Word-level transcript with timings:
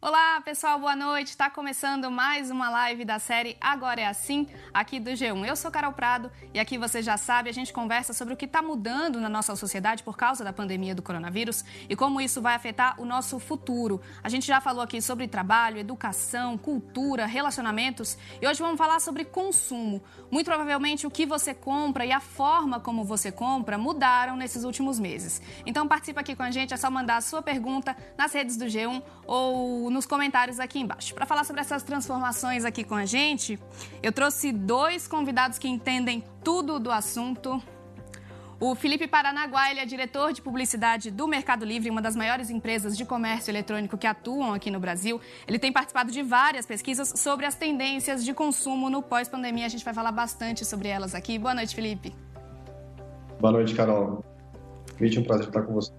Olá, 0.00 0.40
pessoal, 0.42 0.78
boa 0.78 0.94
noite. 0.94 1.30
Está 1.30 1.50
começando 1.50 2.08
mais 2.08 2.52
uma 2.52 2.70
live 2.70 3.04
da 3.04 3.18
série 3.18 3.56
Agora 3.60 4.00
é 4.00 4.06
Assim, 4.06 4.46
aqui 4.72 5.00
do 5.00 5.10
G1. 5.10 5.44
Eu 5.44 5.56
sou 5.56 5.72
Carol 5.72 5.92
Prado 5.92 6.30
e 6.54 6.60
aqui 6.60 6.78
você 6.78 7.02
já 7.02 7.16
sabe, 7.16 7.50
a 7.50 7.52
gente 7.52 7.72
conversa 7.72 8.12
sobre 8.12 8.32
o 8.32 8.36
que 8.36 8.44
está 8.44 8.62
mudando 8.62 9.20
na 9.20 9.28
nossa 9.28 9.56
sociedade 9.56 10.04
por 10.04 10.16
causa 10.16 10.44
da 10.44 10.52
pandemia 10.52 10.94
do 10.94 11.02
coronavírus 11.02 11.64
e 11.88 11.96
como 11.96 12.20
isso 12.20 12.40
vai 12.40 12.54
afetar 12.54 12.94
o 13.00 13.04
nosso 13.04 13.40
futuro. 13.40 14.00
A 14.22 14.28
gente 14.28 14.46
já 14.46 14.60
falou 14.60 14.82
aqui 14.82 15.02
sobre 15.02 15.26
trabalho, 15.26 15.78
educação, 15.78 16.56
cultura, 16.56 17.26
relacionamentos 17.26 18.16
e 18.40 18.46
hoje 18.46 18.62
vamos 18.62 18.78
falar 18.78 19.00
sobre 19.00 19.24
consumo. 19.24 20.00
Muito 20.30 20.46
provavelmente 20.46 21.08
o 21.08 21.10
que 21.10 21.26
você 21.26 21.52
compra 21.52 22.06
e 22.06 22.12
a 22.12 22.20
forma 22.20 22.78
como 22.78 23.02
você 23.02 23.32
compra 23.32 23.76
mudaram 23.76 24.36
nesses 24.36 24.62
últimos 24.62 25.00
meses. 25.00 25.42
Então 25.66 25.88
participa 25.88 26.20
aqui 26.20 26.36
com 26.36 26.44
a 26.44 26.52
gente, 26.52 26.72
é 26.72 26.76
só 26.76 26.88
mandar 26.88 27.16
a 27.16 27.20
sua 27.20 27.42
pergunta 27.42 27.96
nas 28.16 28.32
redes 28.32 28.56
do 28.56 28.66
G1 28.66 29.02
ou 29.26 29.87
nos 29.90 30.06
comentários 30.06 30.58
aqui 30.60 30.78
embaixo. 30.78 31.14
Para 31.14 31.26
falar 31.26 31.44
sobre 31.44 31.60
essas 31.60 31.82
transformações 31.82 32.64
aqui 32.64 32.84
com 32.84 32.94
a 32.94 33.04
gente, 33.04 33.58
eu 34.02 34.12
trouxe 34.12 34.52
dois 34.52 35.06
convidados 35.06 35.58
que 35.58 35.68
entendem 35.68 36.24
tudo 36.42 36.78
do 36.78 36.90
assunto. 36.90 37.62
O 38.60 38.74
Felipe 38.74 39.06
Paranaguá, 39.06 39.70
ele 39.70 39.78
é 39.78 39.86
diretor 39.86 40.32
de 40.32 40.42
publicidade 40.42 41.12
do 41.12 41.28
Mercado 41.28 41.64
Livre, 41.64 41.90
uma 41.90 42.02
das 42.02 42.16
maiores 42.16 42.50
empresas 42.50 42.96
de 42.96 43.04
comércio 43.04 43.52
eletrônico 43.52 43.96
que 43.96 44.06
atuam 44.06 44.52
aqui 44.52 44.68
no 44.68 44.80
Brasil. 44.80 45.20
Ele 45.46 45.60
tem 45.60 45.72
participado 45.72 46.10
de 46.10 46.22
várias 46.22 46.66
pesquisas 46.66 47.12
sobre 47.16 47.46
as 47.46 47.54
tendências 47.54 48.24
de 48.24 48.34
consumo 48.34 48.90
no 48.90 49.00
pós-pandemia. 49.00 49.66
A 49.66 49.68
gente 49.68 49.84
vai 49.84 49.94
falar 49.94 50.10
bastante 50.10 50.64
sobre 50.64 50.88
elas 50.88 51.14
aqui. 51.14 51.38
Boa 51.38 51.54
noite, 51.54 51.72
Felipe. 51.72 52.12
Boa 53.38 53.52
noite, 53.52 53.76
Carol. 53.76 54.24
Vídeo, 54.98 55.22
um 55.22 55.24
prazer 55.24 55.46
estar 55.46 55.62
com 55.62 55.74
você. 55.74 55.92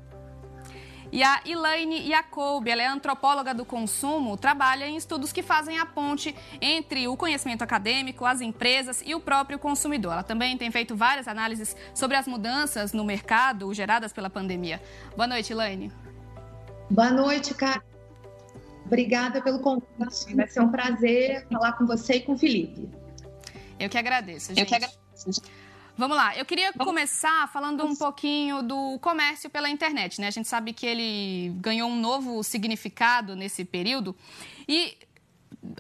E 1.12 1.24
a 1.24 1.42
Elaine 1.46 2.08
Jacob, 2.08 2.68
ela 2.68 2.84
é 2.84 2.88
antropóloga 2.88 3.54
do 3.54 3.66
consumo, 3.66 4.38
trabalha 4.38 4.88
em 4.88 4.96
estudos 4.96 5.32
que 5.32 5.42
fazem 5.42 5.80
a 5.80 5.86
ponte 5.86 6.36
entre 6.62 7.08
o 7.08 7.18
conhecimento 7.18 7.64
acadêmico, 7.64 8.26
as 8.26 8.42
empresas 8.42 9.02
e 9.06 9.16
o 9.16 9.20
próprio 9.20 9.58
consumidor. 9.58 10.14
Ela 10.14 10.24
também 10.24 10.58
tem 10.58 10.70
feito 10.70 10.96
várias 10.96 11.28
análises 11.28 11.76
sobre 11.96 12.16
as 12.16 12.28
mudanças 12.28 12.94
no 12.94 13.04
mercado 13.04 13.74
geradas 13.74 14.14
pela 14.14 14.30
pandemia. 14.30 14.82
Boa 15.16 15.28
noite, 15.28 15.52
Elaine. 15.52 15.92
Boa 16.92 17.10
noite, 17.10 17.54
cara. 17.54 17.84
Obrigada 18.86 19.42
pelo 19.42 19.60
convite. 19.60 20.36
Vai 20.36 20.48
ser 20.48 20.62
um 20.62 20.70
prazer 20.70 21.48
falar 21.52 21.74
com 21.74 21.86
você 21.86 22.16
e 22.16 22.22
com 22.22 22.34
o 22.34 22.38
Felipe. 22.38 22.90
Eu 23.80 23.90
que 23.90 23.98
agradeço, 23.98 24.50
gente. 24.50 24.60
Eu 24.60 24.66
que 24.66 24.76
agradeço. 24.76 25.42
Vamos 26.00 26.16
lá, 26.16 26.34
eu 26.38 26.46
queria 26.46 26.72
começar 26.72 27.52
falando 27.52 27.86
um 27.86 27.94
pouquinho 27.94 28.64
do 28.64 28.98
comércio 29.00 29.50
pela 29.50 29.70
internet, 29.70 30.22
né? 30.22 30.28
A 30.28 30.32
gente 30.32 30.48
sabe 30.48 30.72
que 30.72 30.86
ele 30.86 31.50
ganhou 31.58 31.90
um 31.90 32.00
novo 32.00 32.42
significado 32.42 33.36
nesse 33.36 33.66
período 33.66 34.16
e 34.66 34.96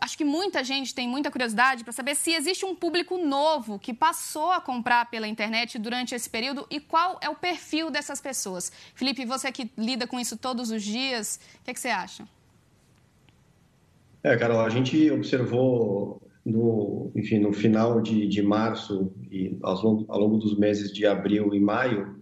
acho 0.01 0.17
que 0.17 0.25
muita 0.25 0.61
gente 0.61 0.93
tem 0.93 1.07
muita 1.07 1.31
curiosidade 1.31 1.85
para 1.85 1.93
saber 1.93 2.15
se 2.15 2.33
existe 2.33 2.65
um 2.65 2.75
público 2.75 3.17
novo 3.17 3.79
que 3.79 3.93
passou 3.93 4.51
a 4.51 4.59
comprar 4.59 5.09
pela 5.09 5.25
internet 5.25 5.79
durante 5.79 6.13
esse 6.13 6.29
período 6.29 6.67
e 6.69 6.81
qual 6.81 7.17
é 7.21 7.29
o 7.29 7.35
perfil 7.35 7.89
dessas 7.89 8.19
pessoas. 8.19 8.73
Felipe, 8.93 9.23
você 9.23 9.49
que 9.53 9.71
lida 9.77 10.05
com 10.05 10.19
isso 10.19 10.35
todos 10.35 10.69
os 10.69 10.83
dias, 10.83 11.39
o 11.61 11.63
que, 11.63 11.71
é 11.71 11.73
que 11.73 11.79
você 11.79 11.87
acha? 11.87 12.27
É, 14.21 14.35
Carol, 14.35 14.59
a 14.59 14.69
gente 14.69 15.09
observou 15.11 16.21
no, 16.45 17.11
enfim, 17.15 17.39
no 17.39 17.53
final 17.53 18.01
de, 18.01 18.27
de 18.27 18.41
março 18.41 19.11
e 19.31 19.57
ao 19.61 19.81
longo, 19.81 20.05
ao 20.07 20.19
longo 20.19 20.37
dos 20.37 20.57
meses 20.57 20.91
de 20.91 21.05
abril 21.05 21.53
e 21.53 21.59
maio, 21.59 22.15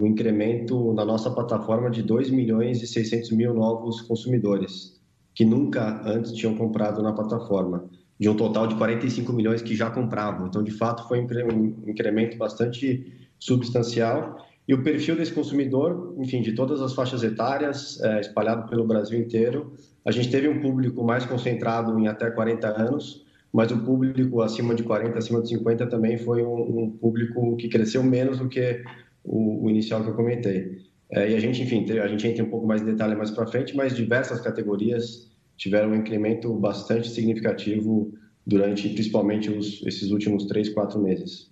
um 0.00 0.06
incremento 0.06 0.92
na 0.92 1.04
nossa 1.04 1.30
plataforma 1.30 1.90
de 1.90 2.02
2 2.02 2.30
milhões 2.30 2.82
e 2.82 2.86
600 2.86 3.30
mil 3.32 3.54
novos 3.54 4.00
consumidores, 4.00 5.00
que 5.34 5.44
nunca 5.44 6.02
antes 6.04 6.32
tinham 6.32 6.56
comprado 6.56 7.02
na 7.02 7.12
plataforma, 7.12 7.88
de 8.18 8.28
um 8.28 8.36
total 8.36 8.66
de 8.66 8.74
45 8.76 9.32
milhões 9.32 9.62
que 9.62 9.74
já 9.74 9.90
compravam. 9.90 10.46
Então, 10.46 10.62
de 10.62 10.70
fato, 10.70 11.06
foi 11.08 11.20
um 11.20 11.88
incremento 11.88 12.36
bastante 12.36 13.12
substancial. 13.38 14.38
E 14.66 14.72
o 14.72 14.82
perfil 14.82 15.14
desse 15.16 15.32
consumidor, 15.32 16.14
enfim, 16.18 16.40
de 16.40 16.52
todas 16.54 16.80
as 16.80 16.94
faixas 16.94 17.22
etárias, 17.22 18.00
é, 18.00 18.20
espalhado 18.20 18.68
pelo 18.68 18.86
Brasil 18.86 19.18
inteiro, 19.18 19.74
a 20.04 20.10
gente 20.10 20.30
teve 20.30 20.48
um 20.48 20.60
público 20.60 21.04
mais 21.04 21.26
concentrado 21.26 21.98
em 21.98 22.08
até 22.08 22.30
40 22.30 22.68
anos, 22.68 23.23
mas 23.54 23.70
o 23.70 23.78
público 23.78 24.42
acima 24.42 24.74
de 24.74 24.82
40, 24.82 25.16
acima 25.16 25.40
de 25.40 25.48
50 25.50 25.86
também 25.86 26.18
foi 26.18 26.42
um, 26.42 26.80
um 26.80 26.90
público 26.90 27.56
que 27.56 27.68
cresceu 27.68 28.02
menos 28.02 28.40
do 28.40 28.48
que 28.48 28.82
o, 29.22 29.64
o 29.64 29.70
inicial 29.70 30.02
que 30.02 30.10
eu 30.10 30.14
comentei. 30.14 30.84
É, 31.08 31.30
e 31.30 31.36
a 31.36 31.38
gente, 31.38 31.62
enfim, 31.62 31.88
a 32.00 32.08
gente 32.08 32.26
entra 32.26 32.42
um 32.42 32.50
pouco 32.50 32.66
mais 32.66 32.82
em 32.82 32.86
detalhe 32.86 33.14
mais 33.14 33.30
para 33.30 33.46
frente, 33.46 33.76
mas 33.76 33.94
diversas 33.94 34.40
categorias 34.40 35.30
tiveram 35.56 35.90
um 35.90 35.94
incremento 35.94 36.52
bastante 36.52 37.08
significativo 37.08 38.12
durante, 38.44 38.88
principalmente, 38.88 39.48
os, 39.48 39.86
esses 39.86 40.10
últimos 40.10 40.46
três, 40.46 40.68
quatro 40.68 41.00
meses. 41.00 41.48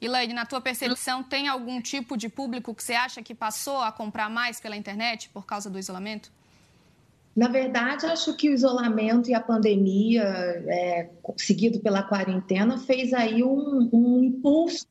Elaine, 0.00 0.32
na 0.32 0.46
tua 0.46 0.60
percepção, 0.60 1.24
tem 1.24 1.48
algum 1.48 1.80
tipo 1.80 2.16
de 2.16 2.28
público 2.28 2.72
que 2.72 2.82
você 2.82 2.92
acha 2.92 3.20
que 3.22 3.34
passou 3.34 3.78
a 3.78 3.90
comprar 3.90 4.30
mais 4.30 4.60
pela 4.60 4.76
internet 4.76 5.30
por 5.30 5.44
causa 5.44 5.68
do 5.68 5.80
isolamento? 5.80 6.30
Na 7.34 7.48
verdade, 7.48 8.04
acho 8.06 8.36
que 8.36 8.50
o 8.50 8.52
isolamento 8.52 9.30
e 9.30 9.34
a 9.34 9.40
pandemia, 9.40 10.22
é, 10.22 11.10
seguido 11.36 11.80
pela 11.80 12.02
quarentena, 12.02 12.78
fez 12.78 13.12
aí 13.14 13.42
um, 13.42 13.88
um 13.92 14.22
impulso 14.22 14.86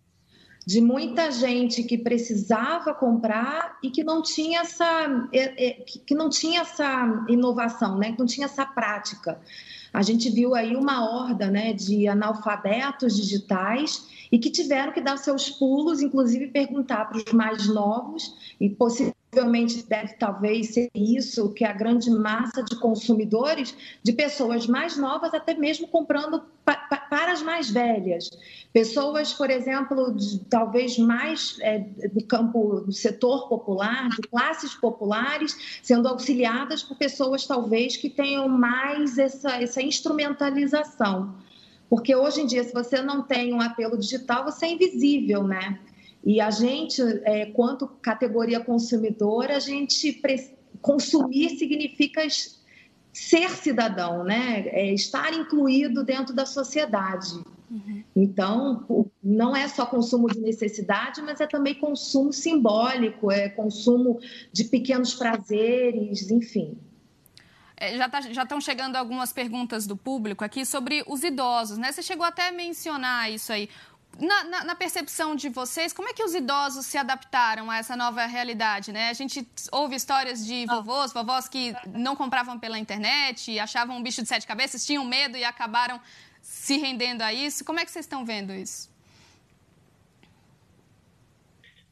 de 0.66 0.80
muita 0.80 1.32
gente 1.32 1.84
que 1.84 1.98
precisava 1.98 2.94
comprar 2.94 3.78
e 3.84 3.90
que 3.90 4.04
não 4.04 4.22
tinha 4.22 4.62
essa 4.62 5.28
é, 5.34 5.68
é, 5.68 5.72
que 6.06 6.14
não 6.14 6.30
tinha 6.30 6.62
essa 6.62 7.26
inovação, 7.28 7.98
né? 7.98 8.12
Que 8.12 8.20
não 8.20 8.26
tinha 8.26 8.46
essa 8.46 8.66
prática. 8.66 9.40
A 9.94 10.02
gente 10.02 10.30
viu 10.30 10.56
aí 10.56 10.76
uma 10.76 11.04
horda, 11.04 11.50
né, 11.52 11.74
de 11.74 12.08
analfabetos 12.08 13.16
digitais 13.16 14.08
e 14.32 14.40
que 14.40 14.50
tiveram 14.50 14.94
que 14.94 15.02
dar 15.02 15.18
seus 15.18 15.50
pulos, 15.50 16.02
inclusive 16.02 16.48
perguntar 16.48 17.06
para 17.06 17.18
os 17.18 17.34
mais 17.34 17.68
novos 17.68 18.56
e 18.60 18.70
possivelmente 18.70 19.21
Provavelmente 19.32 19.88
deve 19.88 20.14
talvez 20.16 20.74
ser 20.74 20.90
isso 20.94 21.54
que 21.54 21.64
a 21.64 21.72
grande 21.72 22.10
massa 22.10 22.62
de 22.62 22.76
consumidores, 22.76 23.74
de 24.04 24.12
pessoas 24.12 24.68
mais 24.68 24.98
novas, 24.98 25.34
até 25.34 25.54
mesmo 25.54 25.88
comprando 25.88 26.44
pa, 26.66 26.76
pa, 26.76 26.98
para 26.98 27.32
as 27.32 27.42
mais 27.42 27.70
velhas. 27.70 28.30
Pessoas, 28.74 29.32
por 29.32 29.50
exemplo, 29.50 30.14
de, 30.14 30.40
talvez 30.50 30.98
mais 30.98 31.58
é, 31.62 31.80
do 31.80 32.22
campo 32.26 32.82
do 32.82 32.92
setor 32.92 33.48
popular, 33.48 34.10
de 34.10 34.22
classes 34.28 34.76
populares, 34.76 35.80
sendo 35.82 36.10
auxiliadas 36.10 36.84
por 36.84 36.98
pessoas 36.98 37.48
talvez 37.48 37.96
que 37.96 38.10
tenham 38.10 38.50
mais 38.50 39.18
essa, 39.18 39.62
essa 39.62 39.82
instrumentalização. 39.82 41.34
Porque 41.90 42.14
hoje 42.14 42.42
em 42.42 42.46
dia, 42.46 42.66
se 42.66 42.74
você 42.74 43.02
não 43.02 43.22
tem 43.22 43.54
um 43.54 43.62
apelo 43.62 43.98
digital, 43.98 44.44
você 44.44 44.66
é 44.66 44.74
invisível, 44.74 45.44
né? 45.44 45.80
E 46.24 46.40
a 46.40 46.52
gente, 46.52 47.02
é, 47.24 47.48
quanto 47.48 47.88
categoria 47.88 48.60
consumidora, 48.60 49.58
a 49.58 49.60
gente 49.60 50.22
consumir 50.82 51.58
significa 51.58 52.22
ser 53.12 53.50
cidadão, 53.50 54.24
né? 54.24 54.68
É 54.68 54.94
estar 54.94 55.34
incluído 55.34 56.04
dentro 56.04 56.34
da 56.34 56.46
sociedade. 56.46 57.34
Uhum. 57.70 58.04
Então, 58.16 59.12
não 59.24 59.56
é 59.56 59.68
só 59.68 59.86
consumo 59.86 60.28
de 60.28 60.40
necessidade, 60.40 61.22
mas 61.22 61.40
é 61.40 61.48
também 61.48 61.76
consumo 61.76 62.32
simbólico, 62.34 63.32
é 63.32 63.50
consumo 63.50 64.20
de 64.52 64.66
pequenos 64.66 65.14
prazeres, 65.14 66.30
enfim. 66.30 66.78
É, 67.82 67.98
já, 67.98 68.08
tá, 68.08 68.22
já 68.22 68.44
estão 68.44 68.62
chegando 68.62 68.96
algumas 68.96 69.34
perguntas 69.34 69.88
do 69.88 69.98
público 69.98 70.44
aqui 70.44 70.64
sobre 70.66 71.04
os 71.08 71.24
idosos, 71.24 71.80
né? 71.80 71.92
Você 71.92 72.04
chegou 72.04 72.24
até 72.24 72.50
a 72.50 72.52
mencionar 72.52 73.32
isso 73.32 73.52
aí. 73.52 73.68
Na, 74.20 74.44
na, 74.44 74.64
na, 74.66 74.76
percepção 74.76 75.36
de 75.36 75.50
vocês, 75.50 75.94
como 75.94 76.08
é 76.10 76.14
que 76.14 76.24
os 76.24 76.36
idosos 76.36 76.86
se 76.86 76.98
adaptaram 76.98 77.72
a 77.72 77.78
essa 77.78 77.96
nova 77.96 78.26
realidade, 78.26 78.92
né? 78.92 79.10
A 79.10 79.14
gente 79.14 79.48
ouve 79.72 79.96
histórias 79.96 80.46
de 80.46 80.66
ah. 80.68 80.76
vovôs, 80.76 81.12
vovós 81.14 81.48
que 81.48 81.74
não 81.88 82.16
compravam 82.16 82.60
pela 82.60 82.78
internet, 82.78 83.58
achavam 83.58 83.98
um 83.98 84.04
bicho 84.04 84.22
de 84.22 84.28
sete 84.28 84.46
cabeças, 84.46 84.86
tinham 84.86 85.04
medo 85.06 85.38
e 85.38 85.44
acabaram 85.44 86.00
se 86.42 86.78
rendendo 86.78 87.22
a 87.22 87.34
isso. 87.34 87.64
Como 87.64 87.80
é 87.80 87.86
que 87.86 87.92
vocês 87.92 88.06
estão 88.06 88.26
vendo 88.26 88.54
isso? 88.54 88.92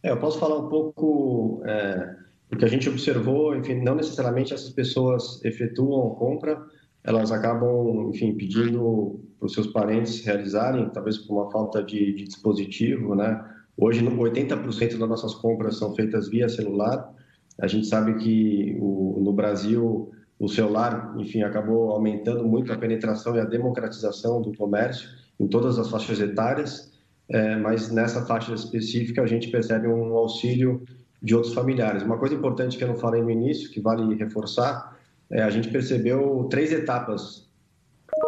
É, 0.04 0.12
eu 0.12 0.20
posso 0.20 0.40
falar 0.40 0.58
um 0.58 0.70
pouco 0.70 1.62
é, 1.66 2.16
do 2.50 2.58
que 2.58 2.66
a 2.66 2.68
gente 2.68 2.88
observou. 2.90 3.56
Enfim, 3.56 3.76
não 3.76 3.96
necessariamente 3.96 4.54
essas 4.54 4.70
pessoas 4.70 5.44
efetuam 5.44 6.16
compra, 6.16 6.66
elas 7.10 7.32
acabam, 7.32 8.12
enfim, 8.14 8.36
pedindo 8.36 9.20
para 9.40 9.48
os 9.48 9.54
seus 9.54 9.68
parentes 9.68 10.24
realizarem, 10.24 10.88
talvez 10.90 11.18
por 11.18 11.42
uma 11.42 11.52
falta 11.52 11.84
de, 11.84 12.14
de 12.14 12.26
dispositivo, 12.26 13.16
né? 13.16 13.44
Hoje, 13.76 14.06
80% 14.06 14.98
das 14.98 15.10
nossas 15.10 15.34
compras 15.34 15.78
são 15.78 15.96
feitas 15.96 16.30
via 16.30 16.48
celular. 16.48 17.12
A 17.60 17.66
gente 17.66 17.88
sabe 17.88 18.16
que 18.16 18.78
o, 18.80 19.20
no 19.24 19.34
Brasil 19.34 20.12
o 20.38 20.48
celular, 20.48 21.16
enfim, 21.18 21.42
acabou 21.42 21.90
aumentando 21.92 22.46
muito 22.46 22.72
a 22.72 22.78
penetração 22.78 23.36
e 23.36 23.40
a 23.40 23.46
democratização 23.46 24.42
do 24.42 24.56
comércio 24.56 25.10
em 25.40 25.48
todas 25.48 25.80
as 25.80 25.90
faixas 25.90 26.20
etárias, 26.20 26.92
é, 27.28 27.56
mas 27.56 27.90
nessa 27.90 28.26
faixa 28.26 28.54
específica 28.54 29.22
a 29.22 29.26
gente 29.26 29.50
percebe 29.50 29.88
um 29.88 30.16
auxílio 30.16 30.84
de 31.22 31.36
outros 31.36 31.54
familiares. 31.54 32.04
Uma 32.04 32.18
coisa 32.18 32.36
importante 32.36 32.78
que 32.78 32.84
eu 32.84 32.88
não 32.88 32.96
falei 32.96 33.22
no 33.22 33.32
início, 33.32 33.70
que 33.72 33.82
vale 33.82 34.16
reforçar, 34.16 34.99
é, 35.32 35.42
a 35.42 35.50
gente 35.50 35.70
percebeu 35.70 36.48
três 36.50 36.72
etapas 36.72 37.48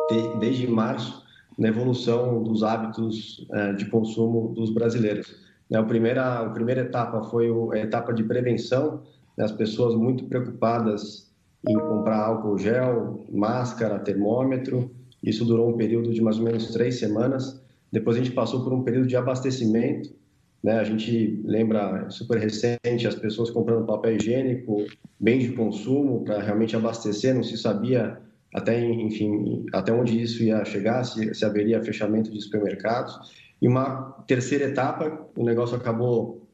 de, 0.09 0.39
desde 0.39 0.68
março 0.68 1.24
na 1.57 1.68
evolução 1.68 2.42
dos 2.44 2.63
hábitos 2.63 3.45
é, 3.51 3.74
de 3.74 3.86
consumo 3.86 4.53
dos 4.53 4.74
brasileiros. 4.74 5.36
Né, 5.69 5.80
a, 5.80 5.83
primeira, 5.83 6.39
a 6.39 6.50
primeira 6.50 6.81
etapa 6.81 7.24
foi 7.24 7.50
a 7.74 7.83
etapa 7.83 8.13
de 8.13 8.24
prevenção, 8.24 9.01
né, 9.38 9.45
as 9.45 9.51
pessoas 9.51 9.95
muito 9.95 10.25
preocupadas 10.25 11.31
em 11.68 11.77
comprar 11.77 12.25
álcool 12.25 12.57
gel, 12.57 13.25
máscara, 13.31 14.00
termômetro. 14.00 14.92
Isso 15.24 15.45
durou 15.45 15.69
um 15.69 15.77
período 15.77 16.13
de 16.13 16.21
mais 16.21 16.39
ou 16.39 16.45
menos 16.45 16.71
três 16.71 16.98
semanas. 17.00 17.62
Depois 17.92 18.18
a 18.18 18.19
gente 18.19 18.31
passou 18.31 18.63
por 18.63 18.74
um 18.74 18.83
período 18.83 19.07
de 19.07 19.15
abastecimento. 19.15 20.09
Né? 20.63 20.80
A 20.80 20.84
gente 20.84 21.42
lembra 21.44 22.10
super 22.10 22.38
recente 22.38 23.08
as 23.08 23.16
pessoas 23.16 23.50
comprando 23.50 23.86
papel 23.86 24.16
higiênico, 24.16 24.86
bens 25.19 25.44
de 25.44 25.54
consumo 25.54 26.24
para 26.24 26.40
realmente 26.40 26.75
abastecer. 26.75 27.34
Não 27.34 27.44
se 27.44 27.58
sabia 27.58 28.18
até 28.54 28.80
enfim 28.84 29.66
até 29.74 29.94
onde 29.94 30.22
isso 30.22 30.44
ia 30.44 30.63
chegar, 30.66 31.04
se, 31.04 31.34
se 31.34 31.46
haveria 31.46 31.84
fechamento 31.84 32.31
de 32.31 32.42
supermercados. 32.42 33.18
E 33.62 33.68
uma 33.68 34.24
terceira 34.28 34.66
etapa, 34.66 35.28
o 35.36 35.44
negócio 35.44 35.75
acabou 35.75 36.48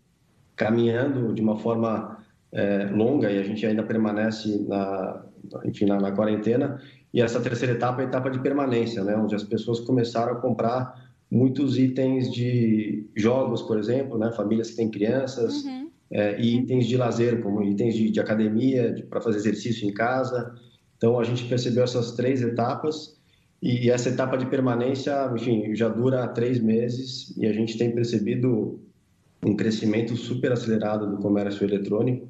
caminhando 0.55 1.33
de 1.33 1.41
uma 1.41 1.57
forma 1.57 2.17
é, 2.51 2.85
longa 2.85 3.31
e 3.31 3.39
a 3.39 3.43
gente 3.43 3.65
ainda 3.65 3.83
permanece 3.83 4.65
na, 4.67 5.23
enfim, 5.63 5.85
na, 5.85 5.99
na, 5.99 6.11
quarentena. 6.11 6.81
E 7.13 7.21
essa 7.21 7.39
terceira 7.39 7.73
etapa 7.73 8.01
é 8.01 8.05
a 8.05 8.07
etapa 8.07 8.29
de 8.29 8.39
permanência, 8.39 9.03
né, 9.03 9.15
onde 9.15 9.35
as 9.35 9.43
pessoas 9.43 9.79
começaram 9.79 10.33
a 10.33 10.35
comprar 10.35 11.06
muitos 11.29 11.77
itens 11.77 12.31
de 12.31 13.05
jogos, 13.15 13.61
por 13.61 13.77
exemplo, 13.77 14.17
né, 14.17 14.31
famílias 14.31 14.71
que 14.71 14.77
têm 14.77 14.89
crianças, 14.89 15.63
uhum. 15.63 15.89
é, 16.09 16.39
e 16.39 16.57
itens 16.59 16.87
de 16.87 16.97
lazer, 16.97 17.41
como 17.41 17.61
itens 17.63 17.95
de, 17.95 18.09
de 18.09 18.19
academia, 18.19 19.05
para 19.09 19.21
fazer 19.21 19.37
exercício 19.37 19.87
em 19.87 19.93
casa. 19.93 20.55
Então, 20.97 21.19
a 21.19 21.23
gente 21.23 21.45
percebeu 21.45 21.83
essas 21.83 22.13
três 22.13 22.41
etapas 22.41 23.17
e 23.61 23.89
essa 23.89 24.09
etapa 24.09 24.37
de 24.37 24.45
permanência, 24.45 25.31
enfim, 25.35 25.75
já 25.75 25.89
dura 25.89 26.27
três 26.27 26.59
meses 26.59 27.35
e 27.37 27.45
a 27.45 27.53
gente 27.53 27.77
tem 27.77 27.91
percebido 27.91 28.79
um 29.43 29.55
crescimento 29.55 30.15
super 30.15 30.51
acelerado 30.51 31.09
do 31.09 31.17
comércio 31.17 31.65
eletrônico. 31.65 32.27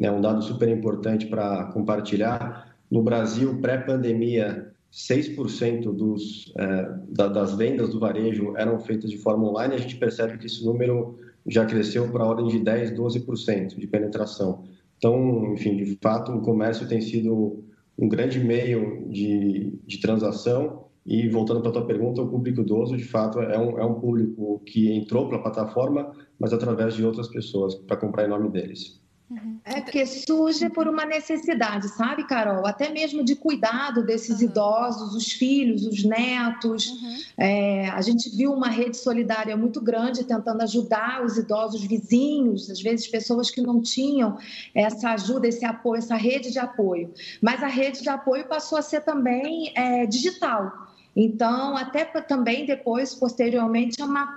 É 0.00 0.10
um 0.10 0.20
dado 0.20 0.42
super 0.42 0.68
importante 0.68 1.26
para 1.26 1.64
compartilhar. 1.66 2.76
No 2.90 3.02
Brasil, 3.02 3.60
pré-pandemia, 3.60 4.72
6% 4.92 5.92
dos, 5.94 6.52
é, 6.56 6.88
das 7.10 7.54
vendas 7.54 7.90
do 7.90 8.00
varejo 8.00 8.54
eram 8.56 8.78
feitas 8.78 9.10
de 9.10 9.18
forma 9.18 9.48
online. 9.48 9.74
A 9.74 9.78
gente 9.78 9.96
percebe 9.96 10.38
que 10.38 10.46
esse 10.46 10.64
número 10.64 11.18
já 11.46 11.64
cresceu 11.64 12.10
para 12.10 12.24
a 12.24 12.26
ordem 12.26 12.48
de 12.48 12.58
10%, 12.58 12.94
12% 12.94 13.78
de 13.78 13.86
penetração. 13.86 14.64
Então, 14.96 15.54
enfim, 15.54 15.76
de 15.76 15.96
fato, 16.02 16.32
o 16.32 16.40
comércio 16.40 16.88
tem 16.88 17.00
sido 17.00 17.64
um 17.98 18.08
grande 18.08 18.38
meio 18.38 19.08
de, 19.10 19.78
de 19.86 20.00
transação 20.00 20.88
e 21.04 21.28
voltando 21.28 21.60
para 21.60 21.70
a 21.70 21.72
tua 21.72 21.86
pergunta, 21.86 22.20
o 22.20 22.28
público 22.28 22.60
idoso, 22.60 22.96
de 22.96 23.04
fato, 23.04 23.40
é 23.40 23.58
um, 23.58 23.78
é 23.78 23.84
um 23.84 23.94
público 23.94 24.60
que 24.66 24.92
entrou 24.92 25.26
para 25.26 25.38
a 25.38 25.42
plataforma, 25.42 26.12
mas 26.38 26.52
através 26.52 26.94
de 26.94 27.04
outras 27.04 27.28
pessoas, 27.28 27.74
para 27.74 27.96
comprar 27.96 28.26
em 28.26 28.28
nome 28.28 28.50
deles. 28.50 29.00
Uhum. 29.30 29.60
É 29.62 29.82
porque 29.82 30.06
surge 30.06 30.70
por 30.70 30.88
uma 30.88 31.04
necessidade, 31.04 31.88
sabe, 31.90 32.26
Carol? 32.26 32.66
Até 32.66 32.88
mesmo 32.88 33.22
de 33.22 33.36
cuidado 33.36 34.02
desses 34.02 34.38
uhum. 34.38 34.46
idosos, 34.46 35.14
os 35.14 35.30
filhos, 35.30 35.86
os 35.86 36.02
netos. 36.02 36.86
Uhum. 36.86 37.16
É, 37.36 37.88
a 37.90 38.00
gente 38.00 38.34
viu 38.34 38.52
uma 38.52 38.68
rede 38.68 38.96
solidária 38.96 39.54
muito 39.54 39.82
grande 39.82 40.24
tentando 40.24 40.62
ajudar 40.62 41.22
os 41.22 41.36
idosos 41.36 41.82
vizinhos, 41.84 42.70
às 42.70 42.80
vezes 42.80 43.06
pessoas 43.06 43.50
que 43.50 43.60
não 43.60 43.82
tinham 43.82 44.38
essa 44.74 45.10
ajuda, 45.10 45.46
esse 45.46 45.64
apoio, 45.64 45.98
essa 45.98 46.16
rede 46.16 46.50
de 46.50 46.58
apoio. 46.58 47.12
Mas 47.42 47.62
a 47.62 47.68
rede 47.68 48.02
de 48.02 48.08
apoio 48.08 48.46
passou 48.46 48.78
a 48.78 48.82
ser 48.82 49.02
também 49.02 49.72
é, 49.76 50.06
digital. 50.06 50.87
Então, 51.20 51.76
até 51.76 52.04
também 52.04 52.64
depois, 52.64 53.12
posteriormente, 53.12 54.00
é 54.00 54.04
uma 54.04 54.36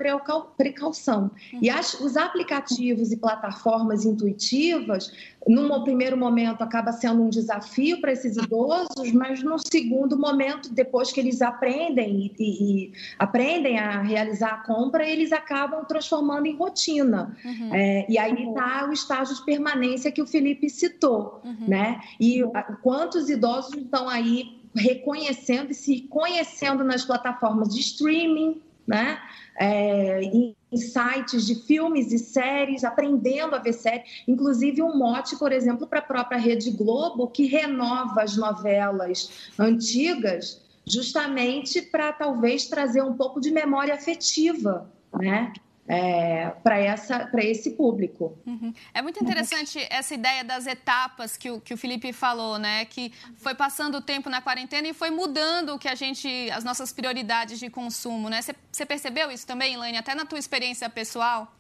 precaução. 0.57 1.29
E 1.61 1.69
as, 1.69 1.93
os 1.99 2.17
aplicativos 2.17 3.11
e 3.11 3.17
plataformas 3.17 4.03
intuitivas, 4.03 5.13
num 5.47 5.83
primeiro 5.83 6.17
momento, 6.17 6.63
acaba 6.63 6.91
sendo 6.91 7.21
um 7.21 7.29
desafio 7.29 8.01
para 8.01 8.11
esses 8.11 8.35
idosos, 8.35 9.11
mas 9.11 9.43
no 9.43 9.59
segundo 9.59 10.17
momento, 10.17 10.73
depois 10.73 11.11
que 11.11 11.19
eles 11.19 11.43
aprendem 11.43 12.33
e, 12.39 12.85
e 12.87 12.91
aprendem 13.19 13.77
a 13.77 14.01
realizar 14.01 14.53
a 14.53 14.57
compra, 14.63 15.07
eles 15.07 15.31
acabam 15.31 15.85
transformando 15.85 16.47
em 16.47 16.55
rotina. 16.55 17.37
Uhum. 17.45 17.75
É, 17.75 18.07
e 18.09 18.17
aí 18.17 18.47
está 18.47 18.87
o 18.89 18.91
estágio 18.91 19.35
de 19.35 19.45
permanência 19.45 20.11
que 20.11 20.21
o 20.21 20.25
Felipe 20.25 20.67
citou, 20.67 21.41
uhum. 21.45 21.67
né? 21.67 22.01
E 22.19 22.41
quantos 22.81 23.29
idosos 23.29 23.75
estão 23.75 24.09
aí 24.09 24.60
reconhecendo 24.75 25.71
e 25.71 25.75
se 25.75 26.01
conhecendo 26.01 26.83
nas 26.83 27.03
plataformas 27.03 27.73
de 27.73 27.79
streaming, 27.79 28.61
né? 28.87 29.19
É, 29.59 30.21
em 30.21 30.55
sites 30.73 31.45
de 31.45 31.55
filmes 31.55 32.11
e 32.11 32.19
séries, 32.19 32.83
aprendendo 32.83 33.55
a 33.55 33.59
ver 33.59 33.73
séries, 33.73 34.23
inclusive 34.27 34.81
um 34.81 34.97
mote, 34.97 35.37
por 35.37 35.51
exemplo, 35.51 35.85
para 35.85 35.99
a 35.99 36.03
própria 36.03 36.37
Rede 36.37 36.71
Globo, 36.71 37.27
que 37.27 37.45
renova 37.45 38.23
as 38.23 38.37
novelas 38.37 39.51
antigas, 39.59 40.61
justamente 40.85 41.81
para 41.81 42.11
talvez 42.13 42.67
trazer 42.67 43.03
um 43.03 43.13
pouco 43.13 43.39
de 43.39 43.51
memória 43.51 43.93
afetiva, 43.93 44.89
né? 45.13 45.53
É, 45.91 46.49
para 46.63 47.43
esse 47.43 47.71
público. 47.71 48.37
Uhum. 48.45 48.73
É 48.93 49.01
muito 49.01 49.21
interessante 49.21 49.85
essa 49.89 50.13
ideia 50.13 50.41
das 50.41 50.65
etapas 50.65 51.35
que 51.35 51.51
o, 51.51 51.59
que 51.59 51.73
o 51.73 51.77
Felipe 51.77 52.13
falou, 52.13 52.57
né? 52.57 52.85
Que 52.85 53.11
foi 53.35 53.53
passando 53.53 53.95
o 53.97 54.01
tempo 54.01 54.29
na 54.29 54.41
quarentena 54.41 54.87
e 54.87 54.93
foi 54.93 55.09
mudando 55.09 55.73
o 55.73 55.77
que 55.77 55.89
a 55.89 55.95
gente, 55.95 56.49
as 56.51 56.63
nossas 56.63 56.93
prioridades 56.93 57.59
de 57.59 57.69
consumo, 57.69 58.29
né? 58.29 58.39
Você 58.41 58.85
percebeu 58.85 59.29
isso 59.29 59.45
também, 59.45 59.73
Elaine, 59.73 59.97
até 59.97 60.15
na 60.15 60.23
tua 60.23 60.39
experiência 60.39 60.89
pessoal? 60.89 61.53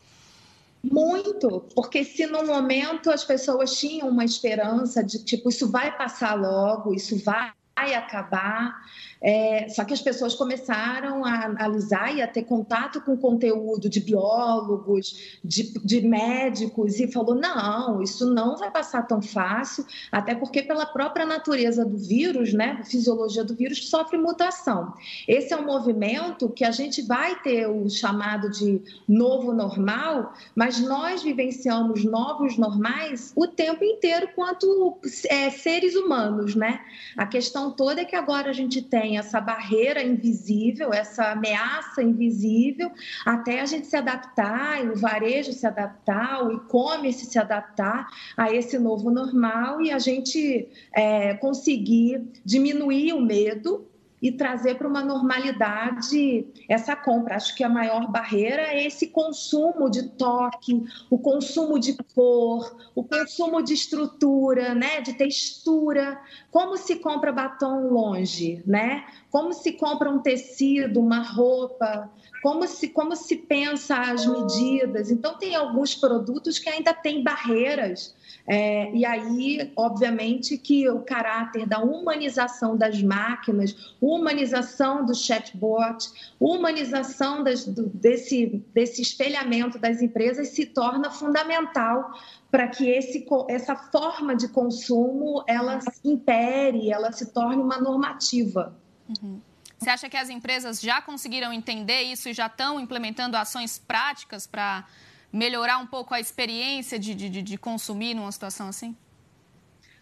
Muito, 0.81 1.67
porque 1.75 2.05
se 2.05 2.25
no 2.25 2.45
momento 2.45 3.11
as 3.11 3.25
pessoas 3.25 3.77
tinham 3.77 4.07
uma 4.07 4.23
esperança 4.23 5.03
de 5.03 5.25
tipo, 5.25 5.49
isso 5.49 5.69
vai 5.69 5.95
passar 5.97 6.35
logo, 6.35 6.93
isso 6.93 7.21
vai 7.21 7.51
acabar, 7.75 8.79
é, 9.21 9.69
só 9.69 9.83
que 9.83 9.93
as 9.93 10.01
pessoas 10.01 10.33
começaram 10.33 11.23
a 11.23 11.45
analisar 11.45 12.15
e 12.15 12.21
a 12.21 12.27
ter 12.27 12.43
contato 12.43 13.01
com 13.01 13.15
conteúdo 13.15 13.87
de 13.87 13.99
biólogos, 13.99 15.37
de, 15.43 15.73
de 15.85 16.01
médicos, 16.01 16.99
e 16.99 17.11
falou: 17.11 17.35
não, 17.35 18.01
isso 18.01 18.33
não 18.33 18.57
vai 18.57 18.71
passar 18.71 19.03
tão 19.03 19.21
fácil, 19.21 19.85
até 20.11 20.33
porque, 20.33 20.63
pela 20.63 20.87
própria 20.87 21.25
natureza 21.25 21.85
do 21.85 21.97
vírus, 21.97 22.51
né, 22.51 22.79
a 22.81 22.83
fisiologia 22.83 23.43
do 23.43 23.53
vírus, 23.53 23.87
sofre 23.89 24.17
mutação. 24.17 24.93
Esse 25.27 25.53
é 25.53 25.57
um 25.57 25.65
movimento 25.65 26.49
que 26.49 26.65
a 26.65 26.71
gente 26.71 27.03
vai 27.03 27.39
ter 27.41 27.67
o 27.67 27.87
chamado 27.89 28.49
de 28.49 28.81
novo 29.07 29.53
normal, 29.53 30.33
mas 30.55 30.79
nós 30.79 31.21
vivenciamos 31.21 32.03
novos 32.03 32.57
normais 32.57 33.31
o 33.35 33.45
tempo 33.45 33.83
inteiro 33.83 34.29
quanto 34.35 34.97
é, 35.29 35.49
seres 35.51 35.95
humanos, 35.95 36.55
né? 36.55 36.81
A 37.15 37.27
questão 37.27 37.71
toda 37.71 38.01
é 38.01 38.05
que 38.05 38.15
agora 38.15 38.49
a 38.49 38.53
gente 38.53 38.81
tem 38.81 39.10
tem 39.11 39.17
essa 39.17 39.41
barreira 39.41 40.01
invisível, 40.01 40.93
essa 40.93 41.31
ameaça 41.31 42.01
invisível, 42.01 42.89
até 43.25 43.59
a 43.59 43.65
gente 43.65 43.87
se 43.87 43.97
adaptar, 43.97 44.85
o 44.89 44.95
varejo 44.95 45.51
se 45.51 45.67
adaptar, 45.67 46.47
o 46.47 46.53
e-commerce 46.53 47.25
se 47.25 47.37
adaptar 47.37 48.07
a 48.37 48.49
esse 48.53 48.79
novo 48.79 49.11
normal 49.11 49.81
e 49.81 49.91
a 49.91 49.99
gente 49.99 50.69
é, 50.95 51.33
conseguir 51.33 52.25
diminuir 52.45 53.11
o 53.11 53.19
medo 53.19 53.90
e 54.21 54.31
trazer 54.31 54.75
para 54.75 54.87
uma 54.87 55.03
normalidade 55.03 56.45
essa 56.69 56.95
compra. 56.95 57.35
Acho 57.35 57.55
que 57.55 57.63
a 57.63 57.69
maior 57.69 58.11
barreira 58.11 58.61
é 58.61 58.85
esse 58.85 59.07
consumo 59.07 59.89
de 59.89 60.09
toque, 60.09 60.83
o 61.09 61.17
consumo 61.17 61.79
de 61.79 61.97
cor, 62.13 62.77
o 62.93 63.03
consumo 63.03 63.63
de 63.63 63.73
estrutura, 63.73 64.75
né, 64.75 65.01
de 65.01 65.13
textura. 65.13 66.21
Como 66.51 66.77
se 66.77 66.97
compra 66.97 67.31
batom 67.31 67.87
longe, 67.87 68.61
né? 68.65 69.05
Como 69.29 69.53
se 69.53 69.73
compra 69.73 70.09
um 70.09 70.19
tecido, 70.19 70.99
uma 70.99 71.21
roupa, 71.21 72.11
como 72.41 72.67
se, 72.67 72.89
como 72.89 73.15
se 73.15 73.35
pensa 73.35 73.97
as 73.97 74.25
medidas. 74.25 75.11
Então, 75.11 75.37
tem 75.37 75.55
alguns 75.55 75.95
produtos 75.95 76.59
que 76.59 76.69
ainda 76.69 76.93
têm 76.93 77.23
barreiras 77.23 78.15
é, 78.47 78.91
e 78.93 79.05
aí, 79.05 79.71
obviamente, 79.75 80.57
que 80.57 80.89
o 80.89 80.99
caráter 81.01 81.67
da 81.67 81.79
humanização 81.79 82.75
das 82.75 83.01
máquinas, 83.01 83.95
humanização 84.01 85.05
do 85.05 85.13
chatbot, 85.13 86.09
humanização 86.39 87.43
das, 87.43 87.65
do, 87.65 87.87
desse, 87.87 88.63
desse 88.73 89.01
espelhamento 89.01 89.77
das 89.77 90.01
empresas 90.01 90.49
se 90.49 90.65
torna 90.65 91.11
fundamental 91.11 92.11
para 92.49 92.67
que 92.67 92.89
esse, 92.89 93.25
essa 93.47 93.75
forma 93.75 94.35
de 94.35 94.47
consumo 94.47 95.43
ela 95.47 95.79
impere, 96.03 96.91
ela 96.91 97.11
se 97.11 97.31
torne 97.31 97.61
uma 97.61 97.77
normativa. 97.79 98.75
Uhum. 99.07 99.39
Você 99.81 99.89
acha 99.89 100.07
que 100.07 100.15
as 100.15 100.29
empresas 100.29 100.79
já 100.79 101.01
conseguiram 101.01 101.51
entender 101.51 102.03
isso 102.03 102.29
e 102.29 102.33
já 102.33 102.45
estão 102.45 102.79
implementando 102.79 103.35
ações 103.35 103.79
práticas 103.79 104.45
para 104.45 104.85
melhorar 105.33 105.79
um 105.79 105.87
pouco 105.87 106.13
a 106.13 106.19
experiência 106.19 106.99
de, 106.99 107.15
de, 107.15 107.41
de 107.41 107.57
consumir 107.57 108.13
numa 108.13 108.31
situação 108.31 108.67
assim? 108.67 108.95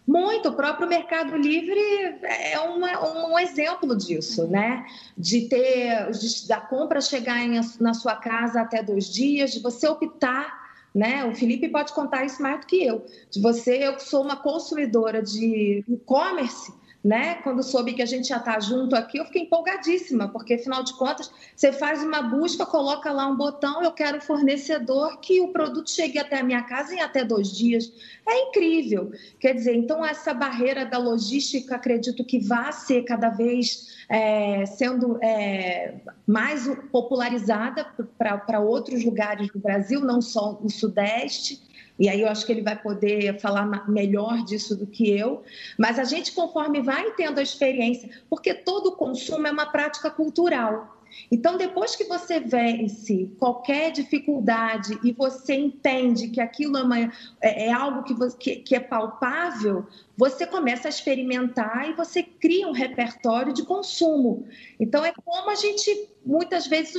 Muito, 0.06 0.50
o 0.50 0.52
próprio 0.52 0.86
Mercado 0.86 1.34
Livre 1.34 1.80
é 2.22 2.60
uma, 2.60 3.30
um 3.30 3.38
exemplo 3.38 3.96
disso, 3.96 4.46
né? 4.46 4.84
De 5.16 5.48
ter 5.48 6.10
de, 6.10 6.46
da 6.46 6.60
compra 6.60 7.00
chegar 7.00 7.40
em, 7.40 7.58
na 7.80 7.94
sua 7.94 8.16
casa 8.16 8.60
até 8.60 8.82
dois 8.82 9.10
dias, 9.10 9.50
de 9.50 9.60
você 9.60 9.88
optar 9.88 10.60
né? 10.94 11.24
O 11.24 11.34
Felipe 11.34 11.68
pode 11.68 11.92
contar 11.92 12.24
isso 12.24 12.42
mais 12.42 12.60
do 12.60 12.66
que 12.66 12.84
eu. 12.84 13.06
De 13.30 13.40
você, 13.40 13.86
eu 13.86 13.98
sou 14.00 14.22
uma 14.22 14.36
consumidora 14.36 15.22
de 15.22 15.84
e-commerce, 15.88 16.72
né? 17.02 17.36
Quando 17.36 17.62
soube 17.62 17.94
que 17.94 18.02
a 18.02 18.06
gente 18.06 18.28
já 18.28 18.36
está 18.36 18.60
junto 18.60 18.94
aqui, 18.94 19.18
eu 19.18 19.24
fiquei 19.24 19.42
empolgadíssima, 19.42 20.28
porque 20.28 20.54
afinal 20.54 20.82
de 20.82 20.92
contas, 20.94 21.30
você 21.56 21.72
faz 21.72 22.02
uma 22.02 22.20
busca, 22.20 22.66
coloca 22.66 23.10
lá 23.10 23.26
um 23.26 23.36
botão, 23.36 23.82
eu 23.82 23.90
quero 23.90 24.20
fornecedor 24.20 25.18
que 25.18 25.40
o 25.40 25.48
produto 25.48 25.90
chegue 25.90 26.18
até 26.18 26.40
a 26.40 26.42
minha 26.42 26.62
casa 26.62 26.94
em 26.94 27.00
até 27.00 27.24
dois 27.24 27.50
dias. 27.50 27.90
É 28.28 28.48
incrível. 28.48 29.12
Quer 29.38 29.54
dizer, 29.54 29.74
então 29.74 30.04
essa 30.04 30.34
barreira 30.34 30.84
da 30.84 30.98
logística, 30.98 31.76
acredito 31.76 32.22
que 32.22 32.38
vai 32.38 32.72
ser 32.72 33.02
cada 33.04 33.30
vez 33.30 34.04
é, 34.08 34.66
sendo 34.66 35.18
é, 35.22 35.94
mais 36.26 36.68
popularizada 36.92 37.86
para 38.18 38.60
outros 38.60 39.02
lugares 39.04 39.48
do 39.48 39.58
Brasil, 39.58 40.00
não 40.00 40.20
só 40.20 40.58
o 40.62 40.68
Sudeste. 40.68 41.69
E 42.00 42.08
aí 42.08 42.22
eu 42.22 42.28
acho 42.28 42.46
que 42.46 42.52
ele 42.52 42.62
vai 42.62 42.80
poder 42.80 43.38
falar 43.38 43.86
melhor 43.86 44.42
disso 44.42 44.74
do 44.74 44.86
que 44.86 45.10
eu. 45.10 45.42
Mas 45.78 45.98
a 45.98 46.04
gente, 46.04 46.32
conforme 46.32 46.80
vai 46.80 47.12
tendo 47.12 47.38
a 47.38 47.42
experiência, 47.42 48.08
porque 48.30 48.54
todo 48.54 48.96
consumo 48.96 49.46
é 49.46 49.50
uma 49.50 49.66
prática 49.66 50.10
cultural. 50.10 50.96
Então, 51.30 51.58
depois 51.58 51.96
que 51.96 52.04
você 52.04 52.40
vence 52.40 53.30
qualquer 53.38 53.90
dificuldade 53.90 54.98
e 55.02 55.12
você 55.12 55.54
entende 55.54 56.28
que 56.28 56.40
aquilo 56.40 56.78
é, 56.78 56.82
uma, 56.82 56.98
é, 57.40 57.66
é 57.66 57.72
algo 57.72 58.04
que, 58.04 58.14
você, 58.14 58.36
que, 58.38 58.56
que, 58.56 58.76
é 58.76 58.80
palpável, 58.80 59.86
você 60.16 60.46
começa 60.46 60.88
a 60.88 60.90
experimentar 60.90 61.90
e 61.90 61.94
você 61.94 62.22
cria 62.22 62.66
um 62.68 62.72
repertório 62.72 63.52
de 63.52 63.64
consumo. 63.64 64.46
Então, 64.78 65.04
é 65.04 65.12
como 65.24 65.50
a 65.50 65.56
gente 65.56 66.08
muitas 66.24 66.66
vezes 66.66 66.94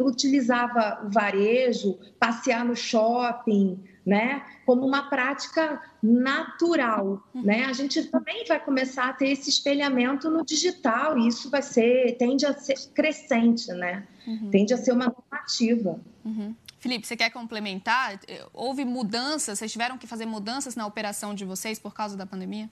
utilizava 0.00 1.04
o 1.04 1.10
varejo, 1.10 1.98
passear 2.18 2.64
no 2.64 2.76
shopping, 2.76 3.82
né? 4.06 4.44
Como 4.64 4.86
uma 4.86 5.10
prática 5.10 5.82
natural, 6.00 7.20
né? 7.34 7.64
A 7.64 7.72
gente 7.72 8.04
também 8.04 8.44
vai 8.46 8.62
começar 8.64 9.08
a 9.08 9.12
ter 9.12 9.30
esse 9.30 9.50
espelhamento 9.50 10.30
no 10.30 10.44
digital 10.44 11.18
e 11.18 11.26
isso 11.26 11.50
vai 11.50 11.62
ser 11.62 12.16
tende 12.16 12.46
a 12.46 12.54
ser 12.54 12.76
crescente, 12.94 13.66
né? 13.72 14.06
Uhum. 14.26 14.50
Tende 14.50 14.72
a 14.72 14.76
ser 14.76 14.92
uma 14.92 15.06
normativa. 15.06 16.00
Uhum. 16.24 16.54
Felipe, 16.78 17.06
você 17.06 17.16
quer 17.16 17.30
complementar? 17.30 18.20
Houve 18.54 18.84
mudanças? 18.84 19.58
Vocês 19.58 19.72
tiveram 19.72 19.98
que 19.98 20.06
fazer 20.06 20.26
mudanças 20.26 20.76
na 20.76 20.86
operação 20.86 21.34
de 21.34 21.44
vocês 21.44 21.78
por 21.78 21.92
causa 21.92 22.16
da 22.16 22.24
pandemia? 22.24 22.70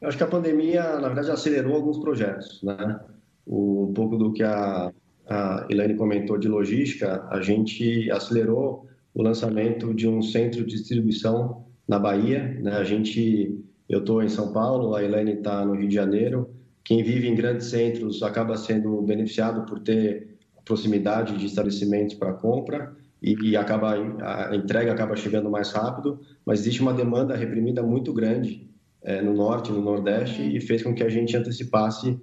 Eu 0.00 0.08
acho 0.08 0.16
que 0.16 0.24
a 0.24 0.28
pandemia, 0.28 0.98
na 0.98 1.08
verdade, 1.08 1.30
acelerou 1.30 1.74
alguns 1.74 1.98
projetos, 1.98 2.62
né? 2.62 3.00
um 3.46 3.92
pouco 3.94 4.16
do 4.16 4.32
que 4.32 4.42
a, 4.42 4.90
a 5.28 5.66
Elaine 5.68 5.94
comentou 5.94 6.38
de 6.38 6.48
logística, 6.48 7.26
a 7.30 7.40
gente 7.40 8.10
acelerou 8.10 8.88
o 9.14 9.22
lançamento 9.22 9.94
de 9.94 10.08
um 10.08 10.20
centro 10.20 10.64
de 10.66 10.76
distribuição 10.76 11.64
na 11.86 11.98
Bahia. 11.98 12.58
Né? 12.60 12.72
A 12.72 12.84
gente, 12.84 13.64
eu 13.88 14.00
estou 14.00 14.22
em 14.22 14.28
São 14.28 14.52
Paulo, 14.52 14.94
a 14.94 15.04
Elaine 15.04 15.34
está 15.34 15.64
no 15.64 15.74
Rio 15.74 15.88
de 15.88 15.94
Janeiro. 15.94 16.50
Quem 16.82 17.02
vive 17.02 17.28
em 17.28 17.34
grandes 17.34 17.68
centros 17.68 18.22
acaba 18.22 18.56
sendo 18.56 19.00
beneficiado 19.02 19.64
por 19.66 19.78
ter 19.80 20.36
proximidade 20.64 21.36
de 21.38 21.46
estabelecimentos 21.46 22.14
para 22.14 22.32
compra 22.32 22.94
e, 23.22 23.50
e 23.50 23.56
acaba 23.56 23.92
a 23.94 24.56
entrega 24.56 24.92
acaba 24.92 25.14
chegando 25.14 25.48
mais 25.48 25.70
rápido. 25.70 26.20
Mas 26.44 26.60
existe 26.60 26.82
uma 26.82 26.92
demanda 26.92 27.36
reprimida 27.36 27.82
muito 27.82 28.12
grande 28.12 28.68
é, 29.02 29.22
no 29.22 29.34
norte, 29.34 29.70
no 29.70 29.80
nordeste 29.80 30.42
e 30.42 30.60
fez 30.60 30.82
com 30.82 30.94
que 30.94 31.02
a 31.02 31.08
gente 31.08 31.36
antecipasse 31.36 32.18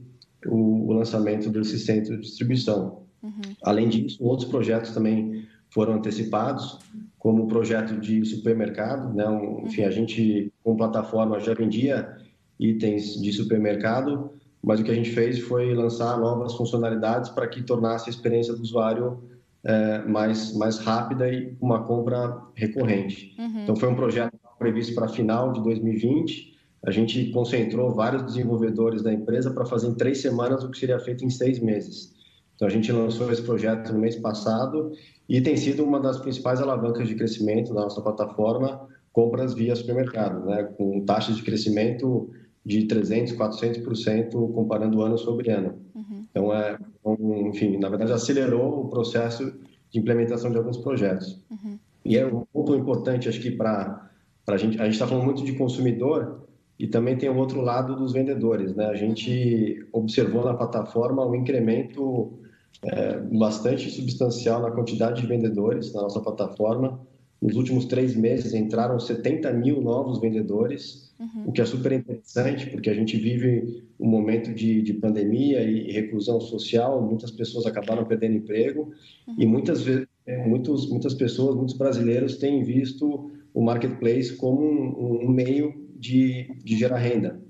o, 0.46 0.90
o 0.90 0.94
lançamento 0.94 1.50
desse 1.50 1.80
centro 1.80 2.16
de 2.18 2.24
distribuição. 2.24 3.04
Uhum. 3.24 3.56
Além 3.64 3.88
disso, 3.88 4.18
outros 4.20 4.50
projetos 4.50 4.92
também 4.92 5.46
foram 5.72 5.94
antecipados, 5.94 6.80
como 7.18 7.44
o 7.44 7.48
projeto 7.48 8.00
de 8.00 8.24
supermercado. 8.26 9.14
Né? 9.14 9.26
Enfim, 9.64 9.84
a 9.84 9.92
gente, 9.92 10.52
com 10.64 10.76
plataforma, 10.76 11.40
já 11.40 11.54
vendia 11.54 12.18
itens 12.60 13.20
de 13.20 13.34
supermercado, 13.34 14.32
mas 14.62 14.80
o 14.80 14.84
que 14.84 14.92
a 14.92 14.96
gente 14.96 15.10
fez 15.12 15.40
foi 15.40 15.74
lançar 15.74 16.20
novas 16.20 16.54
funcionalidades 16.54 17.30
para 17.30 17.48
que 17.48 17.64
tornasse 17.64 18.10
a 18.10 18.12
experiência 18.12 18.54
do 18.54 18.62
usuário 18.62 19.24
é, 19.64 20.00
mais, 20.06 20.56
mais 20.56 20.80
rápida 20.80 21.32
e 21.32 21.56
uma 21.60 21.84
compra 21.84 22.40
recorrente. 22.56 23.36
Uhum. 23.40 23.64
Então, 23.64 23.76
foi 23.76 23.90
um 23.90 23.96
projeto 23.96 24.38
previsto 24.60 24.94
para 24.94 25.08
final 25.08 25.52
de 25.54 25.64
2020. 25.64 26.52
A 26.86 26.92
gente 26.92 27.32
concentrou 27.32 27.94
vários 27.94 28.24
desenvolvedores 28.24 29.02
da 29.02 29.14
empresa 29.14 29.52
para 29.52 29.66
fazer 29.66 29.88
em 29.88 29.96
três 29.96 30.22
semanas 30.22 30.64
o 30.64 30.70
que 30.70 30.78
seria 30.78 31.00
feito 31.00 31.24
em 31.24 31.30
seis 31.30 31.60
meses. 31.60 32.14
Então, 32.56 32.68
a 32.68 32.72
gente 32.72 32.92
lançou 32.92 33.32
esse 33.32 33.42
projeto 33.42 33.92
no 33.92 34.00
mês 34.00 34.16
passado 34.16 34.92
e 35.32 35.40
tem 35.40 35.56
sido 35.56 35.86
uma 35.86 35.98
das 35.98 36.20
principais 36.20 36.60
alavancas 36.60 37.08
de 37.08 37.16
crescimento 37.16 37.74
da 37.74 37.84
nossa 37.84 38.02
plataforma, 38.02 38.86
compras 39.14 39.54
via 39.54 39.74
supermercado, 39.78 40.46
né? 40.46 40.64
com 40.78 41.06
taxas 41.06 41.38
de 41.38 41.44
crescimento 41.44 42.30
de 42.66 42.86
300%, 42.86 43.38
400% 43.38 44.32
comparando 44.54 45.02
ano 45.02 45.18
sobre 45.18 45.50
ano. 45.50 45.80
Uhum. 45.96 46.26
Então, 46.30 46.54
é, 46.54 46.78
um, 47.06 47.48
enfim, 47.48 47.78
na 47.78 47.88
verdade, 47.88 48.12
acelerou 48.12 48.82
o 48.82 48.90
processo 48.90 49.54
de 49.90 50.00
implementação 50.00 50.52
de 50.52 50.58
alguns 50.58 50.78
projetos. 50.80 51.42
Uhum. 51.50 51.80
E 52.04 52.18
é 52.18 52.28
um 52.28 52.44
ponto 52.52 52.76
importante, 52.76 53.30
acho 53.30 53.40
que 53.40 53.52
para 53.52 54.10
a 54.46 54.58
gente, 54.58 54.82
a 54.82 54.84
gente 54.84 54.94
está 54.96 55.08
falando 55.08 55.24
muito 55.24 55.46
de 55.46 55.54
consumidor 55.54 56.46
e 56.78 56.88
também 56.88 57.16
tem 57.16 57.30
o 57.30 57.38
outro 57.38 57.62
lado 57.62 57.96
dos 57.96 58.12
vendedores, 58.12 58.76
né? 58.76 58.88
A 58.88 58.96
gente 58.96 59.80
uhum. 59.94 60.02
observou 60.02 60.44
na 60.44 60.54
plataforma 60.54 61.26
um 61.26 61.36
incremento 61.36 62.38
é, 62.84 63.20
bastante 63.20 63.90
substancial 63.90 64.62
na 64.62 64.72
quantidade 64.72 65.22
de 65.22 65.28
vendedores 65.28 65.94
na 65.94 66.02
nossa 66.02 66.20
plataforma. 66.20 67.00
Nos 67.42 67.56
últimos 67.56 67.86
três 67.86 68.16
meses 68.16 68.54
entraram 68.54 69.00
70 69.00 69.52
mil 69.54 69.82
novos 69.82 70.20
vendedores, 70.20 71.14
uhum. 71.20 71.46
o 71.48 71.52
que 71.52 71.62
é 71.62 71.66
super 71.66 71.92
interessante, 71.92 72.70
porque 72.70 72.90
a 72.90 72.94
gente 72.94 73.18
vive 73.18 73.84
um 74.00 74.08
momento 74.08 74.54
de, 74.54 74.82
de 74.82 74.94
pandemia 74.94 75.62
e 75.64 75.92
reclusão 75.92 76.40
social, 76.40 77.02
muitas 77.02 77.32
pessoas 77.32 77.66
acabaram 77.66 78.06
perdendo 78.06 78.36
emprego 78.36 78.92
uhum. 79.28 79.36
e 79.38 79.46
muitas 79.46 79.84
é, 80.26 80.48
muitos, 80.48 80.90
muitas 80.90 81.14
pessoas, 81.14 81.56
muitos 81.56 81.76
brasileiros 81.76 82.38
têm 82.38 82.64
visto 82.64 83.32
o 83.54 83.62
marketplace 83.62 84.36
como 84.36 84.62
um, 84.62 85.26
um 85.26 85.30
meio 85.30 85.88
de, 85.98 86.56
de 86.64 86.78
gerar 86.78 86.98
renda. 86.98 87.42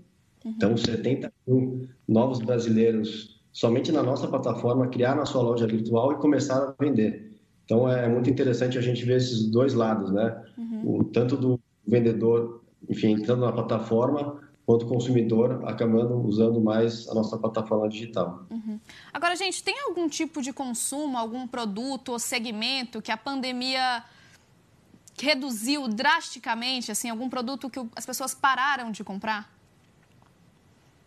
Uhum. 0.44 0.54
Então, 0.56 0.78
70 0.78 1.32
mil 1.48 1.88
novos 2.08 2.40
brasileiros 2.40 3.41
somente 3.52 3.92
na 3.92 4.02
nossa 4.02 4.28
plataforma, 4.28 4.88
criar 4.88 5.16
na 5.16 5.26
sua 5.26 5.42
loja 5.42 5.68
virtual 5.68 6.14
e 6.14 6.16
começar 6.16 6.58
a 6.58 6.76
vender. 6.80 7.32
Então 7.66 7.90
é 7.90 8.08
muito 8.08 8.30
interessante 8.30 8.78
a 8.78 8.82
gente 8.82 9.04
ver 9.06 9.18
esses 9.18 9.50
dois 9.50 9.74
lados, 9.74 10.12
né? 10.12 10.44
Uhum. 10.58 11.00
O, 11.00 11.04
tanto 11.06 11.38
do 11.38 11.60
vendedor, 11.86 12.62
enfim, 12.90 13.12
entrando 13.12 13.42
na 13.42 13.52
plataforma, 13.52 14.42
quanto 14.66 14.86
o 14.86 14.88
consumidor 14.88 15.64
acabando 15.66 16.16
usando 16.22 16.62
mais 16.62 17.08
a 17.10 17.14
nossa 17.14 17.38
plataforma 17.38 17.90
digital. 17.90 18.46
Uhum. 18.50 18.80
Agora, 19.14 19.36
gente, 19.36 19.64
tem 19.64 19.76
algum 19.88 20.08
tipo 20.08 20.42
de 20.42 20.54
consumo, 20.54 21.18
algum 21.18 21.48
produto 21.48 22.10
ou 22.10 22.20
segmento 22.20 23.02
que 23.02 23.12
a 23.12 23.18
pandemia 23.18 24.04
reduziu 25.20 25.88
drasticamente, 25.88 26.92
assim, 26.92 27.10
algum 27.10 27.30
produto 27.30 27.70
que 27.70 27.80
as 27.96 28.06
pessoas 28.06 28.34
pararam 28.34 28.92
de 28.92 29.04
comprar? 29.04 29.52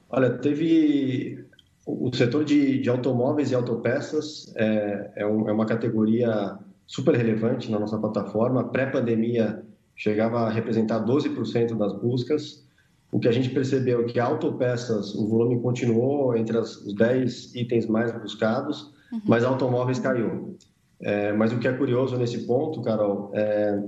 Olha, 0.08 0.30
teve 0.38 1.44
o 1.86 2.14
setor 2.14 2.44
de, 2.44 2.78
de 2.78 2.88
automóveis 2.88 3.50
e 3.50 3.54
autopeças 3.54 4.52
é, 4.56 5.12
é, 5.16 5.26
um, 5.26 5.48
é, 5.48 5.52
uma 5.52 5.66
categoria 5.66 6.58
super 6.86 7.14
relevante 7.14 7.70
na 7.70 7.78
nossa 7.78 7.98
plataforma. 7.98 8.70
Pré-pandemia, 8.70 9.62
chegava 9.94 10.40
a 10.40 10.50
representar 10.50 11.04
12% 11.04 11.76
das 11.76 11.92
buscas. 12.00 12.64
O 13.12 13.20
que 13.20 13.28
a 13.28 13.32
gente 13.32 13.50
percebeu 13.50 14.00
é 14.00 14.04
que 14.04 14.18
autopeças, 14.18 15.14
o 15.14 15.28
volume 15.28 15.60
continuou 15.60 16.36
entre 16.36 16.56
as, 16.56 16.76
os 16.76 16.94
10 16.94 17.54
itens 17.54 17.86
mais 17.86 18.10
buscados, 18.12 18.92
uhum. 19.12 19.20
mas 19.26 19.44
automóveis 19.44 19.98
caiu. 19.98 20.56
É, 21.00 21.32
mas 21.32 21.52
o 21.52 21.58
que 21.58 21.68
é 21.68 21.72
curioso 21.72 22.16
nesse 22.16 22.46
ponto, 22.46 22.80
Carol, 22.80 23.30
é, 23.34 23.82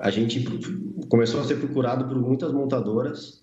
a 0.00 0.10
gente 0.10 0.44
começou 1.08 1.40
a 1.40 1.44
ser 1.44 1.56
procurado 1.56 2.06
por 2.06 2.18
muitas 2.18 2.52
montadoras 2.52 3.41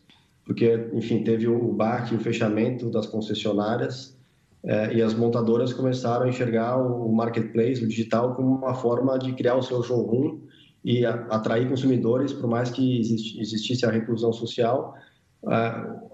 porque, 0.49 0.89
enfim, 0.93 1.23
teve 1.23 1.47
o 1.47 1.71
baque, 1.71 2.15
o 2.15 2.19
fechamento 2.19 2.89
das 2.89 3.05
concessionárias 3.05 4.17
é, 4.63 4.95
e 4.95 4.99
as 4.99 5.13
montadoras 5.13 5.71
começaram 5.71 6.25
a 6.25 6.27
enxergar 6.27 6.75
o 6.75 7.13
marketplace, 7.13 7.83
o 7.83 7.87
digital, 7.87 8.33
como 8.33 8.55
uma 8.55 8.73
forma 8.73 9.19
de 9.19 9.31
criar 9.33 9.53
o 9.57 9.61
seu 9.61 9.83
showroom 9.83 10.39
e 10.83 11.05
a, 11.05 11.13
atrair 11.29 11.69
consumidores, 11.69 12.33
por 12.33 12.49
mais 12.49 12.71
que 12.71 12.99
existisse 12.99 13.85
a 13.85 13.91
reclusão 13.91 14.33
social, 14.33 14.95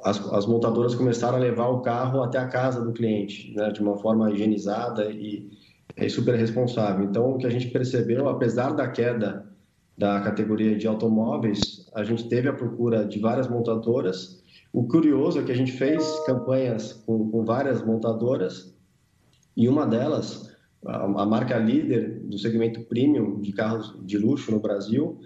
as, 0.04 0.20
as, 0.34 0.46
montadoras 0.46 0.96
começaram 0.96 1.38
a 1.38 1.40
levar 1.40 1.70
o 1.70 1.80
carro 1.80 2.22
até 2.22 2.38
a 2.38 2.48
casa 2.50 2.84
do 2.84 2.92
cliente, 2.92 3.54
né, 3.56 3.72
de 3.72 3.80
uma 3.80 3.96
forma 3.96 4.30
higienizada 4.34 5.10
e, 5.10 5.50
e 5.96 6.10
super 6.10 6.36
responsável. 6.36 7.06
Então, 7.06 7.32
o 7.32 7.38
que 7.38 7.48
a 7.48 7.50
gente 7.50 7.68
percebeu, 7.70 8.28
apesar 8.28 8.74
da 8.74 8.86
queda 8.90 9.46
da 9.98 10.20
categoria 10.20 10.78
de 10.78 10.86
automóveis, 10.88 11.85
a 11.96 12.04
gente 12.04 12.28
teve 12.28 12.50
a 12.50 12.54
procura 12.54 13.06
de 13.06 13.18
várias 13.20 13.48
montadoras. 13.48 14.44
O 14.74 14.86
curioso 14.86 15.40
é 15.40 15.44
que 15.44 15.52
a 15.52 15.56
gente 15.56 15.72
fez 15.72 16.20
campanhas 16.26 16.92
com, 16.92 17.32
com 17.32 17.46
várias 17.46 17.84
montadoras 17.84 18.76
e 19.56 19.70
uma 19.70 19.88
delas, 19.88 20.54
a, 20.86 21.06
a, 21.06 21.26
marca 21.26 21.58
líder 21.58 22.20
do 22.26 22.38
segmento 22.38 22.82
premium 22.82 23.40
de 23.40 23.54
carros 23.54 23.98
de 24.04 24.18
luxo 24.18 24.52
no 24.52 24.60
Brasil, 24.60 25.18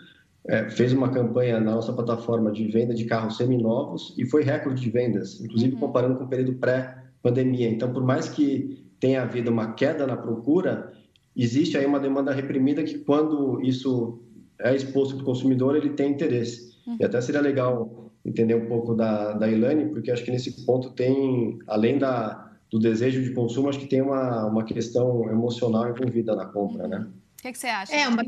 é, 0.48 0.70
fez 0.70 0.94
uma 0.94 1.10
campanha 1.10 1.60
na 1.60 1.72
nossa 1.72 1.92
plataforma 1.92 2.52
de 2.52 2.68
venda 2.68 2.94
de 2.94 3.06
carros 3.06 3.38
seminovos 3.38 4.14
e 4.16 4.26
foi 4.26 4.44
recorde 4.44 4.82
de 4.82 4.90
vendas, 4.92 5.42
inclusive 5.42 5.74
uhum. 5.74 5.80
comparando 5.80 6.20
com 6.20 6.26
o 6.26 6.30
período 6.30 6.54
pré-pandemia. 6.54 7.70
Então, 7.70 7.92
por 7.92 8.04
mais 8.04 8.30
que 8.30 8.86
tenha 9.00 9.24
havido 9.24 9.50
uma 9.50 9.74
queda 9.74 10.06
na 10.06 10.16
procura, 10.16 10.94
existe 11.36 11.76
aí 11.76 11.86
uma 11.86 12.00
demanda 12.00 12.32
reprimida 12.32 12.84
que 12.84 13.00
quando 13.00 13.60
isso 13.64 14.22
é 14.60 14.75
exposto 14.75 15.16
para 15.16 15.24
o 15.24 15.25
consumidor, 15.25 15.75
ele 15.75 15.92
tem 15.92 16.12
interesse. 16.12 16.74
Uhum. 16.86 16.98
E 17.00 17.06
até 17.06 17.20
seria 17.22 17.42
legal 17.42 18.12
entender 18.25 18.56
um 18.56 18.68
pouco 18.68 18.94
da, 18.94 19.34
da 19.34 19.48
Ilane, 19.48 19.89
porque 19.89 20.12
acho 20.12 20.24
que 20.24 20.32
nesse 20.32 20.66
ponto 20.66 20.92
tem, 20.92 21.60
além 21.68 21.98
da, 21.98 22.51
do 22.70 22.80
desejo 22.80 23.24
de 23.24 23.32
consumo, 23.32 23.70
acho 23.70 23.80
que 23.80 23.88
tem 23.88 24.01
uma, 24.01 24.46
uma 24.46 24.63
questão 24.63 25.30
emocional 25.30 25.89
envolvida 25.89 26.36
na 26.36 26.46
compra, 26.46 26.88
né? 26.88 27.08
O 27.39 27.42
que, 27.42 27.51
que, 27.54 27.58
você 27.58 27.68
acha? 27.68 27.96
É 27.96 28.08
uma, 28.08 28.22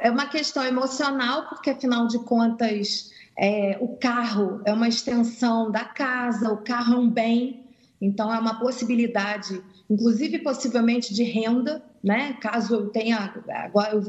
é 0.00 0.10
uma 0.10 0.26
questão 0.26 0.64
emocional, 0.64 1.48
porque 1.48 1.70
afinal 1.70 2.08
de 2.08 2.18
contas, 2.24 3.12
é, 3.38 3.78
o 3.80 3.96
carro 3.96 4.60
é 4.64 4.72
uma 4.72 4.88
extensão 4.88 5.70
da 5.70 5.84
casa, 5.84 6.52
o 6.52 6.56
carro 6.58 6.94
é 6.94 6.96
um 6.96 7.08
bem, 7.08 7.64
então 8.00 8.32
é 8.34 8.38
uma 8.38 8.58
possibilidade 8.58 9.62
inclusive 9.90 10.38
possivelmente 10.38 11.12
de 11.12 11.24
renda, 11.24 11.82
né? 12.02 12.36
Caso 12.40 12.74
eu 12.74 12.88
tenha, 12.88 13.34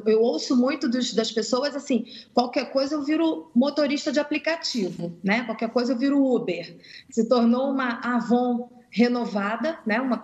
eu 0.05 0.21
ouço 0.21 0.55
muito 0.55 0.87
dos, 0.87 1.13
das 1.13 1.31
pessoas 1.31 1.75
assim, 1.75 2.05
qualquer 2.33 2.71
coisa 2.71 2.95
eu 2.95 3.03
viro 3.03 3.51
motorista 3.53 4.11
de 4.11 4.19
aplicativo, 4.19 5.11
né? 5.23 5.43
Qualquer 5.43 5.69
coisa 5.69 5.93
eu 5.93 5.97
viro 5.97 6.23
Uber. 6.23 6.75
Se 7.09 7.27
tornou 7.27 7.69
uma 7.69 7.99
Avon 8.01 8.69
renovada, 8.91 9.79
né? 9.85 9.99
Uma, 10.01 10.21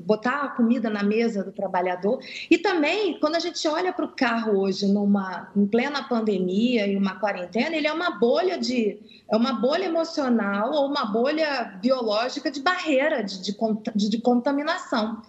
botar 0.00 0.44
a 0.44 0.48
comida 0.50 0.88
na 0.88 1.02
mesa 1.02 1.42
do 1.42 1.50
trabalhador. 1.50 2.20
E 2.48 2.56
também, 2.56 3.18
quando 3.18 3.34
a 3.34 3.40
gente 3.40 3.66
olha 3.66 3.92
para 3.92 4.04
o 4.04 4.12
carro 4.12 4.60
hoje, 4.60 4.86
numa, 4.86 5.50
em 5.54 5.66
plena 5.66 6.02
pandemia 6.04 6.86
e 6.86 6.96
uma 6.96 7.18
quarentena, 7.18 7.76
ele 7.76 7.88
é 7.88 7.92
uma 7.92 8.12
bolha 8.12 8.56
de. 8.56 8.98
É 9.28 9.36
uma 9.36 9.54
bolha 9.54 9.84
emocional 9.84 10.70
ou 10.72 10.86
uma 10.86 11.06
bolha 11.06 11.76
biológica 11.80 12.50
de 12.50 12.60
barreira 12.60 13.24
de, 13.24 13.42
de, 13.42 13.56
de, 13.94 14.08
de 14.10 14.18
contaminação. 14.18 15.22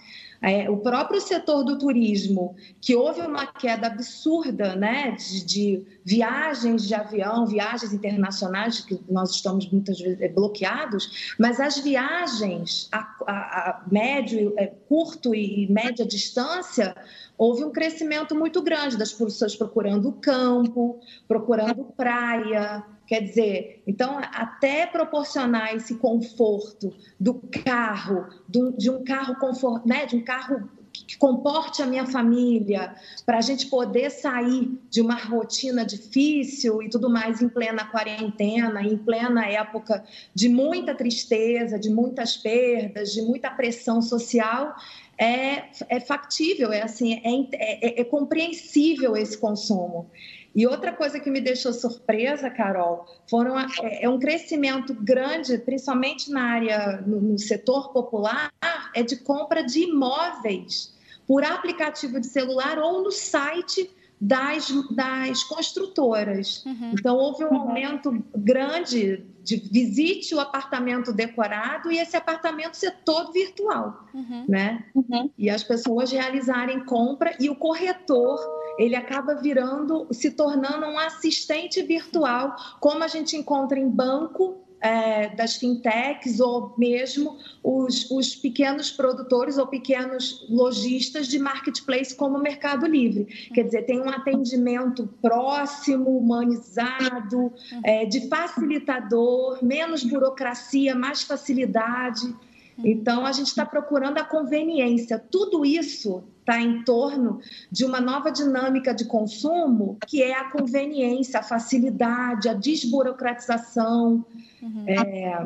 É, 0.45 0.69
o 0.69 0.77
próprio 0.77 1.19
setor 1.19 1.63
do 1.63 1.75
turismo, 1.75 2.55
que 2.79 2.95
houve 2.95 3.21
uma 3.21 3.47
queda 3.47 3.87
absurda 3.87 4.75
né, 4.75 5.13
de, 5.13 5.43
de, 5.43 5.85
viagens 6.03 6.87
de 6.87 6.93
avião, 6.93 7.47
viagens 7.47 7.91
internacionais, 7.91 8.81
que 8.81 9.01
nós 9.09 9.31
estamos 9.31 9.67
muitas 9.71 9.99
vezes 9.99 10.21
é, 10.21 10.29
bloqueados, 10.29 11.33
mas 11.39 11.59
as 11.59 11.79
viagens 11.79 12.87
a, 12.91 12.99
a, 13.25 13.33
a 13.33 13.83
médio, 13.91 14.53
é, 14.55 14.67
curto 14.67 15.33
e 15.33 15.67
média 15.67 16.05
distância, 16.05 16.95
houve 17.35 17.63
um 17.63 17.71
crescimento 17.71 18.35
muito 18.35 18.61
grande 18.61 18.97
das 18.97 19.11
pessoas 19.11 19.55
procurando 19.55 20.11
campo, 20.11 20.99
procurando 21.27 21.85
praia, 21.97 22.85
Quer 23.07 23.21
dizer, 23.21 23.83
então, 23.85 24.17
até 24.19 24.87
proporcionar 24.87 25.75
esse 25.75 25.95
conforto 25.95 26.93
do 27.19 27.35
carro, 27.63 28.27
de 28.49 28.89
um 28.89 29.03
carro 29.03 29.35
conforto, 29.35 29.87
né, 29.87 30.05
de 30.05 30.15
um 30.15 30.23
carro 30.23 30.69
que 31.07 31.17
comporte 31.17 31.81
a 31.81 31.85
minha 31.85 32.05
família, 32.05 32.95
para 33.25 33.37
a 33.37 33.41
gente 33.41 33.67
poder 33.67 34.09
sair 34.09 34.71
de 34.89 35.01
uma 35.01 35.15
rotina 35.15 35.85
difícil 35.85 36.81
e 36.81 36.89
tudo 36.89 37.09
mais 37.09 37.41
em 37.41 37.49
plena 37.49 37.85
quarentena, 37.85 38.81
em 38.81 38.97
plena 38.97 39.45
época 39.45 40.03
de 40.33 40.47
muita 40.47 40.95
tristeza, 40.95 41.77
de 41.77 41.89
muitas 41.89 42.37
perdas, 42.37 43.11
de 43.11 43.21
muita 43.21 43.51
pressão 43.51 44.01
social, 44.01 44.75
é, 45.17 45.65
é 45.89 45.99
factível, 45.99 46.71
é 46.71 46.81
assim, 46.81 47.21
é, 47.23 47.97
é, 47.99 48.01
é 48.01 48.03
compreensível 48.03 49.15
esse 49.15 49.37
consumo. 49.37 50.09
E 50.55 50.65
outra 50.65 50.93
coisa 50.93 51.19
que 51.19 51.29
me 51.29 51.41
deixou 51.41 51.73
surpresa, 51.73 52.49
Carol, 52.49 53.05
foram 53.29 53.59
é, 53.59 53.67
é 54.03 54.09
um 54.09 54.17
crescimento 54.17 54.93
grande, 54.93 55.57
principalmente 55.57 56.31
na 56.31 56.43
área, 56.43 57.03
no, 57.05 57.19
no 57.19 57.37
setor 57.37 57.91
popular, 57.91 58.51
é 58.95 59.03
de 59.03 59.17
compra 59.17 59.63
de 59.63 59.81
imóveis 59.81 60.95
por 61.27 61.43
aplicativo 61.43 62.19
de 62.19 62.27
celular 62.27 62.79
ou 62.79 63.03
no 63.03 63.11
site 63.11 63.89
das, 64.21 64.71
das 64.91 65.43
construtoras. 65.43 66.63
Uhum. 66.65 66.91
Então, 66.93 67.17
houve 67.17 67.43
um 67.43 67.53
aumento 67.53 68.23
grande 68.33 69.25
de 69.43 69.57
visite 69.57 70.33
o 70.33 70.39
apartamento 70.39 71.13
decorado 71.13 71.91
e 71.91 71.99
esse 71.99 72.17
apartamento 72.17 72.75
ser 72.75 72.95
todo 73.05 73.31
virtual, 73.31 74.07
uhum. 74.13 74.45
né? 74.47 74.85
Uhum. 74.95 75.29
E 75.37 75.49
as 75.49 75.63
pessoas 75.63 76.11
realizarem 76.11 76.83
compra 76.83 77.35
e 77.39 77.49
o 77.49 77.55
corretor 77.55 78.39
ele 78.77 78.95
acaba 78.95 79.35
virando, 79.35 80.07
se 80.11 80.31
tornando 80.31 80.85
um 80.85 80.99
assistente 80.99 81.81
virtual, 81.81 82.55
como 82.79 83.03
a 83.03 83.07
gente 83.07 83.35
encontra 83.35 83.79
em 83.79 83.89
banco 83.89 84.65
é, 84.85 85.29
das 85.29 85.55
fintechs 85.55 86.39
ou 86.39 86.73
mesmo 86.77 87.37
os, 87.63 88.09
os, 88.11 88.35
pequenos 88.35 88.91
produtores 88.91 89.57
ou 89.57 89.65
pequenos 89.65 90.45
lojistas 90.47 91.27
de 91.27 91.39
marketplace 91.39 92.13
como 92.13 92.37
o 92.37 92.41
Mercado 92.41 92.85
Livre. 92.85 93.25
Quer 93.53 93.63
dizer, 93.63 93.83
tem 93.83 93.99
um 93.99 94.09
atendimento 94.09 95.07
próximo, 95.21 96.17
humanizado, 96.17 97.51
é, 97.83 98.05
de 98.05 98.27
facilitador, 98.27 99.57
menos 99.63 100.03
burocracia, 100.03 100.93
mais 100.93 101.23
facilidade. 101.23 102.31
Então, 102.77 103.25
a 103.25 103.31
gente 103.31 103.47
está 103.47 103.65
procurando 103.65 104.17
a 104.17 104.23
conveniência. 104.23 105.17
Tudo 105.17 105.65
isso 105.65 106.23
está 106.45 106.61
em 106.61 106.83
torno 106.83 107.39
de 107.71 107.83
uma 107.83 107.99
nova 107.99 108.31
dinâmica 108.31 108.93
de 108.93 109.05
consumo, 109.05 109.97
que 110.07 110.21
é 110.21 110.37
a 110.37 110.51
conveniência, 110.51 111.39
a 111.39 111.43
facilidade, 111.43 112.47
a 112.47 112.53
desburocratização, 112.53 114.23
uhum. 114.61 114.85
é, 114.87 115.43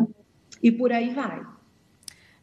e 0.62 0.70
por 0.70 0.92
aí 0.92 1.14
vai. 1.14 1.42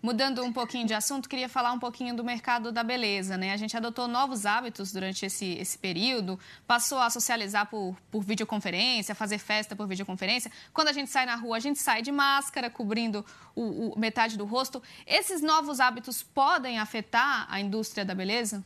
Mudando 0.06 0.44
um 0.44 0.52
pouquinho 0.52 0.86
de 0.86 0.94
assunto, 0.94 1.28
queria 1.28 1.48
falar 1.48 1.72
um 1.72 1.80
pouquinho 1.80 2.14
do 2.14 2.22
mercado 2.22 2.70
da 2.70 2.84
beleza. 2.84 3.36
Né? 3.36 3.52
A 3.52 3.56
gente 3.56 3.76
adotou 3.76 4.06
novos 4.06 4.46
hábitos 4.46 4.92
durante 4.92 5.26
esse, 5.26 5.54
esse 5.54 5.76
período, 5.76 6.38
passou 6.64 6.98
a 6.98 7.10
socializar 7.10 7.66
por, 7.66 7.96
por 8.08 8.22
videoconferência, 8.22 9.16
fazer 9.16 9.38
festa 9.38 9.74
por 9.74 9.88
videoconferência. 9.88 10.48
Quando 10.72 10.86
a 10.86 10.92
gente 10.92 11.10
sai 11.10 11.26
na 11.26 11.34
rua, 11.34 11.56
a 11.56 11.58
gente 11.58 11.80
sai 11.80 12.02
de 12.02 12.12
máscara, 12.12 12.70
cobrindo 12.70 13.26
o, 13.52 13.94
o 13.94 13.98
metade 13.98 14.38
do 14.38 14.44
rosto. 14.44 14.80
Esses 15.04 15.42
novos 15.42 15.80
hábitos 15.80 16.22
podem 16.22 16.78
afetar 16.78 17.44
a 17.50 17.58
indústria 17.58 18.04
da 18.04 18.14
beleza? 18.14 18.64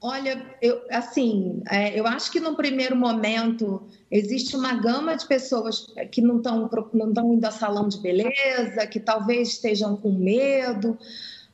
Olha, 0.00 0.54
eu, 0.60 0.82
assim, 0.90 1.62
é, 1.70 1.98
eu 1.98 2.06
acho 2.06 2.30
que 2.30 2.38
no 2.38 2.54
primeiro 2.54 2.94
momento 2.94 3.82
existe 4.10 4.54
uma 4.54 4.74
gama 4.74 5.16
de 5.16 5.26
pessoas 5.26 5.86
que 6.12 6.20
não 6.20 6.36
estão 6.36 6.68
não 6.92 7.32
indo 7.32 7.44
a 7.44 7.50
salão 7.50 7.88
de 7.88 7.98
beleza, 8.00 8.86
que 8.86 9.00
talvez 9.00 9.48
estejam 9.48 9.96
com 9.96 10.12
medo, 10.12 10.98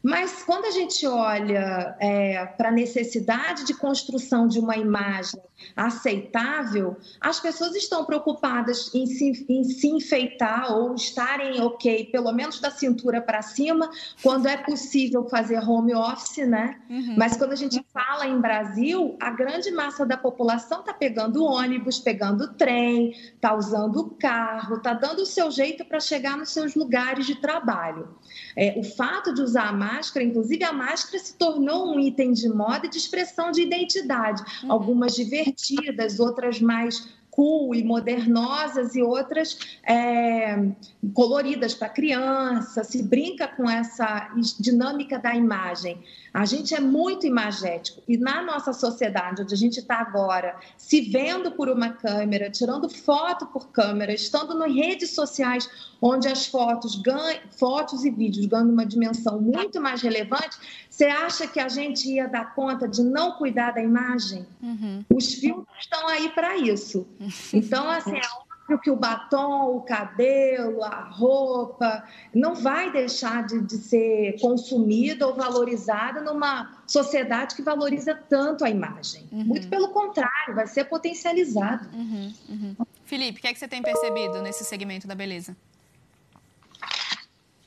mas 0.02 0.42
quando 0.42 0.64
a 0.64 0.70
gente 0.70 1.06
olha 1.06 1.96
é, 2.00 2.44
para 2.44 2.70
a 2.70 2.72
necessidade 2.72 3.64
de 3.64 3.74
construção 3.74 4.48
de 4.48 4.58
uma 4.58 4.76
imagem 4.76 5.40
aceitável, 5.76 6.96
as 7.20 7.38
pessoas 7.38 7.76
estão 7.76 8.04
preocupadas 8.04 8.92
em 8.94 9.06
se, 9.06 9.46
em 9.48 9.62
se 9.62 9.88
enfeitar 9.88 10.72
ou 10.72 10.94
estarem 10.94 11.60
ok, 11.60 12.06
pelo 12.06 12.32
menos 12.32 12.60
da 12.60 12.70
cintura 12.70 13.20
para 13.20 13.42
cima, 13.42 13.88
quando 14.22 14.48
é 14.48 14.56
possível 14.56 15.28
fazer 15.28 15.58
home 15.58 15.94
office, 15.94 16.48
né? 16.48 16.80
Uhum. 16.90 17.14
Mas 17.16 17.36
quando 17.36 17.52
a 17.52 17.56
gente 17.56 17.84
fala 17.92 18.26
em 18.26 18.40
Brasil, 18.40 19.16
a 19.20 19.30
grande 19.30 19.70
massa 19.70 20.04
da 20.04 20.16
população 20.16 20.80
está 20.80 20.92
pegando 20.92 21.44
ônibus, 21.44 22.00
pegando 22.00 22.52
trem, 22.54 23.12
está 23.12 23.54
usando 23.54 24.16
carro, 24.18 24.76
está 24.76 24.94
dando 24.94 25.22
o 25.22 25.26
seu 25.26 25.50
jeito 25.50 25.84
para 25.84 26.00
chegar 26.00 26.36
nos 26.36 26.50
seus 26.50 26.74
lugares 26.74 27.26
de 27.26 27.36
trabalho. 27.36 28.08
É, 28.56 28.74
o 28.78 28.82
fato 28.82 29.32
de 29.34 29.42
usar 29.42 29.68
a 29.68 29.72
máscara, 29.72 30.24
inclusive 30.24 30.64
a 30.64 30.72
máscara 30.72 31.18
se 31.22 31.34
tornou 31.34 31.94
um 31.94 32.00
item 32.00 32.32
de 32.32 32.48
moda 32.48 32.86
e 32.86 32.90
de 32.90 32.98
expressão 32.98 33.50
de 33.50 33.62
identidade. 33.62 34.42
Uhum. 34.62 34.72
Algumas 34.72 35.14
divertidas, 35.14 36.20
outras 36.20 36.60
mais 36.60 37.08
cool 37.32 37.74
e 37.74 37.82
modernosas 37.82 38.94
e 38.94 39.02
outras 39.02 39.58
é, 39.82 40.68
coloridas 41.14 41.74
para 41.74 41.88
criança, 41.88 42.84
se 42.84 43.02
brinca 43.02 43.48
com 43.48 43.68
essa 43.68 44.30
dinâmica 44.60 45.18
da 45.18 45.34
imagem. 45.34 45.98
A 46.32 46.44
gente 46.46 46.74
é 46.74 46.80
muito 46.80 47.26
imagético 47.26 48.02
e 48.08 48.16
na 48.16 48.42
nossa 48.42 48.72
sociedade, 48.72 49.42
onde 49.42 49.52
a 49.52 49.56
gente 49.56 49.80
está 49.80 49.96
agora, 49.96 50.56
se 50.78 51.02
vendo 51.02 51.52
por 51.52 51.68
uma 51.68 51.90
câmera, 51.90 52.50
tirando 52.50 52.88
foto 52.88 53.46
por 53.46 53.68
câmera, 53.68 54.12
estando 54.12 54.54
nas 54.54 54.72
redes 54.72 55.10
sociais, 55.10 55.68
onde 56.00 56.28
as 56.28 56.46
fotos 56.46 56.96
ganham, 56.96 57.40
fotos 57.58 58.04
e 58.04 58.10
vídeos 58.10 58.46
ganham 58.46 58.70
uma 58.70 58.86
dimensão 58.86 59.40
muito 59.40 59.80
mais 59.80 60.00
relevante, 60.00 60.56
você 60.88 61.04
acha 61.04 61.46
que 61.46 61.60
a 61.60 61.68
gente 61.68 62.10
ia 62.10 62.26
dar 62.26 62.54
conta 62.54 62.88
de 62.88 63.02
não 63.02 63.32
cuidar 63.32 63.72
da 63.72 63.82
imagem? 63.82 64.46
Uhum. 64.62 65.04
Os 65.14 65.34
filtros 65.34 65.76
estão 65.80 66.08
aí 66.08 66.30
para 66.30 66.56
isso. 66.56 67.06
Então, 67.52 67.88
assim, 67.90 68.16
é 68.16 68.22
óbvio 68.38 68.51
que 68.78 68.90
o 68.90 68.96
batom, 68.96 69.76
o 69.76 69.80
cabelo, 69.80 70.82
a 70.82 71.04
roupa, 71.04 72.04
não 72.34 72.54
vai 72.54 72.92
deixar 72.92 73.46
de, 73.46 73.60
de 73.60 73.76
ser 73.76 74.40
consumida 74.40 75.26
ou 75.26 75.34
valorizada 75.34 76.20
numa 76.20 76.82
sociedade 76.86 77.54
que 77.54 77.62
valoriza 77.62 78.14
tanto 78.14 78.64
a 78.64 78.70
imagem. 78.70 79.24
Uhum. 79.32 79.44
Muito 79.44 79.68
pelo 79.68 79.88
contrário, 79.88 80.54
vai 80.54 80.66
ser 80.66 80.84
potencializado. 80.84 81.88
Uhum, 81.94 82.32
uhum. 82.48 82.76
Felipe, 83.04 83.38
o 83.38 83.42
que, 83.42 83.48
é 83.48 83.52
que 83.52 83.58
você 83.58 83.68
tem 83.68 83.82
percebido 83.82 84.42
nesse 84.42 84.64
segmento 84.64 85.06
da 85.06 85.14
beleza? 85.14 85.56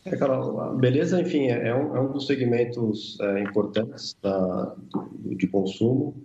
É, 0.06 0.16
Carol, 0.16 0.62
a 0.62 0.74
beleza, 0.74 1.20
enfim, 1.20 1.48
é 1.48 1.74
um, 1.74 1.96
é 1.96 2.00
um 2.00 2.12
dos 2.12 2.28
segmentos 2.28 3.20
é, 3.20 3.42
importantes 3.42 4.16
da, 4.22 4.76
do, 4.92 5.36
de 5.36 5.48
consumo. 5.48 6.16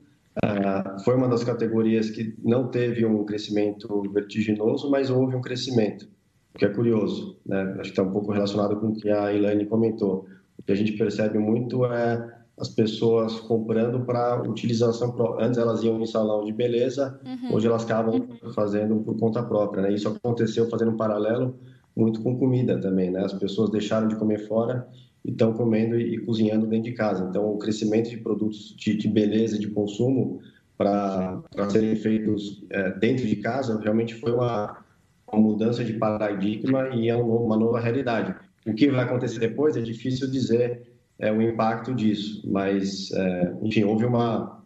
Uh, 0.44 1.02
foi 1.04 1.16
uma 1.16 1.28
das 1.28 1.44
categorias 1.44 2.10
que 2.10 2.34
não 2.42 2.68
teve 2.68 3.04
um 3.04 3.24
crescimento 3.24 4.02
vertiginoso, 4.12 4.90
mas 4.90 5.10
houve 5.10 5.36
um 5.36 5.40
crescimento, 5.40 6.08
o 6.54 6.58
que 6.58 6.64
é 6.64 6.68
curioso. 6.68 7.38
Né? 7.44 7.62
Acho 7.78 7.82
que 7.82 7.88
está 7.88 8.02
um 8.02 8.10
pouco 8.10 8.32
relacionado 8.32 8.76
com 8.80 8.88
o 8.88 8.94
que 8.94 9.10
a 9.10 9.32
Ilane 9.32 9.66
comentou. 9.66 10.26
O 10.58 10.62
que 10.62 10.72
a 10.72 10.74
gente 10.74 10.92
percebe 10.92 11.38
muito 11.38 11.84
é 11.84 12.40
as 12.60 12.68
pessoas 12.68 13.40
comprando 13.40 14.04
para 14.04 14.42
utilização 14.42 15.16
antes 15.40 15.58
elas 15.58 15.82
iam 15.82 16.00
em 16.00 16.06
salão 16.06 16.44
de 16.44 16.52
beleza 16.52 17.18
uhum. 17.24 17.54
hoje 17.54 17.66
elas 17.66 17.84
acabam 17.84 18.28
fazendo 18.54 18.96
por 18.96 19.16
conta 19.18 19.42
própria 19.42 19.84
né? 19.84 19.94
isso 19.94 20.08
aconteceu 20.08 20.68
fazendo 20.68 20.90
um 20.90 20.96
paralelo 20.96 21.58
muito 21.96 22.22
com 22.22 22.38
comida 22.38 22.78
também 22.78 23.10
né 23.10 23.24
as 23.24 23.32
pessoas 23.32 23.70
deixaram 23.70 24.08
de 24.08 24.16
comer 24.16 24.46
fora 24.46 24.86
e 25.24 25.30
estão 25.30 25.52
comendo 25.52 25.98
e, 25.98 26.18
cozinhando 26.18 26.66
dentro 26.66 26.90
de 26.90 26.96
casa. 26.96 27.26
Então, 27.28 27.52
o 27.52 27.58
crescimento 27.58 28.10
de 28.10 28.16
produtos 28.16 28.74
de, 28.76 28.96
de 28.96 29.08
beleza 29.08 29.56
e 29.56 29.58
de 29.58 29.68
consumo 29.68 30.40
para 30.76 31.42
serem 31.68 31.94
feitos 31.94 32.64
é, 32.70 32.90
dentro 32.92 33.26
de 33.26 33.36
casa 33.36 33.78
realmente 33.80 34.14
foi 34.14 34.32
uma, 34.32 34.82
uma 35.30 35.40
mudança 35.40 35.84
de 35.84 35.92
paradigma 35.92 36.88
e 36.94 37.08
é 37.08 37.16
uma 37.16 37.56
nova 37.56 37.78
realidade. 37.78 38.34
O 38.66 38.72
que 38.72 38.90
vai 38.90 39.04
acontecer 39.04 39.38
depois 39.38 39.76
é 39.76 39.80
difícil 39.80 40.30
dizer 40.30 40.82
é, 41.18 41.30
o 41.30 41.42
impacto 41.42 41.94
disso, 41.94 42.42
mas, 42.50 43.10
é, 43.12 43.54
enfim, 43.62 43.84
houve 43.84 44.06
uma, 44.06 44.64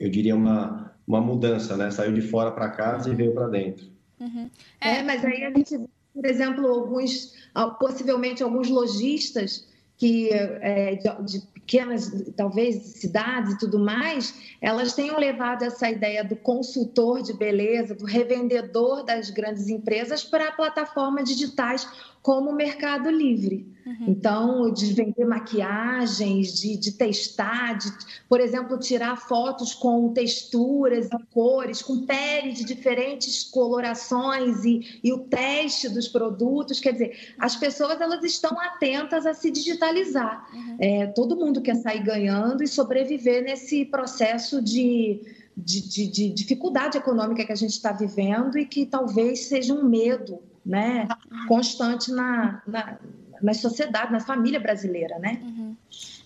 eu 0.00 0.10
diria, 0.10 0.34
uma, 0.34 0.92
uma 1.06 1.20
mudança, 1.20 1.76
né? 1.76 1.90
Saiu 1.92 2.12
de 2.12 2.22
fora 2.22 2.50
para 2.50 2.70
casa 2.70 3.10
e 3.10 3.14
veio 3.14 3.32
para 3.32 3.48
dentro. 3.48 3.86
Uhum. 4.18 4.50
É, 4.80 5.02
mas 5.02 5.24
aí 5.24 5.44
a 5.44 5.50
gente, 5.50 5.78
por 6.12 6.26
exemplo, 6.26 6.66
alguns, 6.66 7.34
possivelmente 7.78 8.42
alguns 8.42 8.68
lojistas 8.68 9.68
que 10.02 10.30
é, 10.32 10.96
de, 10.96 11.22
de, 11.22 11.51
pequenas, 11.64 12.10
talvez, 12.36 12.76
cidades 12.96 13.54
e 13.54 13.58
tudo 13.58 13.78
mais, 13.78 14.34
elas 14.60 14.94
tenham 14.94 15.18
levado 15.18 15.62
essa 15.62 15.88
ideia 15.88 16.22
do 16.22 16.36
consultor 16.36 17.22
de 17.22 17.32
beleza, 17.32 17.94
do 17.94 18.04
revendedor 18.04 19.04
das 19.04 19.30
grandes 19.30 19.68
empresas 19.68 20.22
para 20.22 20.52
plataformas 20.52 21.28
digitais 21.28 21.88
como 22.22 22.50
o 22.50 22.54
Mercado 22.54 23.10
Livre. 23.10 23.66
Uhum. 23.84 24.04
Então, 24.06 24.72
de 24.72 24.94
vender 24.94 25.24
maquiagens, 25.24 26.54
de, 26.54 26.76
de 26.76 26.92
testar, 26.92 27.76
de, 27.76 27.92
por 28.28 28.40
exemplo, 28.40 28.78
tirar 28.78 29.16
fotos 29.16 29.74
com 29.74 30.12
texturas 30.12 31.06
e 31.06 31.18
cores, 31.34 31.82
com 31.82 32.06
pele 32.06 32.52
de 32.52 32.64
diferentes 32.64 33.42
colorações 33.42 34.64
e, 34.64 35.00
e 35.02 35.12
o 35.12 35.18
teste 35.18 35.88
dos 35.88 36.06
produtos. 36.06 36.78
Quer 36.78 36.92
dizer, 36.92 37.34
as 37.40 37.56
pessoas 37.56 38.00
elas 38.00 38.22
estão 38.22 38.56
atentas 38.60 39.26
a 39.26 39.34
se 39.34 39.50
digitalizar. 39.50 40.48
Uhum. 40.54 40.76
É, 40.78 41.06
todo 41.08 41.36
mundo 41.36 41.51
quer 41.60 41.76
sair 41.76 42.02
ganhando 42.02 42.62
e 42.62 42.68
sobreviver 42.68 43.42
nesse 43.42 43.84
processo 43.84 44.62
de, 44.62 45.20
de, 45.56 45.88
de, 45.88 46.06
de 46.06 46.28
dificuldade 46.30 46.96
econômica 46.96 47.44
que 47.44 47.52
a 47.52 47.56
gente 47.56 47.72
está 47.72 47.92
vivendo 47.92 48.58
e 48.58 48.64
que 48.66 48.86
talvez 48.86 49.46
seja 49.46 49.74
um 49.74 49.84
medo 49.84 50.40
né, 50.64 51.08
constante 51.48 52.10
na, 52.12 52.62
na, 52.66 52.98
na 53.42 53.54
sociedade, 53.54 54.12
na 54.12 54.20
família 54.20 54.60
brasileira, 54.60 55.18
né? 55.18 55.40
Uhum. 55.42 55.76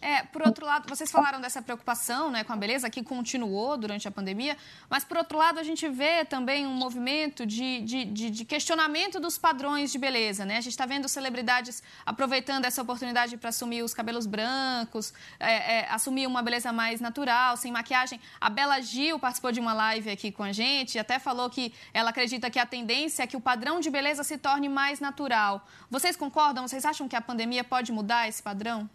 É, 0.00 0.22
por 0.22 0.46
outro 0.46 0.66
lado, 0.66 0.88
vocês 0.88 1.10
falaram 1.10 1.40
dessa 1.40 1.62
preocupação 1.62 2.30
né, 2.30 2.44
com 2.44 2.52
a 2.52 2.56
beleza, 2.56 2.88
que 2.90 3.02
continuou 3.02 3.76
durante 3.76 4.06
a 4.06 4.10
pandemia, 4.10 4.56
mas, 4.88 5.04
por 5.04 5.16
outro 5.16 5.38
lado, 5.38 5.58
a 5.58 5.62
gente 5.62 5.88
vê 5.88 6.24
também 6.24 6.66
um 6.66 6.74
movimento 6.74 7.46
de, 7.46 7.80
de, 7.80 8.04
de, 8.04 8.30
de 8.30 8.44
questionamento 8.44 9.18
dos 9.18 9.38
padrões 9.38 9.90
de 9.90 9.98
beleza. 9.98 10.44
Né? 10.44 10.58
A 10.58 10.60
gente 10.60 10.72
está 10.72 10.86
vendo 10.86 11.08
celebridades 11.08 11.82
aproveitando 12.04 12.64
essa 12.64 12.82
oportunidade 12.82 13.36
para 13.36 13.48
assumir 13.48 13.82
os 13.82 13.94
cabelos 13.94 14.26
brancos, 14.26 15.12
é, 15.40 15.78
é, 15.78 15.88
assumir 15.90 16.26
uma 16.26 16.42
beleza 16.42 16.72
mais 16.72 17.00
natural, 17.00 17.56
sem 17.56 17.72
maquiagem. 17.72 18.20
A 18.40 18.50
Bela 18.50 18.80
Gil 18.80 19.18
participou 19.18 19.52
de 19.52 19.60
uma 19.60 19.72
live 19.72 20.10
aqui 20.10 20.30
com 20.30 20.42
a 20.42 20.52
gente 20.52 20.96
e 20.96 20.98
até 20.98 21.18
falou 21.18 21.48
que 21.48 21.72
ela 21.92 22.10
acredita 22.10 22.50
que 22.50 22.58
a 22.58 22.66
tendência 22.66 23.22
é 23.22 23.26
que 23.26 23.36
o 23.36 23.40
padrão 23.40 23.80
de 23.80 23.90
beleza 23.90 24.22
se 24.22 24.36
torne 24.38 24.68
mais 24.68 25.00
natural. 25.00 25.66
Vocês 25.90 26.16
concordam? 26.16 26.66
Vocês 26.66 26.84
acham 26.84 27.08
que 27.08 27.16
a 27.16 27.20
pandemia 27.20 27.64
pode 27.64 27.92
mudar 27.92 28.28
esse 28.28 28.42
padrão? 28.42 28.88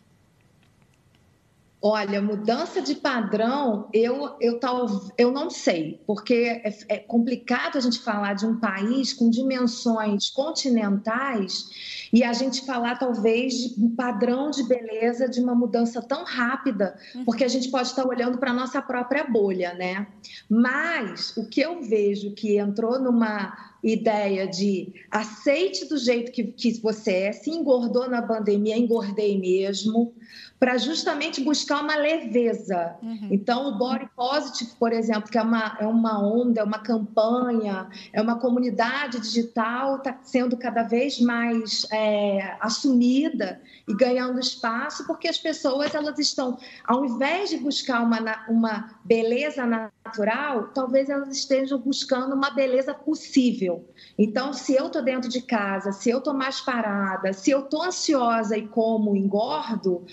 Olha, 1.83 2.21
mudança 2.21 2.79
de 2.79 2.93
padrão, 2.93 3.89
eu, 3.91 4.35
eu, 4.39 4.59
tal, 4.59 4.85
eu 5.17 5.31
não 5.31 5.49
sei, 5.49 5.99
porque 6.05 6.61
é, 6.63 6.77
é, 6.87 6.97
complicado 6.97 7.75
a 7.75 7.81
gente 7.81 7.97
falar 7.97 8.35
de 8.35 8.45
um 8.45 8.59
país 8.59 9.13
com 9.13 9.31
dimensões 9.31 10.29
continentais 10.29 12.07
e 12.13 12.23
a 12.23 12.33
gente 12.33 12.67
falar, 12.67 12.99
talvez, 12.99 13.53
de 13.53 13.83
um 13.83 13.95
padrão 13.95 14.51
de 14.51 14.63
beleza 14.63 15.27
de 15.27 15.41
uma 15.41 15.55
mudança 15.55 16.03
tão 16.03 16.23
rápida, 16.23 16.95
uhum. 17.15 17.25
porque 17.25 17.43
a 17.43 17.47
gente 17.47 17.71
pode 17.71 17.87
estar 17.87 18.05
olhando 18.07 18.37
para 18.37 18.51
a 18.51 18.53
nossa 18.53 18.79
própria 18.79 19.23
bolha, 19.23 19.73
né? 19.73 20.05
Mas 20.47 21.35
o 21.35 21.49
que 21.49 21.61
eu 21.61 21.81
vejo 21.81 22.35
que 22.35 22.59
entrou 22.59 22.99
numa 22.99 23.71
ideia 23.83 24.47
de 24.47 24.93
aceite 25.09 25.85
do 25.85 25.97
jeito 25.97 26.31
que, 26.31 26.43
que 26.43 26.79
você 26.79 27.11
é, 27.11 27.31
se 27.31 27.49
engordou 27.49 28.07
na 28.07 28.21
pandemia, 28.21 28.77
engordei 28.77 29.39
mesmo, 29.39 30.13
para 30.61 30.77
justamente 30.77 31.41
buscar 31.41 31.81
uma 31.81 31.95
leveza. 31.95 32.95
Uhum. 33.01 33.29
Então, 33.31 33.67
o 33.67 33.79
Body 33.79 34.07
Positive, 34.15 34.69
por 34.77 34.93
exemplo, 34.93 35.23
que 35.31 35.39
é 35.39 35.41
uma, 35.41 35.75
é 35.79 35.87
uma 35.87 36.23
onda, 36.23 36.61
é 36.61 36.63
uma 36.63 36.77
campanha, 36.77 37.89
é 38.13 38.21
uma 38.21 38.37
comunidade 38.37 39.19
digital, 39.19 39.95
está 39.95 40.19
sendo 40.21 40.55
cada 40.55 40.83
vez 40.83 41.19
mais 41.19 41.87
é, 41.91 42.55
assumida 42.59 43.59
e 43.87 43.95
ganhando 43.95 44.39
espaço, 44.39 45.07
porque 45.07 45.27
as 45.27 45.39
pessoas 45.39 45.95
elas 45.95 46.19
estão, 46.19 46.59
ao 46.85 47.03
invés 47.05 47.49
de 47.49 47.57
buscar 47.57 48.03
uma, 48.03 48.19
uma 48.47 48.99
beleza 49.03 49.65
natural, 49.65 50.67
talvez 50.75 51.09
elas 51.09 51.35
estejam 51.35 51.79
buscando 51.79 52.35
uma 52.35 52.51
beleza 52.51 52.93
possível. 52.93 53.89
Então, 54.15 54.53
se 54.53 54.75
eu 54.75 54.85
estou 54.85 55.01
dentro 55.01 55.27
de 55.27 55.41
casa, 55.41 55.91
se 55.91 56.11
eu 56.11 56.19
estou 56.19 56.35
mais 56.35 56.61
parada, 56.61 57.33
se 57.33 57.49
eu 57.49 57.61
estou 57.61 57.81
ansiosa 57.81 58.55
e 58.55 58.67
como 58.67 59.15
engordo, 59.15 60.05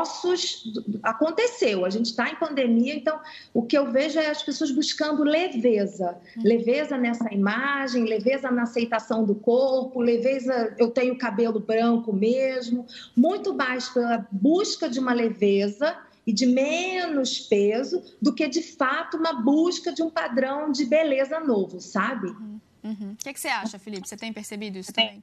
ossos 0.00 0.72
aconteceu. 1.02 1.84
A 1.84 1.90
gente 1.90 2.06
está 2.06 2.28
em 2.30 2.36
pandemia, 2.36 2.94
então 2.94 3.18
o 3.52 3.62
que 3.62 3.76
eu 3.76 3.90
vejo 3.90 4.18
é 4.18 4.28
as 4.28 4.42
pessoas 4.42 4.70
buscando 4.70 5.22
leveza, 5.22 6.16
leveza 6.36 6.96
nessa 6.96 7.32
imagem, 7.32 8.04
leveza 8.04 8.50
na 8.50 8.62
aceitação 8.62 9.24
do 9.24 9.34
corpo, 9.34 10.00
leveza. 10.00 10.74
Eu 10.78 10.90
tenho 10.90 11.16
cabelo 11.16 11.60
branco 11.60 12.12
mesmo, 12.12 12.86
muito 13.16 13.54
mais 13.54 13.88
pela 13.88 14.26
busca 14.30 14.88
de 14.88 14.98
uma 14.98 15.12
leveza 15.12 15.96
e 16.26 16.32
de 16.32 16.46
menos 16.46 17.38
peso 17.38 18.02
do 18.20 18.34
que 18.34 18.48
de 18.48 18.62
fato 18.62 19.16
uma 19.16 19.32
busca 19.32 19.92
de 19.92 20.02
um 20.02 20.10
padrão 20.10 20.72
de 20.72 20.86
beleza 20.86 21.38
novo, 21.40 21.80
sabe? 21.80 22.28
Uhum. 22.28 22.60
Uhum. 22.84 23.12
O 23.12 23.16
que, 23.16 23.32
que, 23.32 23.40
você 23.40 23.48
acha, 23.48 23.78
Felipe? 23.78 24.06
Você 24.06 24.16
tem 24.16 24.30
percebido 24.30 24.78
isso 24.78 24.92
também? 24.92 25.22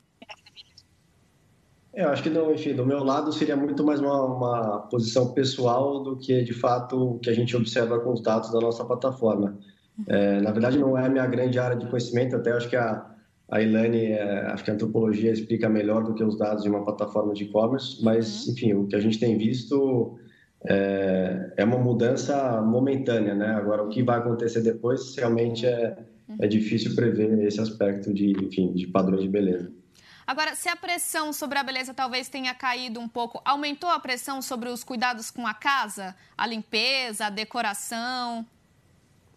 Eu 1.93 2.07
acho 2.09 2.23
que, 2.23 2.29
não, 2.29 2.53
enfim, 2.53 2.73
do 2.73 2.85
meu 2.85 3.03
lado 3.03 3.33
seria 3.33 3.55
muito 3.55 3.83
mais 3.83 3.99
uma, 3.99 4.23
uma, 4.23 4.79
posição 4.89 5.33
pessoal 5.33 6.01
do 6.01 6.15
que, 6.15 6.41
de 6.41 6.53
fato, 6.53 7.15
o 7.15 7.19
que 7.19 7.29
a 7.29 7.33
gente 7.33 7.55
observa 7.55 7.99
com 7.99 8.13
os 8.13 8.21
dados 8.21 8.51
da 8.51 8.61
nossa 8.61 8.85
plataforma. 8.85 9.57
É, 10.07 10.39
na 10.39 10.51
verdade, 10.51 10.79
não 10.79 10.97
é 10.97 11.05
a 11.05 11.09
minha 11.09 11.27
grande 11.27 11.59
área 11.59 11.75
de 11.75 11.85
conhecimento, 11.87 12.35
até 12.35 12.53
acho 12.53 12.69
que 12.69 12.77
a, 12.77 13.05
a 13.49 13.61
Ilane, 13.61 14.05
é, 14.05 14.45
acho 14.47 14.63
que 14.63 14.71
a 14.71 14.73
antropologia 14.73 15.33
explica 15.33 15.67
melhor 15.67 16.03
do 16.03 16.13
que 16.13 16.23
os 16.23 16.37
dados 16.37 16.63
de 16.63 16.69
uma 16.69 16.83
plataforma 16.83 17.33
de 17.33 17.43
e-commerce, 17.43 18.01
mas, 18.01 18.47
uhum. 18.47 18.53
enfim, 18.53 18.73
o 18.73 18.87
que 18.87 18.95
a 18.95 18.99
gente 19.01 19.19
tem 19.19 19.37
visto 19.37 20.17
é, 20.65 21.53
é, 21.57 21.63
uma 21.65 21.77
mudança 21.77 22.61
momentânea, 22.61 23.35
né? 23.35 23.47
Agora, 23.47 23.83
o 23.83 23.89
que 23.89 24.01
vai 24.01 24.19
acontecer 24.19 24.61
depois 24.61 25.15
realmente 25.17 25.65
é, 25.65 25.97
é 26.39 26.47
difícil 26.47 26.95
prever 26.95 27.37
esse 27.45 27.59
aspecto 27.59 28.13
de, 28.13 28.31
enfim, 28.31 28.71
de 28.71 28.87
padrões 28.87 29.23
de 29.23 29.29
beleza. 29.29 29.80
Agora, 30.25 30.55
se 30.55 30.69
a 30.69 30.75
pressão 30.75 31.33
sobre 31.33 31.57
a 31.57 31.63
beleza 31.63 31.93
talvez 31.93 32.29
tenha 32.29 32.53
caído 32.53 32.99
um 32.99 33.07
pouco, 33.07 33.41
aumentou 33.43 33.89
a 33.89 33.99
pressão 33.99 34.41
sobre 34.41 34.69
os 34.69 34.83
cuidados 34.83 35.31
com 35.31 35.45
a 35.45 35.53
casa? 35.53 36.15
A 36.37 36.45
limpeza, 36.47 37.25
a 37.25 37.29
decoração? 37.29 38.45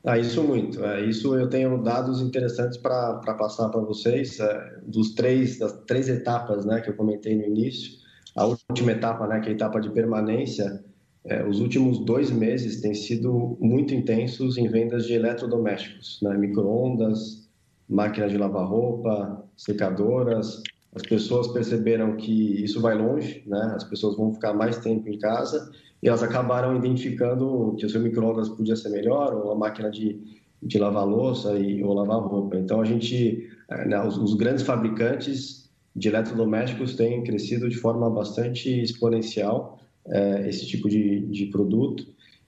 Ah, 0.05 0.19
isso 0.19 0.43
muito. 0.43 0.85
É, 0.85 1.01
isso 1.05 1.35
eu 1.35 1.49
tenho 1.49 1.83
dados 1.83 2.21
interessantes 2.21 2.77
para 2.77 3.15
passar 3.39 3.71
para 3.71 3.81
vocês. 3.81 4.39
É, 4.39 4.81
dos 4.87 5.15
três, 5.15 5.59
das 5.59 5.73
três 5.87 6.09
etapas 6.09 6.67
né, 6.67 6.81
que 6.81 6.91
eu 6.91 6.95
comentei 6.95 7.35
no 7.35 7.43
início, 7.43 7.93
a 8.37 8.45
última 8.45 8.93
etapa, 8.93 9.27
né, 9.27 9.41
que 9.41 9.49
é 9.49 9.53
a 9.53 9.55
etapa 9.55 9.81
de 9.81 9.91
permanência, 9.91 10.85
é, 11.25 11.43
os 11.43 11.61
últimos 11.61 12.05
dois 12.05 12.31
meses 12.31 12.83
têm 12.83 12.93
sido 12.95 13.57
muito 13.61 13.95
intensos 13.95 14.59
em 14.59 14.69
vendas 14.69 15.07
de 15.07 15.15
eletrodomésticos, 15.15 16.21
né, 16.21 16.37
microondas, 16.37 17.49
máquinas 17.89 18.31
de 18.31 18.37
lavar 18.37 18.67
roupa, 18.67 19.43
secadoras. 19.57 20.63
As 20.95 21.03
pessoas 21.03 21.49
perceberam 21.49 22.17
que 22.17 22.63
isso 22.63 22.81
vai 22.81 22.95
longe, 22.97 23.43
né? 23.47 23.73
As 23.75 23.83
pessoas 23.83 24.17
vão 24.17 24.33
ficar 24.33 24.55
mais 24.55 24.79
tempo 24.79 25.09
em 25.09 25.19
casa 25.19 25.73
e 26.01 26.09
elas 26.09 26.23
acabaram 26.23 26.77
identificando 26.77 27.75
que 27.77 27.85
o 27.85 27.91
seu 27.91 28.01
microondas 28.01 28.49
podia 28.49 28.77
ser 28.77 28.91
melhor 28.91 29.35
ou 29.35 29.51
a 29.51 29.57
máquina 29.57 29.91
de, 29.91 30.21
de 30.63 30.79
lavar 30.79 31.05
louça 31.05 31.59
e, 31.59 31.83
ou 31.83 31.95
lavar 31.95 32.21
roupa. 32.21 32.57
Então, 32.57 32.81
a 32.81 32.85
gente, 32.85 33.51
eh, 33.69 33.89
né, 33.89 34.01
os, 34.07 34.17
os, 34.17 34.35
grandes 34.35 34.63
fabricantes 34.63 35.69
de 35.97 36.09
eletrodomésticos 36.09 36.95
têm 36.95 37.25
crescido 37.25 37.69
de 37.69 37.77
forma 37.77 38.09
bastante 38.09 38.69
exponencial 38.69 39.81
é, 40.07 40.49
esse 40.49 40.67
tipo 40.67 40.89
de, 40.89 41.21
de 41.27 41.47
produto. 41.47 42.07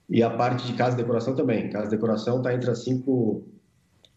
E 0.09 0.23
a 0.23 0.29
parte 0.29 0.65
de 0.65 0.73
casa 0.73 0.95
e 0.95 0.97
decoração 0.97 1.35
também. 1.35 1.69
Casa 1.69 1.87
e 1.87 1.89
decoração 1.89 2.37
está 2.37 2.53
entre 2.53 2.69
as 2.69 2.83
cinco 2.83 3.43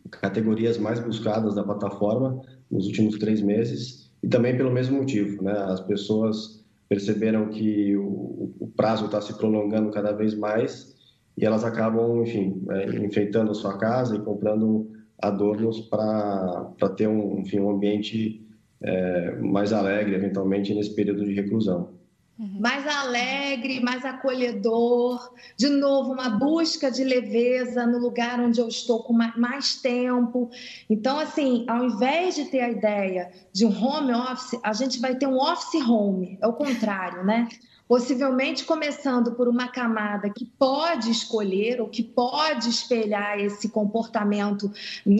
categorias 0.08 0.78
mais 0.78 1.00
buscadas 1.00 1.56
da 1.56 1.64
plataforma 1.64 2.40
nos 2.70 2.86
últimos 2.86 3.18
três 3.18 3.40
meses 3.40 3.99
e 4.22 4.28
também 4.28 4.56
pelo 4.56 4.70
mesmo 4.70 4.98
motivo, 4.98 5.42
né? 5.42 5.52
As 5.52 5.80
pessoas 5.80 6.64
perceberam 6.88 7.48
que 7.48 7.96
o, 7.96 8.52
o 8.60 8.72
prazo 8.76 9.06
está 9.06 9.20
se 9.20 9.36
prolongando 9.36 9.90
cada 9.90 10.12
vez 10.12 10.34
mais 10.34 10.94
e 11.36 11.44
elas 11.44 11.64
acabam, 11.64 12.22
enfim, 12.22 12.62
é, 12.70 12.86
enfeitando 13.04 13.52
a 13.52 13.54
sua 13.54 13.78
casa 13.78 14.16
e 14.16 14.20
comprando 14.20 14.90
adornos 15.22 15.80
para 15.80 16.88
ter 16.96 17.06
um, 17.08 17.40
enfim, 17.40 17.60
um 17.60 17.70
ambiente 17.70 18.44
é, 18.82 19.36
mais 19.36 19.72
alegre, 19.72 20.14
eventualmente, 20.14 20.74
nesse 20.74 20.94
período 20.94 21.24
de 21.24 21.34
reclusão. 21.34 21.99
Uhum. 22.40 22.58
mais 22.58 22.86
alegre, 22.86 23.80
mais 23.80 24.02
acolhedor. 24.02 25.30
De 25.58 25.68
novo, 25.68 26.14
uma 26.14 26.30
busca 26.30 26.90
de 26.90 27.04
leveza 27.04 27.86
no 27.86 27.98
lugar 27.98 28.40
onde 28.40 28.58
eu 28.58 28.66
estou 28.66 29.02
com 29.02 29.12
mais 29.12 29.76
tempo. 29.76 30.50
Então, 30.88 31.18
assim, 31.18 31.66
ao 31.68 31.84
invés 31.84 32.34
de 32.34 32.46
ter 32.46 32.60
a 32.60 32.70
ideia 32.70 33.30
de 33.52 33.66
um 33.66 33.84
home 33.84 34.14
office, 34.14 34.58
a 34.62 34.72
gente 34.72 34.98
vai 34.98 35.16
ter 35.16 35.26
um 35.26 35.38
office 35.38 35.86
home. 35.86 36.38
É 36.40 36.46
o 36.46 36.54
contrário, 36.54 37.22
né? 37.26 37.46
possivelmente 37.90 38.64
começando 38.64 39.32
por 39.32 39.48
uma 39.48 39.66
camada 39.66 40.30
que 40.30 40.44
pode 40.44 41.10
escolher 41.10 41.80
ou 41.80 41.88
que 41.88 42.04
pode 42.04 42.68
espelhar 42.68 43.40
esse 43.40 43.68
comportamento 43.68 44.70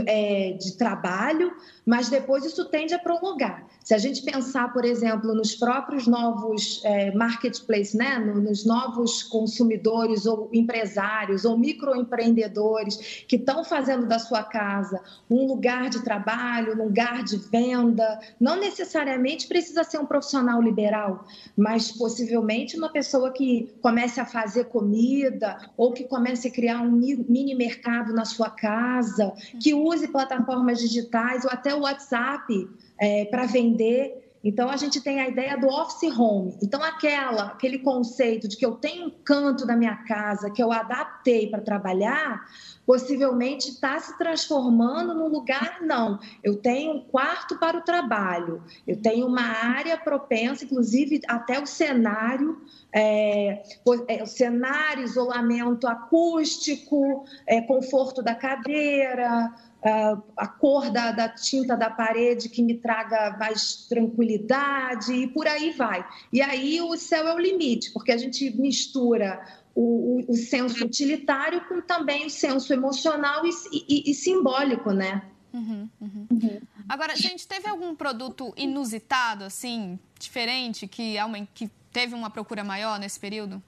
é, 0.07 0.53
de 0.53 0.77
trabalho, 0.77 1.53
mas 1.91 2.09
depois 2.09 2.45
isso 2.45 2.67
tende 2.67 2.95
a 2.95 3.01
prolongar. 3.01 3.67
Se 3.83 3.93
a 3.93 3.99
gente 3.99 4.23
pensar, 4.23 4.73
por 4.73 4.85
exemplo, 4.85 5.35
nos 5.35 5.57
próprios 5.57 6.07
novos 6.07 6.81
é, 6.85 7.11
marketplaces, 7.13 7.95
né? 7.95 8.17
nos 8.17 8.65
novos 8.65 9.25
consumidores 9.25 10.25
ou 10.25 10.49
empresários 10.53 11.45
ou 11.45 11.59
microempreendedores 11.59 13.25
que 13.27 13.35
estão 13.35 13.65
fazendo 13.65 14.07
da 14.07 14.21
sua 14.21 14.45
casa 14.45 15.03
um 15.29 15.49
lugar 15.49 15.91
de 15.91 16.05
trabalho, 16.05 16.75
um 16.75 16.85
lugar 16.85 17.25
de 17.25 17.37
venda, 17.39 18.21
não 18.39 18.55
necessariamente 18.61 19.49
precisa 19.49 19.83
ser 19.83 19.99
um 19.99 20.07
profissional 20.07 20.63
liberal, 20.63 21.27
mas 21.57 21.91
possivelmente 21.91 22.77
uma 22.77 22.91
pessoa 22.91 23.33
que 23.33 23.75
comece 23.83 24.21
a 24.21 24.25
fazer 24.25 24.67
comida 24.67 25.59
ou 25.77 25.93
que 25.93 26.05
comece 26.05 26.47
a 26.47 26.53
criar 26.53 26.83
um 26.83 26.93
mini 26.93 27.57
mercado 27.57 28.13
na 28.13 28.25
sua 28.25 28.49
casa, 28.49 29.33
que 29.61 29.75
use 29.75 30.07
plataformas 30.07 30.79
digitais 30.79 31.45
ou 31.45 31.51
até 31.51 31.80
o 31.81 31.85
WhatsApp 31.85 32.69
é, 32.99 33.25
para 33.27 33.47
vender. 33.47 34.31
Então, 34.43 34.71
a 34.71 34.77
gente 34.77 35.03
tem 35.03 35.21
a 35.21 35.29
ideia 35.29 35.57
do 35.57 35.69
office 35.69 36.17
home. 36.17 36.57
Então, 36.63 36.83
aquela, 36.83 37.49
aquele 37.49 37.79
conceito 37.79 38.49
de 38.49 38.57
que 38.57 38.65
eu 38.65 38.73
tenho 38.73 39.07
um 39.07 39.11
canto 39.11 39.67
da 39.67 39.77
minha 39.77 39.97
casa 40.05 40.51
que 40.51 40.63
eu 40.63 40.73
adaptei 40.73 41.51
para 41.51 41.61
trabalhar, 41.61 42.41
possivelmente 42.87 43.69
está 43.69 44.01
se 44.01 44.17
transformando 44.19 45.15
num 45.15 45.29
lugar, 45.29 45.79
não. 45.83 46.19
Eu 46.43 46.57
tenho 46.57 46.93
um 46.93 47.01
quarto 47.01 47.59
para 47.59 47.79
o 47.79 47.83
trabalho, 47.83 48.63
eu 48.87 49.01
tenho 49.01 49.27
uma 49.27 49.43
área 49.43 49.97
propensa, 49.97 50.65
inclusive 50.65 51.21
até 51.29 51.61
o 51.61 51.67
cenário, 51.67 52.61
é, 52.93 53.63
é, 54.09 54.23
o 54.23 54.27
cenário, 54.27 55.05
isolamento 55.05 55.87
acústico, 55.87 57.25
é, 57.47 57.61
conforto 57.61 58.23
da 58.23 58.35
cadeira, 58.35 59.55
a 59.83 60.47
cor 60.47 60.91
da, 60.91 61.11
da, 61.11 61.29
tinta 61.29 61.75
da 61.75 61.89
parede 61.89 62.49
que 62.49 62.63
me 62.63 62.75
traga 62.75 63.37
mais 63.39 63.87
tranquilidade 63.89 65.13
e 65.13 65.27
por 65.27 65.47
aí 65.47 65.73
vai. 65.73 66.07
E 66.33 66.43
aí 66.43 66.81
o 66.81 66.97
céu 66.97 67.27
é 67.27 67.35
o 67.35 67.39
limite, 67.39 67.91
porque 67.93 68.13
a 68.13 68.17
gente 68.17 68.51
mistura 68.61 69.43
o, 69.75 70.19
o, 70.29 70.33
o 70.33 70.37
senso 70.37 70.85
utilitário 70.85 71.67
com 71.67 71.81
também 71.81 72.27
o 72.27 72.31
senso 72.31 72.73
emocional 72.73 73.43
e, 73.47 73.51
e, 73.73 74.11
e 74.11 74.15
simbólico, 74.15 74.93
né? 74.93 75.23
Uhum, 75.53 75.89
uhum. 76.01 76.27
Uhum. 76.31 76.61
Agora, 76.89 77.17
gente, 77.17 77.49
teve 77.49 77.69
algum 77.69 77.95
produto 77.95 78.53
inusitado, 78.57 79.45
assim, 79.45 79.99
diferente, 80.19 80.87
que, 80.87 81.17
que 81.55 81.71
teve 81.91 82.15
uma 82.15 82.29
procura 82.31 82.63
maior 82.63 83.01
nesse 83.01 83.19
período? 83.19 83.63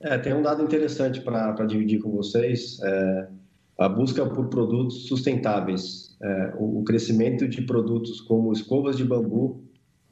É, 0.00 0.18
tem 0.18 0.34
um 0.34 0.42
dado 0.42 0.62
interessante 0.62 1.20
para 1.20 1.52
dividir 1.66 2.00
com 2.02 2.10
vocês. 2.10 2.80
É 2.82 3.28
a 3.78 3.88
busca 3.88 4.24
por 4.24 4.48
produtos 4.48 5.06
sustentáveis, 5.06 6.16
é, 6.22 6.54
o, 6.58 6.82
crescimento 6.84 7.48
de 7.48 7.62
produtos 7.62 8.20
como 8.20 8.52
escovas 8.52 8.96
de 8.96 9.04
bambu, 9.04 9.62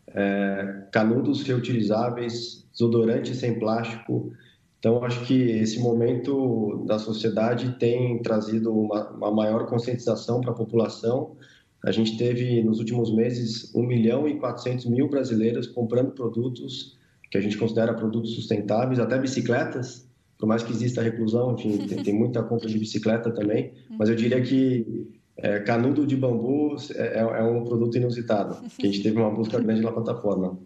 é, 0.09 0.87
canudos 0.91 1.43
reutilizáveis, 1.43 2.67
desodorantes 2.73 3.39
sem 3.39 3.59
plástico. 3.59 4.33
Então, 4.79 5.05
acho 5.05 5.25
que 5.27 5.35
esse 5.35 5.79
momento 5.79 6.85
da 6.87 6.99
sociedade 6.99 7.77
tem 7.79 8.21
trazido 8.21 8.73
uma, 8.73 9.11
uma 9.11 9.31
maior 9.31 9.67
conscientização 9.67 10.41
para 10.41 10.51
a 10.51 10.55
população. 10.55 11.37
A 11.85 11.93
gente 11.93 12.19
teve, 12.19 12.63
nos 12.65 12.81
últimos 12.81 13.15
meses, 13.15 13.73
1 13.75 13.87
milhão 13.87 14.27
e 14.27 14.39
400 14.39 14.87
mil 14.87 15.09
brasileiros 15.09 15.69
comprando 15.69 16.11
produtos 16.11 16.99
que 17.31 17.39
a 17.39 17.41
gente 17.41 17.57
considera 17.57 17.95
produtos 17.95 18.35
sustentáveis, 18.35 18.99
até 18.99 19.19
bicicletas, 19.19 20.07
por 20.43 20.49
mais 20.49 20.65
que 20.65 20.73
exista 20.73 21.01
a 21.01 21.05
reclusão, 21.05 21.53
enfim, 21.53 21.79
tem, 21.87 22.03
tem 22.03 22.13
muita 22.13 22.43
compra 22.43 22.69
de 22.69 22.77
bicicleta 22.77 23.31
também, 23.31 23.73
mas 23.91 24.09
eu 24.09 24.17
diria 24.17 24.43
que 24.43 25.09
é, 25.37 25.61
canudo 25.61 26.05
de 26.05 26.17
bambu 26.17 26.75
é, 26.97 27.01
é, 27.01 27.21
é, 27.21 27.43
um 27.45 27.63
produto 27.63 27.97
inusitado, 27.97 28.61
que 28.77 28.89
a 28.89 28.91
gente 28.91 29.05
teve 29.05 29.21
uma 29.21 29.31
busca 29.31 29.57
grande 29.63 29.81
na 29.81 29.93
plataforma. 29.93 30.59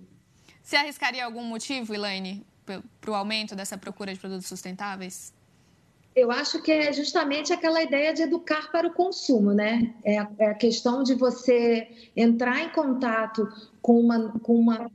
Você 0.63 0.77
arriscaria 0.77 1.23
algum 1.23 1.45
motivo, 1.45 1.95
Elaine, 1.95 2.43
para 2.65 3.11
o 3.11 3.15
aumento 3.15 3.55
dessa 3.55 3.77
procura 3.77 4.15
de 4.15 4.19
produtos 4.19 4.47
sustentáveis? 4.47 5.35
Eu 6.15 6.33
acho 6.33 6.63
que 6.63 6.73
é 6.73 6.91
justamente 6.91 7.53
aquela 7.53 7.83
ideia 7.83 8.15
de 8.15 8.23
educar 8.23 8.73
para 8.73 8.89
o 8.89 8.95
consumo, 8.95 9.53
né? 9.53 9.95
É 10.03 10.17
a, 10.17 10.31
é 10.39 10.47
a 10.47 10.55
questão 10.55 11.03
de 11.03 11.15
você 11.15 11.87
entrar 12.17 12.63
em 12.63 12.71
contato 12.71 13.47
com, 13.83 14.01
uma, 14.01 14.31
com, 14.41 14.55
uma, 14.55 14.91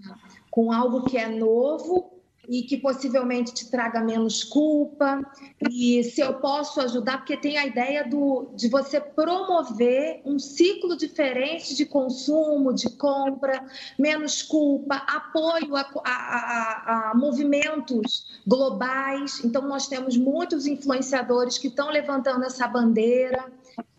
com 0.50 0.72
algo 0.72 1.04
que 1.04 1.20
é 1.20 1.30
novo 1.30 2.20
e 2.52 2.64
que 2.64 2.76
possivelmente 2.76 3.54
te 3.54 3.72
traga 3.72 4.02
menos 4.02 4.44
culpa. 4.44 5.22
E 5.70 6.04
se 6.04 6.20
eu 6.20 6.34
posso 6.34 6.82
ajudar, 6.82 7.20
porque 7.20 7.38
tem 7.38 7.58
a 7.58 7.66
ideia 7.66 8.04
do, 8.06 8.50
de 8.54 8.68
você 8.68 9.00
promover 9.00 10.22
um 10.26 10.38
ciclo 10.38 10.98
diferente 10.98 11.74
de 11.74 11.86
consumo, 11.86 12.74
de 12.74 12.90
compra, 12.90 13.66
menos 13.98 14.42
culpa, 14.42 14.96
apoio 14.96 15.78
a, 15.78 15.90
a, 16.04 16.10
a, 16.10 17.12
a 17.12 17.16
movimentos 17.16 18.42
globais. 18.46 19.42
Então, 19.46 19.62
nós 19.62 19.88
temos 19.88 20.18
muitos 20.18 20.68
influenciadores 20.68 21.58
que 21.58 21.68
estão 21.68 21.90
levantando 21.90 22.44
essa 22.44 22.68
bandeira. 22.68 23.50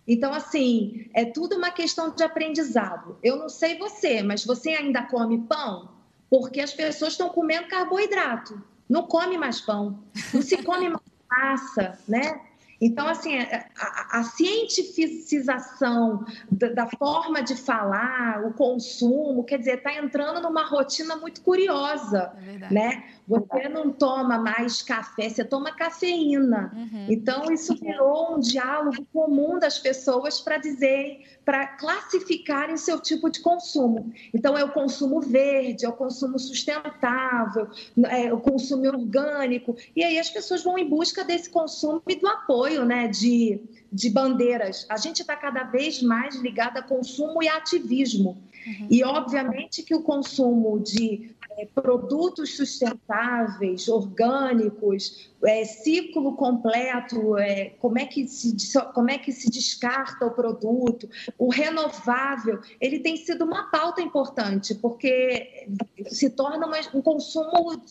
Então, 0.07 0.31
assim, 0.35 1.09
é 1.15 1.25
tudo 1.25 1.57
uma 1.57 1.71
questão 1.71 2.15
de 2.15 2.23
aprendizado. 2.23 3.17
Eu 3.23 3.37
não 3.37 3.49
sei 3.49 3.79
você, 3.79 4.23
mas 4.23 4.45
você 4.45 4.73
ainda 4.73 5.05
come 5.05 5.39
pão? 5.39 6.02
Porque 6.33 6.63
as 6.63 6.73
pessoas 6.73 7.13
estão 7.13 7.29
comendo 7.29 7.69
carboidrato, 7.69 8.59
não 8.89 9.03
come 9.03 9.37
mais 9.37 9.61
pão, 9.61 10.03
não 10.33 10.41
se 10.41 10.57
come 10.63 10.89
mais 10.89 11.03
massa, 11.31 11.99
né? 12.09 12.41
Então, 12.81 13.07
assim, 13.07 13.37
é, 13.37 13.67
a, 13.79 14.21
a 14.21 14.25
cientificização 14.25 16.25
da, 16.51 16.71
da, 16.71 16.87
forma 16.87 17.43
de 17.43 17.55
falar, 17.55 18.47
o 18.47 18.55
consumo, 18.55 19.45
quer 19.45 19.59
dizer, 19.59 19.77
está 19.77 19.95
entrando 19.95 20.41
numa 20.41 20.65
rotina 20.65 21.17
muito 21.17 21.43
curiosa, 21.43 22.33
é 22.39 22.73
né? 22.73 23.05
Você 23.27 23.69
não 23.69 23.91
toma 23.91 24.37
mais 24.37 24.83
café, 24.83 25.29
você 25.29 25.45
toma 25.45 25.71
cafeína. 25.73 26.73
Uhum. 26.75 27.07
Então, 27.09 27.53
isso 27.53 27.75
virou 27.77 28.35
um 28.35 28.41
diálogo 28.41 29.07
comum 29.13 29.59
das 29.61 29.79
pessoas 29.79 30.41
para 30.41 30.59
dizer, 30.59 31.39
para 31.45 31.67
classificarem 31.67 32.77
seu 32.77 33.01
tipo 33.01 33.31
de 33.31 33.41
consumo. 33.41 34.13
Então, 34.35 34.59
é 34.59 34.65
o 34.65 34.73
consumo 34.73 35.21
verde, 35.21 35.85
é 35.85 35.89
o 35.89 35.93
consumo 35.93 36.37
sustentável, 36.39 37.69
é 38.11 38.33
o 38.33 38.41
consumo 38.41 38.87
orgânico. 38.89 39.77
E 39.95 40.03
aí 40.03 40.19
as 40.19 40.29
pessoas 40.29 40.65
vão 40.65 40.77
em 40.77 40.89
busca 40.89 41.23
desse 41.25 41.49
consumo 41.49 42.03
e 42.09 42.17
do 42.17 42.27
apoio 42.27 42.85
né, 42.85 43.07
de, 43.07 43.61
de 43.93 44.11
bandeiras. 44.11 44.85
A 44.89 44.97
gente 44.97 45.21
está 45.21 45.37
cada 45.37 45.63
vez 45.63 46.03
mais 46.03 46.35
ligado 46.37 46.79
a 46.79 46.83
consumo 46.83 47.41
e 47.41 47.49
ativismo. 47.49 48.43
Uhum. 48.67 48.89
E, 48.91 49.05
obviamente, 49.05 49.83
que 49.83 49.95
o 49.95 50.03
consumo 50.03 50.81
de 50.81 51.35
é, 51.59 51.67
produtos 51.67 52.57
sustentáveis, 52.57 53.89
orgânicos, 53.89 55.31
é, 55.45 55.65
ciclo 55.65 56.35
completo, 56.37 57.37
é, 57.39 57.71
como, 57.79 57.99
é 57.99 58.07
que 58.07 58.27
se, 58.27 58.57
como 58.95 59.11
é 59.11 59.19
que 59.19 59.33
se 59.33 59.51
descarta 59.51 60.27
o 60.27 60.31
produto, 60.31 61.09
o 61.39 61.51
renovável, 61.51 62.61
ele 62.81 63.01
tem 63.01 63.17
sido 63.17 63.45
uma 63.45 63.71
pauta 63.71 64.01
importante, 64.01 64.75
porque 64.75 65.67
se 66.09 66.31
torna 66.31 66.67
um 66.95 67.03
consumo 67.03 67.83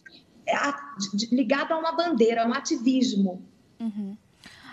é, 0.46 0.56
ligado 1.32 1.74
a 1.74 1.78
uma 1.78 1.92
bandeira, 1.92 2.44
a 2.44 2.48
um 2.48 2.54
ativismo. 2.54 3.42
Uhum. 3.80 4.18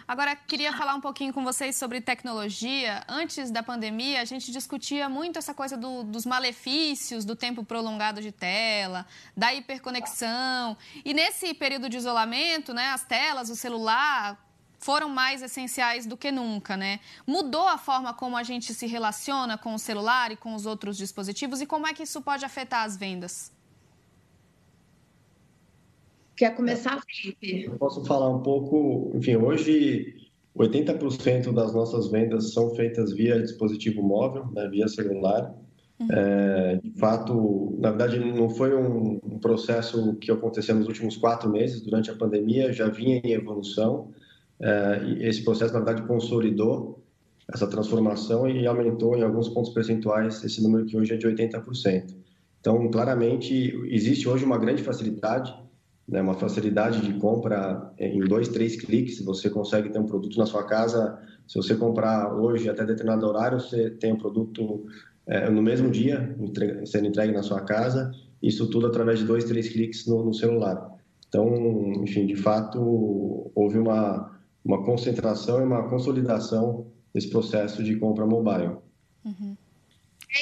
Agora, 0.09 0.35
queria 0.35 0.73
falar 0.73 0.95
um 0.95 1.03
pouquinho 1.03 1.35
com 1.35 1.45
vocês 1.45 1.77
sobre 1.77 2.01
tecnologia. 2.01 3.05
Antes 3.07 3.51
da 3.51 3.63
pandemia, 3.63 4.23
a 4.23 4.25
gente 4.25 4.51
discutia 4.51 5.07
muito 5.07 5.39
essa 5.39 5.53
coisa 5.53 5.77
do, 5.77 6.03
dos 6.03 6.25
malefícios 6.25 7.27
do 7.27 7.37
tempo 7.37 7.63
prolongado 7.63 8.23
de 8.23 8.33
tela, 8.33 9.05
da 9.37 9.53
hiperconexão. 9.53 10.79
E 11.05 11.13
nesse 11.13 11.53
período 11.53 11.91
de 11.91 11.99
isolamento, 11.99 12.73
né, 12.73 12.87
as 12.89 13.05
telas, 13.05 13.51
o 13.51 13.55
celular 13.55 14.43
foram 14.79 15.11
mais 15.11 15.43
essenciais 15.43 16.07
do 16.07 16.17
que 16.17 16.33
nunca, 16.33 16.75
né? 16.75 17.01
Mudou 17.27 17.69
a 17.69 17.77
forma 17.77 18.15
como 18.15 18.35
a 18.35 18.43
gente 18.43 18.73
se 18.73 18.87
relaciona 18.87 19.59
com 19.59 19.75
o 19.75 19.79
celular 19.79 20.33
e 20.33 20.37
com 20.37 20.55
os 20.55 20.65
outros 20.65 20.97
dispositivos 20.97 21.61
e 21.61 21.67
como 21.67 21.87
é 21.87 21.93
que 21.93 22.05
isso 22.05 22.23
pode 22.23 22.47
afetar 22.47 22.85
as 22.85 22.97
vendas? 22.97 23.53
Quer 26.39 26.55
começar, 26.55 27.03
Felipe? 27.05 27.65
Eu 27.65 27.77
posso 27.79 28.05
falar 28.05 28.31
um 28.31 28.41
pouco. 28.41 29.11
Enfim, 29.13 29.35
hoje 29.35 30.15
80% 30.57 31.53
das 31.53 31.75
nossas 31.75 32.13
vendas 32.13 32.53
são 32.53 32.71
feitas 32.77 33.13
via 33.13 33.43
dispositivo 33.43 34.01
móvel, 34.05 34.47
né, 34.53 34.69
via 34.69 34.87
celular. 34.87 35.53
Uhum. 35.99 36.07
É, 36.13 36.77
de 36.77 36.93
fato, 36.93 37.77
na 37.81 37.91
verdade, 37.91 38.21
não 38.21 38.49
foi 38.49 38.73
um, 38.73 39.19
um, 39.21 39.39
processo 39.41 40.15
que 40.15 40.31
aconteceu 40.31 40.77
nos 40.77 40.87
últimos 40.87 41.17
quatro 41.17 41.51
meses, 41.51 41.81
durante 41.81 42.09
a 42.09 42.15
pandemia, 42.15 42.73
já 42.73 42.89
vinha 42.89 43.21
em 43.25 43.33
evolução. 43.33 44.13
É, 44.61 45.17
esse 45.19 45.43
processo, 45.43 45.73
na 45.73 45.81
verdade, 45.81 46.07
consolidou 46.07 47.03
essa 47.53 47.67
transformação 47.67 48.49
e 48.49 48.65
aumentou 48.65 49.17
em 49.17 49.23
alguns 49.23 49.49
pontos 49.49 49.73
percentuais 49.73 50.45
esse 50.45 50.63
número 50.63 50.87
que 50.87 50.97
hoje 50.97 51.15
é 51.15 51.17
de 51.17 51.27
80%. 51.27 52.15
Então, 52.61 52.89
claramente, 52.93 53.75
existe 53.89 54.29
hoje 54.29 54.45
uma 54.45 54.59
grande 54.59 54.85
facilidade 54.85 55.53
né, 56.09 56.23
uma 56.23 56.35
facilidade 56.35 57.03
de 57.03 57.13
compra 57.21 57.93
em 57.99 58.21
dois, 58.21 58.49
três 58.49 58.77
cliques. 58.77 59.23
Você 59.23 59.51
consegue 59.51 59.91
ter 59.91 59.99
um 59.99 60.07
produto 60.07 60.39
na 60.39 60.47
sua 60.47 60.65
casa. 60.65 61.19
Se 61.47 61.57
você 61.57 61.75
comprar 61.75 62.35
hoje 62.35 62.69
até 62.69 62.85
determinado 62.85 63.27
horário, 63.27 63.61
você 63.61 63.91
tem 63.91 64.13
o 64.13 64.15
um 64.15 64.19
produto 64.19 64.87
é, 65.27 65.51
no 65.51 65.61
mesmo 65.61 65.91
dia 65.91 66.35
sendo 66.87 67.07
entregue 67.07 67.33
na 67.33 67.43
sua 67.43 67.61
casa. 67.61 68.11
Isso 68.43 68.71
tudo 68.71 68.87
através 68.87 69.19
de 69.19 69.27
dois, 69.27 69.45
três 69.45 69.69
cliques 69.69 70.07
no, 70.07 70.25
no 70.25 70.33
celular. 70.33 70.97
Então, 71.29 71.93
enfim, 72.03 72.27
de 72.27 72.37
fato, 72.37 73.51
houve 73.55 73.79
uma, 73.79 74.33
uma 74.65 74.83
concentração 74.83 75.61
e 75.61 75.65
uma 75.65 75.91
consolidação 75.91 76.87
desse 77.13 77.29
processo 77.29 77.83
de 77.83 77.97
compra 77.97 78.25
mobile. 78.25 78.77
Uhum. 79.27 79.57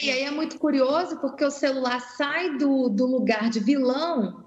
E 0.02 0.10
aí 0.10 0.22
é 0.22 0.30
muito 0.30 0.58
curioso 0.58 1.16
porque 1.20 1.44
o 1.44 1.50
celular 1.50 2.00
sai 2.00 2.56
do, 2.56 2.88
do 2.88 3.06
lugar 3.06 3.50
de 3.50 3.58
vilão 3.58 4.45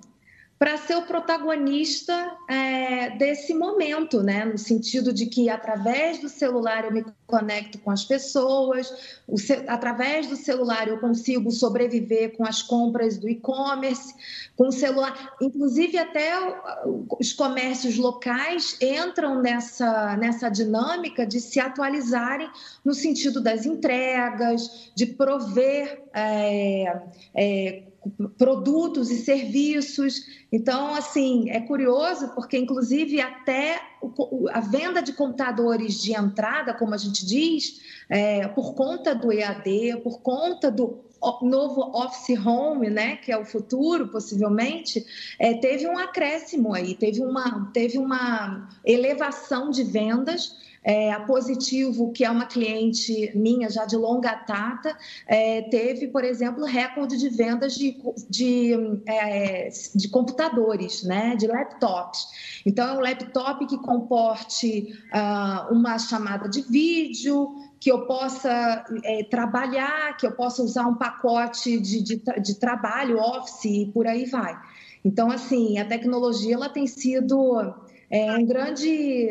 para 0.60 0.76
ser 0.76 0.98
o 0.98 1.04
protagonista 1.04 2.36
é, 2.50 3.12
desse 3.12 3.54
momento, 3.54 4.22
né? 4.22 4.44
No 4.44 4.58
sentido 4.58 5.14
de 5.14 5.26
que 5.26 5.50
através 5.50 6.20
do 6.20 6.28
celular 6.28 6.84
eu 6.84 6.92
me 6.92 7.06
conecto 7.26 7.80
com 7.80 7.90
as 7.90 8.04
pessoas, 8.04 9.24
através 9.70 10.28
do 10.28 10.36
celular 10.36 10.90
eu 10.90 11.00
consigo 11.00 11.50
sobreviver 11.50 12.36
com 12.36 12.46
as 12.46 12.62
compras 12.62 13.18
do 13.18 13.30
e-commerce, 13.30 14.14
com 14.58 14.68
o 14.68 14.72
celular, 14.72 15.34
inclusive 15.42 15.98
até 15.98 16.34
os 17.18 17.32
comércios 17.32 17.96
locais 17.98 18.78
entram 18.82 19.42
nessa 19.42 20.18
nessa 20.18 20.50
dinâmica 20.50 21.26
de 21.26 21.40
se 21.40 21.62
atualizarem 21.62 22.50
no 22.84 22.94
sentido 22.94 23.40
das 23.40 23.66
entregas, 23.66 24.92
de 24.94 25.06
prover 25.06 26.04
é, 26.14 27.02
é, 27.34 27.84
produtos 28.38 29.12
e 29.12 29.18
serviços. 29.18 30.22
Então, 30.52 30.96
assim, 30.96 31.50
é 31.50 31.60
curioso 31.60 32.30
porque, 32.34 32.58
inclusive, 32.58 33.22
até 33.22 33.82
a 34.52 34.60
venda 34.60 35.02
de 35.02 35.14
computadores 35.14 36.02
de 36.02 36.14
entrada, 36.14 36.74
como 36.74 36.94
a 36.94 36.98
gente 36.98 37.26
diz, 37.26 37.82
é, 38.10 38.48
por 38.48 38.74
conta 38.74 39.14
do 39.14 39.32
EAD, 39.32 40.02
por 40.04 40.22
conta 40.22 40.72
do 40.72 41.10
novo 41.42 41.82
office 41.94 42.40
home, 42.46 42.90
né, 42.90 43.18
que 43.18 43.32
é 43.32 43.38
o 43.38 43.44
futuro 43.44 44.08
possivelmente, 44.08 45.06
é, 45.38 45.54
teve 45.56 45.86
um 45.86 45.98
acréscimo 45.98 46.74
aí, 46.74 46.96
teve 46.96 47.22
uma, 47.22 47.70
teve 47.74 47.98
uma 47.98 48.70
elevação 48.86 49.70
de 49.70 49.84
vendas 49.84 50.69
é, 50.84 51.12
a 51.12 51.20
Positivo, 51.20 52.12
que 52.12 52.24
é 52.24 52.32
uma 52.32 52.46
cliente 52.46 53.32
minha 53.36 53.70
já 53.70 53.86
de 53.86 53.96
longa 53.96 54.34
data, 54.48 54.96
é, 55.28 55.62
teve, 55.64 56.08
por 56.08 56.24
exemplo, 56.24 56.66
recorde 56.66 57.18
de 57.18 57.30
vendas 57.30 57.76
de, 57.76 57.98
de, 58.30 58.74
é, 59.06 59.70
de 59.96 60.10
computadores, 60.10 61.04
né, 61.04 61.36
de 61.36 61.48
laptops. 61.48 62.62
Então, 62.66 62.88
é 62.88 62.98
um 62.98 63.02
laptop 63.02 63.66
que 63.68 63.78
comporte 63.78 64.94
uh, 65.14 65.74
uma 65.74 65.98
chamada 66.00 66.48
de 66.48 66.62
vídeo, 66.62 67.50
que 67.80 67.92
eu 67.92 68.06
possa 68.06 68.86
é, 69.04 69.24
trabalhar, 69.24 70.18
que 70.18 70.28
eu 70.28 70.32
possa 70.34 70.62
usar 70.62 70.86
um 70.86 70.96
pacote 70.96 71.80
de, 71.80 72.02
de, 72.02 72.22
de 72.42 72.56
trabalho, 72.56 73.20
office 73.20 73.66
e 73.66 73.86
por 73.94 74.06
aí 74.06 74.26
vai. 74.26 74.58
Então, 75.04 75.32
assim, 75.32 75.78
a 75.78 75.86
tecnologia 75.86 76.56
ela 76.56 76.68
tem 76.68 76.86
sido 76.86 77.74
é 78.10 78.32
um 78.32 78.46
grande, 78.46 79.28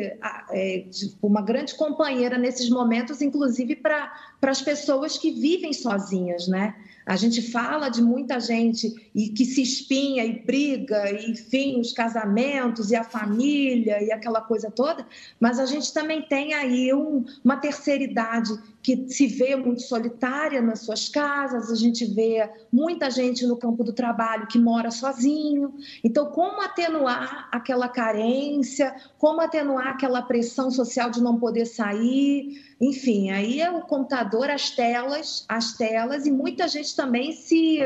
é, 0.51 0.85
uma 1.21 1.41
grande 1.41 1.75
companheira 1.75 2.37
nesses 2.37 2.69
momentos, 2.69 3.21
inclusive 3.21 3.75
para 3.75 4.11
as 4.41 4.61
pessoas 4.61 5.17
que 5.17 5.31
vivem 5.31 5.73
sozinhas, 5.73 6.47
né? 6.47 6.75
A 7.09 7.15
gente 7.15 7.41
fala 7.41 7.89
de 7.89 8.03
muita 8.03 8.39
gente 8.39 9.09
e 9.15 9.29
que 9.29 9.43
se 9.43 9.63
espinha 9.63 10.23
e 10.23 10.45
briga, 10.45 11.09
e, 11.11 11.31
enfim, 11.31 11.79
os 11.79 11.91
casamentos 11.91 12.91
e 12.91 12.95
a 12.95 13.03
família 13.03 13.99
e 14.03 14.11
aquela 14.11 14.41
coisa 14.41 14.69
toda, 14.69 15.07
mas 15.39 15.59
a 15.59 15.65
gente 15.65 15.91
também 15.91 16.21
tem 16.21 16.53
aí 16.53 16.93
um, 16.93 17.25
uma 17.43 17.57
terceira 17.57 18.03
idade 18.03 18.51
que 18.83 19.09
se 19.09 19.25
vê 19.25 19.55
muito 19.55 19.81
solitária 19.81 20.61
nas 20.61 20.81
suas 20.81 21.09
casas, 21.09 21.71
a 21.71 21.75
gente 21.75 22.05
vê 22.05 22.47
muita 22.71 23.09
gente 23.09 23.45
no 23.45 23.57
campo 23.57 23.83
do 23.83 23.91
trabalho 23.91 24.45
que 24.45 24.59
mora 24.59 24.91
sozinho. 24.91 25.73
Então, 26.03 26.27
como 26.27 26.61
atenuar 26.61 27.49
aquela 27.51 27.89
carência, 27.89 28.95
como 29.17 29.41
atenuar 29.41 29.87
aquela 29.87 30.21
pressão 30.21 30.69
social 30.69 31.09
de 31.09 31.23
não 31.23 31.39
poder 31.39 31.65
sair? 31.65 32.68
Enfim, 32.79 33.29
aí 33.29 33.59
é 33.59 33.69
o 33.69 33.81
computador, 33.81 34.49
as 34.49 34.69
telas, 34.69 35.45
as 35.49 35.73
telas, 35.73 36.25
e 36.25 36.31
muita 36.31 36.67
gente 36.67 36.95
também 36.95 37.33
se, 37.33 37.79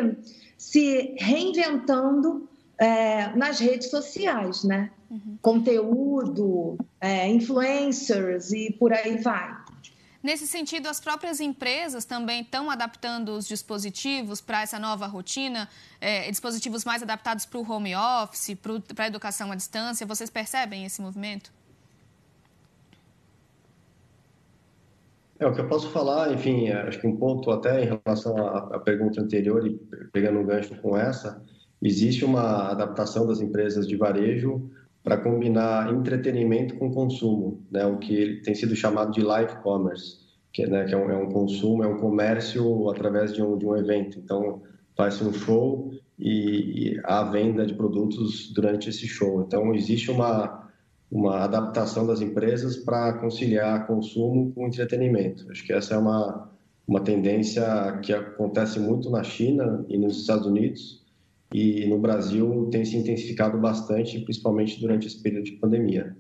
se 0.58 1.16
reinventando 1.18 2.48
é, 2.78 3.36
nas 3.36 3.60
redes 3.60 3.90
sociais, 3.90 4.64
né? 4.64 4.92
Uhum. 5.10 5.38
Conteúdo, 5.42 6.78
é, 7.02 7.28
influencers 7.28 8.52
e 8.52 8.72
por 8.74 8.94
aí 8.94 9.18
vai. 9.18 9.64
Nesse 10.22 10.48
sentido, 10.48 10.88
as 10.88 11.02
próprias 11.02 11.42
empresas 11.42 12.06
também 12.06 12.42
estão 12.42 12.72
adaptando 12.72 13.30
os 13.30 13.46
dispositivos 13.46 14.40
para 14.40 14.62
essa 14.62 14.80
nova 14.80 15.06
rotina, 15.06 15.68
é, 16.00 16.32
dispositivos 16.32 16.86
mais 16.86 17.04
adaptados 17.04 17.46
para 17.46 17.60
o 17.60 17.70
home 17.70 17.94
office, 17.94 18.56
para 18.96 19.04
a 19.04 19.08
educação 19.08 19.52
à 19.52 19.56
distância. 19.56 20.08
Vocês 20.08 20.30
percebem 20.30 20.86
esse 20.86 21.02
movimento? 21.02 21.52
É, 25.44 25.48
o 25.48 25.54
que 25.54 25.60
eu 25.60 25.68
posso 25.68 25.90
falar, 25.90 26.32
enfim, 26.34 26.68
é, 26.68 26.84
acho 26.84 27.02
que 27.02 27.08
um 27.08 27.18
ponto 27.18 27.52
até 27.52 27.84
em 27.84 28.00
relação 28.06 28.38
à, 28.38 28.76
à 28.76 28.80
pergunta 28.80 29.20
anterior 29.20 29.68
e 29.68 29.78
pegando 30.14 30.40
um 30.40 30.46
gancho 30.46 30.74
com 30.82 30.98
essa, 30.98 31.44
existe 31.82 32.24
uma 32.24 32.72
adaptação 32.72 33.28
das 33.28 33.42
empresas 33.42 33.86
de 33.86 33.98
varejo 33.98 34.70
para 35.04 35.18
combinar 35.18 35.94
entretenimento 35.94 36.78
com 36.78 36.90
consumo, 36.94 37.62
né? 37.70 37.86
O 37.86 37.98
que 37.98 38.42
tem 38.46 38.56
sido 38.56 38.74
chamado 38.74 39.12
de 39.12 39.22
live 39.22 39.54
commerce, 39.58 40.20
que, 40.54 40.66
né, 40.66 40.86
que 40.86 40.94
é, 40.94 40.98
um, 40.98 41.12
é 41.12 41.18
um 41.18 41.30
consumo, 41.30 41.84
é 41.84 41.88
um 41.88 41.98
comércio 41.98 42.90
através 42.90 43.34
de 43.34 43.44
um, 43.44 43.58
de 43.58 43.66
um 43.66 43.76
evento. 43.76 44.20
Então, 44.20 44.62
faz-se 44.96 45.26
um 45.26 45.34
show 45.34 45.92
e, 46.18 46.94
e 46.94 47.02
há 47.04 47.22
venda 47.24 47.66
de 47.66 47.74
produtos 47.74 48.50
durante 48.54 48.88
esse 48.88 49.06
show. 49.10 49.42
Então, 49.42 49.76
existe 49.76 50.10
uma, 50.10 50.63
uma 51.14 51.44
adaptação 51.44 52.08
das 52.08 52.22
empresas 52.22 52.76
para 52.76 53.14
conciliar 53.14 53.86
consumo 53.86 54.52
com 54.52 54.66
entretenimento. 54.66 55.46
Acho 55.52 55.64
que 55.64 55.72
essa 55.72 55.94
é 55.94 55.98
uma, 55.98 56.50
uma 56.88 57.02
tendência 57.02 58.00
que 58.02 58.12
acontece 58.12 58.80
muito 58.80 59.12
na 59.12 59.24
China 59.24 59.86
e 59.88 59.96
nos 59.96 60.20
Estados 60.20 60.48
Unidos, 60.48 61.04
e 61.54 61.86
no 61.86 62.00
Brasil 62.00 62.68
tem 62.72 62.84
se 62.84 62.98
intensificado 62.98 63.60
bastante, 63.60 64.22
principalmente 64.22 64.82
durante 64.82 65.06
esse 65.06 65.22
período 65.22 65.46
de 65.46 65.52
pandemia. 65.52 66.18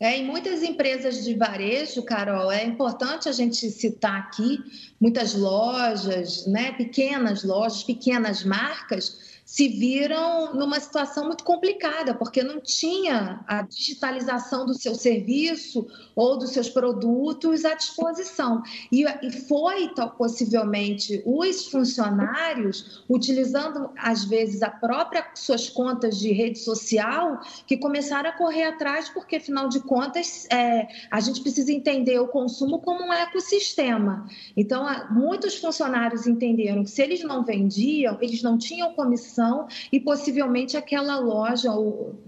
É, 0.00 0.16
em 0.16 0.26
muitas 0.26 0.64
empresas 0.64 1.22
de 1.22 1.34
varejo, 1.34 2.02
Carol, 2.02 2.50
é 2.50 2.64
importante 2.64 3.28
a 3.28 3.32
gente 3.32 3.70
citar 3.70 4.18
aqui 4.18 4.58
muitas 4.98 5.34
lojas, 5.34 6.44
né, 6.46 6.72
pequenas 6.72 7.44
lojas, 7.44 7.84
pequenas 7.84 8.42
marcas 8.42 9.29
se 9.50 9.66
viram 9.66 10.54
numa 10.54 10.78
situação 10.78 11.26
muito 11.26 11.42
complicada, 11.42 12.14
porque 12.14 12.40
não 12.40 12.60
tinha 12.60 13.40
a 13.48 13.62
digitalização 13.62 14.64
do 14.64 14.74
seu 14.74 14.94
serviço 14.94 15.88
ou 16.14 16.38
dos 16.38 16.50
seus 16.50 16.68
produtos 16.68 17.64
à 17.64 17.74
disposição. 17.74 18.62
E, 18.92 19.04
foi, 19.48 19.90
possivelmente, 20.16 21.20
os 21.26 21.66
funcionários, 21.66 23.02
utilizando, 23.10 23.90
às 23.98 24.22
vezes, 24.24 24.62
a 24.62 24.70
própria 24.70 25.26
suas 25.34 25.68
contas 25.68 26.16
de 26.16 26.30
rede 26.30 26.60
social, 26.60 27.40
que 27.66 27.76
começaram 27.76 28.30
a 28.30 28.32
correr 28.32 28.66
atrás, 28.66 29.08
porque, 29.08 29.34
afinal 29.34 29.68
de 29.68 29.80
contas, 29.80 30.46
é, 30.52 30.86
a 31.10 31.18
gente 31.18 31.40
precisa 31.40 31.72
entender 31.72 32.20
o 32.20 32.28
consumo 32.28 32.78
como 32.78 33.02
um 33.02 33.12
ecossistema. 33.12 34.28
Então, 34.56 34.86
muitos 35.10 35.56
funcionários 35.56 36.28
entenderam 36.28 36.84
que 36.84 36.90
se 36.90 37.02
eles 37.02 37.24
não 37.24 37.44
vendiam, 37.44 38.16
eles 38.20 38.44
não 38.44 38.56
tinham 38.56 38.94
comissão 38.94 39.39
e 39.92 40.00
possivelmente 40.00 40.76
aquela 40.76 41.18
loja 41.18 41.70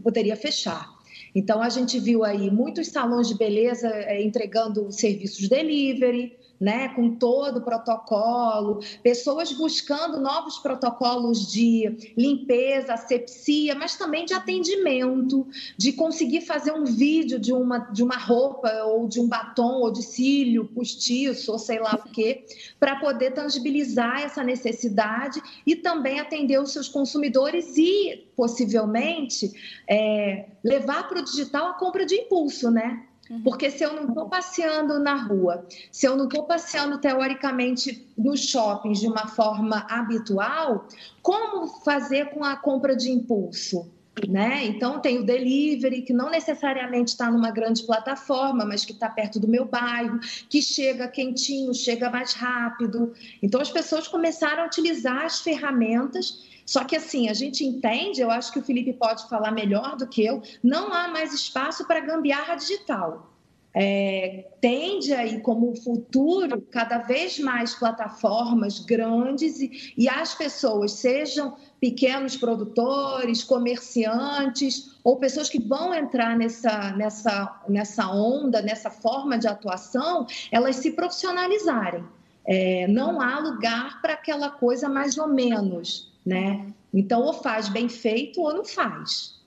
poderia 0.03 0.37
fechar. 0.37 0.91
Então, 1.35 1.63
a 1.63 1.69
gente 1.69 1.99
viu 1.99 2.25
aí 2.25 2.51
muitos 2.51 2.89
salões 2.89 3.29
de 3.29 3.35
beleza 3.35 3.89
é, 3.89 4.23
entregando 4.23 4.91
serviços 4.93 5.49
delivery, 5.49 6.37
né, 6.63 6.91
com 6.91 7.17
todo 7.17 7.57
o 7.57 7.61
protocolo, 7.61 8.79
pessoas 9.03 9.51
buscando 9.51 10.21
novos 10.21 10.59
protocolos 10.61 11.51
de 11.51 12.13
limpeza, 12.17 12.95
asepsia, 12.95 13.75
mas 13.75 13.97
também 13.97 14.25
de 14.25 14.33
atendimento, 14.33 15.45
de 15.77 15.93
conseguir 15.93 16.43
fazer 16.43 16.71
um 16.71 16.85
vídeo 16.85 17.41
de 17.41 17.53
uma, 17.53 17.79
de 17.79 18.01
uma 18.01 18.17
roupa 18.17 18.71
ou 18.85 19.09
de 19.09 19.19
um 19.19 19.27
batom 19.27 19.81
ou 19.81 19.91
de 19.91 20.05
cílio 20.05 20.67
postiço 20.67 21.51
ou 21.51 21.59
sei 21.59 21.81
lá 21.81 21.97
o 21.97 22.09
quê, 22.11 22.47
para 22.79 22.95
poder 22.95 23.33
tangibilizar 23.33 24.23
essa 24.23 24.45
necessidade 24.45 25.43
e 25.67 25.75
também 25.75 26.21
atender 26.21 26.61
os 26.61 26.73
seus 26.73 26.89
consumidores 26.89 27.77
e, 27.77 28.25
possivelmente, 28.37 29.53
é, 29.89 30.47
levar 30.63 31.09
para 31.09 31.19
o 31.19 31.25
digital 31.25 31.71
a 31.71 31.75
compra 31.75 32.07
de 32.07 32.15
impulso, 32.15 32.71
né? 32.71 33.03
Uhum. 33.33 33.43
Porque 33.43 33.71
se 33.71 33.83
eu 33.83 33.95
não 33.95 34.09
estou 34.09 34.29
passeando 34.29 34.99
na 34.99 35.15
rua, 35.15 35.67
se 35.91 36.07
eu 36.07 36.15
não 36.15 36.25
estou 36.25 36.45
passeando 36.45 36.99
teoricamente 36.99 38.07
nos 38.17 38.41
shoppings 38.41 39.01
de 39.01 39.09
uma 39.09 39.27
forma 39.27 39.87
habitual, 39.89 40.87
como 41.23 41.67
fazer 41.67 42.27
com 42.27 42.45
a 42.45 42.57
compra 42.57 42.95
de 42.95 43.11
impulso? 43.11 43.91
Né? 44.29 44.67
Então, 44.67 45.01
tem 45.01 45.19
o 45.19 45.25
delivery, 45.25 46.03
que 46.03 46.13
não 46.13 46.31
necessariamente 46.31 47.13
está 47.13 47.31
numa 47.31 47.51
grande 47.51 47.83
plataforma, 47.83 48.65
mas 48.65 48.85
que 48.85 48.93
está 48.93 49.09
perto 49.09 49.41
do 49.41 49.49
meu 49.49 49.65
bairro, 49.65 50.21
que 50.51 50.61
chega 50.61 51.09
quentinho, 51.09 51.73
chega 51.75 52.11
mais 52.11 52.35
rápido. 52.35 53.15
Então, 53.43 53.61
as 53.61 53.71
pessoas 53.71 54.07
começaram 54.07 54.65
a 54.65 54.67
utilizar 54.67 55.25
as 55.25 55.41
ferramentas 55.41 56.43
só 56.65 56.85
que 56.85 56.97
assim, 56.97 57.29
a 57.29 57.35
gente 57.35 57.65
entende, 57.65 58.21
eu 58.21 58.31
acho 58.31 58.53
que 58.53 58.59
o 58.59 58.63
Felipe 58.63 58.93
pode 58.93 59.29
falar 59.29 59.51
melhor 59.51 59.97
do 59.97 60.07
que 60.07 60.25
eu, 60.25 60.43
não 60.63 60.93
há 60.93 61.09
mais 61.09 61.35
espaço 61.35 61.87
para 61.87 62.01
gambiarra 62.01 62.55
digital. 62.55 63.31
É, 63.75 64.51
tende 64.61 65.15
aí 65.15 65.41
como 65.41 65.75
futuro 65.75 66.61
cada 66.71 66.99
vez 66.99 67.39
mais 67.39 67.75
plataformas 67.75 68.79
grandes 68.81 69.61
e, 69.61 69.95
e 69.97 70.09
as 70.09 70.35
pessoas, 70.35 70.93
sejam 70.93 71.57
pequenos 71.83 72.35
produtores, 72.37 73.45
comerciantes 73.45 74.97
ou 75.05 75.17
pessoas 75.17 75.51
que 75.51 75.61
vão 75.61 75.93
entrar 75.93 76.39
nessa, 76.39 76.93
nessa, 76.97 77.61
nessa 77.69 78.11
onda, 78.11 78.63
nessa 78.63 78.89
forma 78.89 79.37
de 79.37 79.47
atuação, 79.47 80.27
elas 80.51 80.77
se 80.77 80.93
profissionalizarem. 80.93 82.03
É, 82.47 82.87
não 82.89 83.21
há 83.21 83.39
lugar 83.39 84.01
para 84.01 84.15
aquela 84.15 84.49
coisa 84.49 84.89
mais 84.89 85.19
ou 85.19 85.29
menos 85.29 86.13
né? 86.25 86.73
Então, 86.95 87.23
ou 87.23 87.33
faz 87.33 87.69
bem 87.69 87.89
feito 87.89 88.41
ou 88.41 88.55
não 88.55 88.65
faz. 88.65 89.41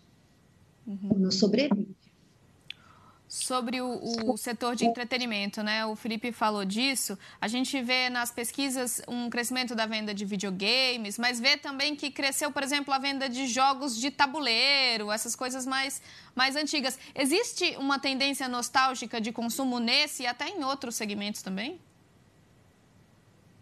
Uhum. 0.85 1.15
Não 1.17 1.31
sobrevive. 1.31 1.95
Sobre 3.43 3.81
o, 3.81 4.31
o, 4.31 4.37
setor 4.37 4.75
de 4.75 4.85
entretenimento, 4.85 5.61
né? 5.61 5.85
O 5.85 5.93
Felipe 5.93 6.31
falou 6.31 6.63
disso. 6.63 7.19
A 7.41 7.49
gente 7.49 7.81
vê 7.81 8.09
nas 8.09 8.31
pesquisas 8.31 9.01
um 9.09 9.29
crescimento 9.29 9.75
da 9.75 9.85
venda 9.85 10.13
de 10.13 10.23
videogames, 10.23 11.17
mas 11.17 11.37
vê 11.37 11.57
também 11.57 11.97
que 11.97 12.09
cresceu, 12.09 12.49
por 12.49 12.63
exemplo, 12.63 12.93
a 12.93 12.97
venda 12.97 13.27
de 13.27 13.45
jogos 13.45 13.99
de 13.99 14.09
tabuleiro, 14.09 15.11
essas 15.11 15.35
coisas 15.35 15.65
mais, 15.65 16.01
mais 16.33 16.55
antigas. 16.55 16.97
Existe 17.13 17.75
uma 17.77 17.99
tendência 17.99 18.47
nostálgica 18.47 19.19
de 19.19 19.33
consumo 19.33 19.79
nesse 19.79 20.23
e 20.23 20.27
até 20.27 20.47
em 20.47 20.63
outros 20.63 20.95
segmentos 20.95 21.41
também? 21.41 21.77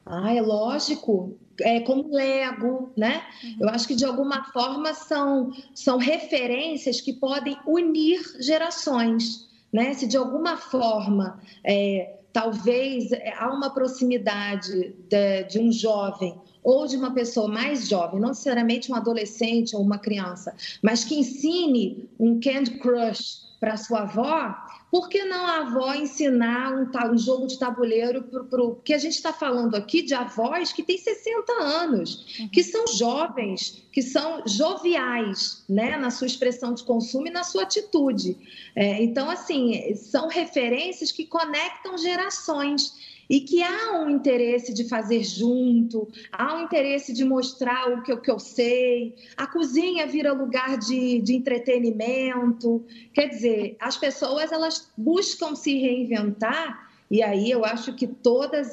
Ah, 0.06 0.34
é 0.34 0.42
lógico. 0.42 1.36
É 1.62 1.80
como 1.80 2.14
Lego, 2.14 2.92
né? 2.96 3.24
Uhum. 3.44 3.58
Eu 3.62 3.70
acho 3.70 3.88
que 3.88 3.96
de 3.96 4.06
alguma 4.06 4.44
forma 4.52 4.94
são, 4.94 5.52
são 5.74 5.98
referências 5.98 7.02
que 7.02 7.14
podem 7.14 7.58
unir 7.66 8.22
gerações, 8.40 9.48
né? 9.74 9.94
Se 9.96 10.06
de 10.08 10.16
alguma 10.16 10.56
forma 10.56 11.42
é, 11.64 12.20
talvez 12.32 13.12
é, 13.12 13.34
há 13.38 13.52
uma 13.52 13.72
proximidade 13.72 14.96
de, 15.10 15.44
de 15.44 15.60
um 15.60 15.72
jovem 15.72 16.40
ou 16.64 16.88
de 16.88 16.96
uma 16.96 17.12
pessoa 17.12 17.48
mais 17.48 17.90
jovem, 17.90 18.22
não 18.22 18.30
necessariamente 18.30 18.90
um 18.92 18.96
adolescente 18.96 19.76
ou 19.76 19.82
uma 19.82 19.98
criança, 19.98 20.56
mas 20.82 21.04
que 21.04 21.16
ensine 21.16 22.10
um 22.18 22.40
Candy 22.40 22.80
Crush 22.80 23.44
para 23.60 23.78
sua 23.78 24.02
avó, 24.02 24.56
por 24.92 25.10
que 25.10 25.24
não 25.24 25.48
a 25.48 25.58
avó 25.60 25.94
ensinar 25.94 26.74
um, 26.74 27.14
um 27.14 27.18
jogo 27.18 27.48
de 27.48 27.58
tabuleiro 27.58 28.22
para 28.22 28.62
o. 28.62 28.76
Porque 28.76 28.94
a 28.94 28.98
gente 28.98 29.14
está 29.14 29.34
falando 29.34 29.74
aqui 29.74 30.02
de 30.02 30.14
avós 30.14 30.72
que 30.72 30.84
têm 30.84 30.98
60 30.98 31.52
anos, 31.54 32.40
uhum. 32.40 32.50
que 32.50 32.64
são 32.64 32.86
jovens, 32.88 33.84
que 33.94 34.02
são 34.02 34.42
joviais, 34.48 35.64
né, 35.70 35.96
na 35.98 36.10
sua 36.10 36.26
expressão 36.26 36.74
de 36.74 36.84
consumo 36.84 37.28
e 37.28 37.32
na 37.32 37.44
sua 37.44 37.62
atitude. 37.62 38.36
É, 38.76 39.04
então, 39.04 39.30
assim, 39.30 39.94
são 39.96 40.28
referências 40.28 41.12
que 41.12 41.26
conectam 41.26 41.96
gerações 41.96 43.14
e 43.30 43.40
que 43.40 43.62
há 43.62 44.00
um 44.00 44.10
interesse 44.10 44.74
de 44.74 44.90
fazer 44.90 45.24
junto, 45.24 46.08
há 46.32 46.56
um 46.56 46.64
interesse 46.64 47.14
de 47.14 47.24
mostrar 47.24 47.94
o 47.94 48.02
que, 48.02 48.12
o 48.12 48.20
que 48.20 48.32
eu 48.32 48.40
sei, 48.40 49.16
a 49.38 49.46
cozinha 49.46 50.08
vira 50.08 50.34
lugar 50.34 50.76
de, 50.78 51.22
de 51.22 51.36
entretenimento. 51.36 52.84
Quer 53.14 53.28
dizer, 53.28 53.78
as 53.80 53.96
pessoas 53.96 54.52
elas 54.52 54.92
buscam 54.98 55.54
se 55.56 55.78
reinventar 55.78 56.92
e 57.12 57.22
aí 57.22 57.52
eu 57.52 57.64
acho 57.64 57.94
que 57.94 58.08
todos 58.08 58.70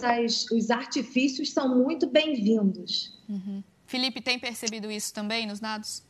os 0.51 0.71
artifícios 0.71 1.53
são 1.53 1.77
muito 1.77 2.07
bem-vindos. 2.07 3.19
Uhum. 3.29 3.63
Felipe, 3.91 4.21
tem 4.21 4.39
percebido 4.39 4.89
isso 4.89 5.13
também 5.13 5.49
nos 5.49 5.59
dados? 5.59 6.05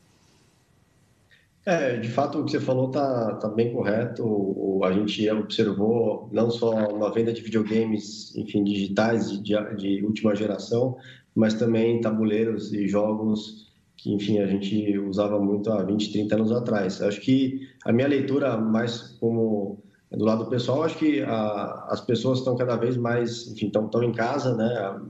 É, 1.64 1.97
de 1.97 2.11
fato, 2.11 2.39
o 2.39 2.45
que 2.45 2.51
você 2.51 2.61
falou 2.61 2.89
está 2.89 3.37
tá 3.37 3.49
bem 3.49 3.72
correto. 3.72 4.85
A 4.85 4.93
gente 4.93 5.31
observou 5.31 6.28
não 6.31 6.51
só 6.51 6.72
uma 6.89 7.11
venda 7.11 7.33
de 7.33 7.41
videogames, 7.41 8.37
enfim, 8.37 8.62
digitais 8.64 9.43
de, 9.43 9.55
de 9.76 10.05
última 10.05 10.37
geração, 10.37 10.99
mas 11.35 11.55
também 11.55 12.03
tabuleiros 12.03 12.70
e 12.70 12.87
jogos 12.87 13.72
que, 13.97 14.12
enfim, 14.12 14.41
a 14.41 14.47
gente 14.47 14.99
usava 14.99 15.41
muito 15.41 15.72
há 15.72 15.83
20, 15.83 16.12
30 16.12 16.35
anos 16.35 16.53
atrás. 16.53 17.01
Acho 17.01 17.20
que 17.22 17.66
a 17.87 17.93
minha 17.93 18.09
leitura, 18.09 18.59
mais 18.59 19.16
como 19.18 19.83
do 20.11 20.24
lado 20.26 20.51
pessoal, 20.51 20.83
acho 20.83 20.99
que 20.99 21.22
a, 21.22 21.87
as 21.89 22.03
pessoas 22.03 22.41
estão 22.41 22.57
cada 22.57 22.76
vez 22.76 22.99
mais, 22.99 23.51
enfim, 23.51 23.68
estão 23.68 24.03
em 24.03 24.12
casa, 24.12 24.55
né? 24.55 25.01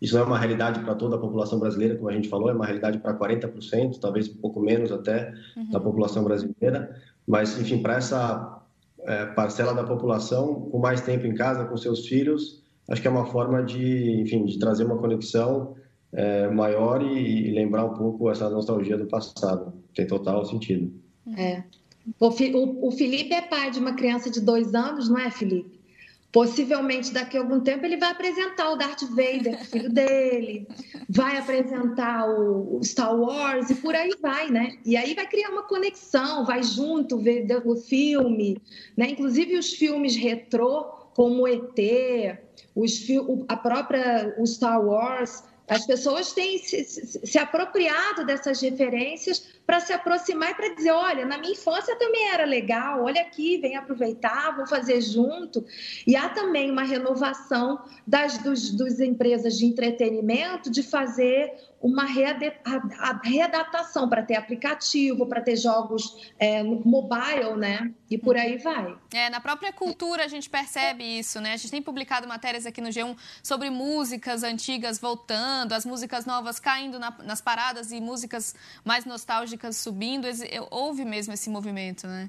Isso 0.00 0.14
não 0.14 0.22
é 0.22 0.26
uma 0.26 0.38
realidade 0.38 0.80
para 0.80 0.94
toda 0.94 1.16
a 1.16 1.18
população 1.18 1.58
brasileira, 1.58 1.96
como 1.96 2.08
a 2.08 2.12
gente 2.12 2.28
falou, 2.28 2.50
é 2.50 2.52
uma 2.52 2.66
realidade 2.66 2.98
para 2.98 3.14
40%, 3.14 3.98
talvez 3.98 4.28
um 4.28 4.36
pouco 4.36 4.60
menos 4.60 4.92
até, 4.92 5.32
uhum. 5.56 5.70
da 5.70 5.80
população 5.80 6.22
brasileira. 6.22 6.94
Mas, 7.26 7.58
enfim, 7.58 7.78
para 7.78 7.96
essa 7.96 8.62
é, 9.00 9.26
parcela 9.26 9.72
da 9.72 9.84
população, 9.84 10.68
com 10.70 10.78
mais 10.78 11.00
tempo 11.00 11.26
em 11.26 11.34
casa, 11.34 11.64
com 11.64 11.76
seus 11.76 12.06
filhos, 12.06 12.62
acho 12.90 13.00
que 13.00 13.08
é 13.08 13.10
uma 13.10 13.26
forma 13.26 13.62
de, 13.62 14.20
enfim, 14.20 14.44
de 14.44 14.58
trazer 14.58 14.84
uma 14.84 14.98
conexão 14.98 15.74
é, 16.12 16.48
maior 16.48 17.02
e, 17.02 17.48
e, 17.48 17.50
lembrar 17.52 17.84
um 17.84 17.94
pouco 17.94 18.30
essa 18.30 18.48
nostalgia 18.50 18.98
do 18.98 19.06
passado. 19.06 19.72
Tem 19.94 20.06
total 20.06 20.44
sentido. 20.44 20.92
É. 21.36 21.62
O, 22.20 22.28
o, 22.28 22.88
o 22.88 22.90
Felipe 22.92 23.34
é 23.34 23.42
pai 23.42 23.70
de 23.70 23.78
uma 23.78 23.94
criança 23.94 24.30
de 24.30 24.40
dois 24.40 24.74
anos, 24.74 25.08
não 25.08 25.18
é, 25.18 25.30
Felipe? 25.30 25.75
Possivelmente 26.36 27.14
daqui 27.14 27.38
a 27.38 27.40
algum 27.40 27.60
tempo 27.60 27.86
ele 27.86 27.96
vai 27.96 28.10
apresentar 28.10 28.70
o 28.70 28.76
Darth 28.76 29.04
Vader, 29.04 29.58
filho 29.64 29.88
dele, 29.88 30.68
vai 31.08 31.38
apresentar 31.38 32.28
o, 32.28 32.78
Star 32.84 33.18
Wars 33.18 33.70
e 33.70 33.74
por 33.76 33.94
aí 33.94 34.12
vai, 34.20 34.50
né? 34.50 34.76
E 34.84 34.98
aí 34.98 35.14
vai 35.14 35.26
criar 35.26 35.48
uma 35.48 35.62
conexão, 35.62 36.44
vai 36.44 36.62
junto 36.62 37.16
ver 37.16 37.46
o 37.64 37.74
filme, 37.76 38.60
né? 38.94 39.08
Inclusive 39.08 39.56
os 39.56 39.72
filmes 39.72 40.14
retrô, 40.14 40.82
como 41.14 41.48
ET, 41.48 42.38
os, 42.74 43.02
a 43.48 43.56
própria 43.56 44.34
o 44.36 44.46
Star 44.46 44.84
Wars, 44.84 45.42
as 45.66 45.86
pessoas 45.86 46.34
têm 46.34 46.58
se, 46.58 46.84
se, 46.84 47.26
se 47.26 47.38
apropriado 47.38 48.26
dessas 48.26 48.60
referências 48.60 49.55
para 49.66 49.80
se 49.80 49.92
aproximar 49.92 50.52
e 50.52 50.54
para 50.54 50.74
dizer: 50.74 50.92
olha, 50.92 51.26
na 51.26 51.36
minha 51.36 51.52
infância 51.52 51.96
também 51.96 52.28
era 52.28 52.44
legal, 52.44 53.02
olha 53.02 53.20
aqui, 53.20 53.58
vem 53.58 53.76
aproveitar, 53.76 54.56
vou 54.56 54.66
fazer 54.66 55.00
junto. 55.00 55.64
E 56.06 56.14
há 56.14 56.28
também 56.28 56.70
uma 56.70 56.84
renovação 56.84 57.80
das 58.06 58.38
dos, 58.38 58.70
dos 58.70 59.00
empresas 59.00 59.58
de 59.58 59.66
entretenimento 59.66 60.70
de 60.70 60.82
fazer 60.82 61.52
uma 61.80 62.04
readaptação 63.22 64.08
para 64.08 64.22
ter 64.22 64.34
aplicativo, 64.34 65.26
para 65.26 65.42
ter 65.42 65.56
jogos 65.56 66.32
é, 66.38 66.62
mobile, 66.62 67.56
né? 67.56 67.92
E 68.10 68.16
por 68.16 68.36
aí 68.36 68.56
vai. 68.56 68.96
É, 69.12 69.28
na 69.28 69.40
própria 69.40 69.72
cultura 69.72 70.24
a 70.24 70.28
gente 70.28 70.48
percebe 70.48 71.04
isso, 71.04 71.40
né? 71.40 71.52
A 71.52 71.56
gente 71.56 71.70
tem 71.70 71.82
publicado 71.82 72.26
matérias 72.26 72.66
aqui 72.66 72.80
no 72.80 72.88
G1 72.88 73.16
sobre 73.42 73.68
músicas 73.68 74.42
antigas 74.42 74.98
voltando, 74.98 75.74
as 75.74 75.84
músicas 75.84 76.24
novas 76.24 76.58
caindo 76.58 76.98
na, 76.98 77.14
nas 77.22 77.40
paradas 77.40 77.92
e 77.92 78.00
músicas 78.00 78.54
mais 78.84 79.04
nostálgicas 79.04 79.55
subindo. 79.72 80.26
Houve 80.70 81.04
mesmo 81.04 81.32
esse 81.32 81.50
movimento, 81.50 82.06
né? 82.06 82.28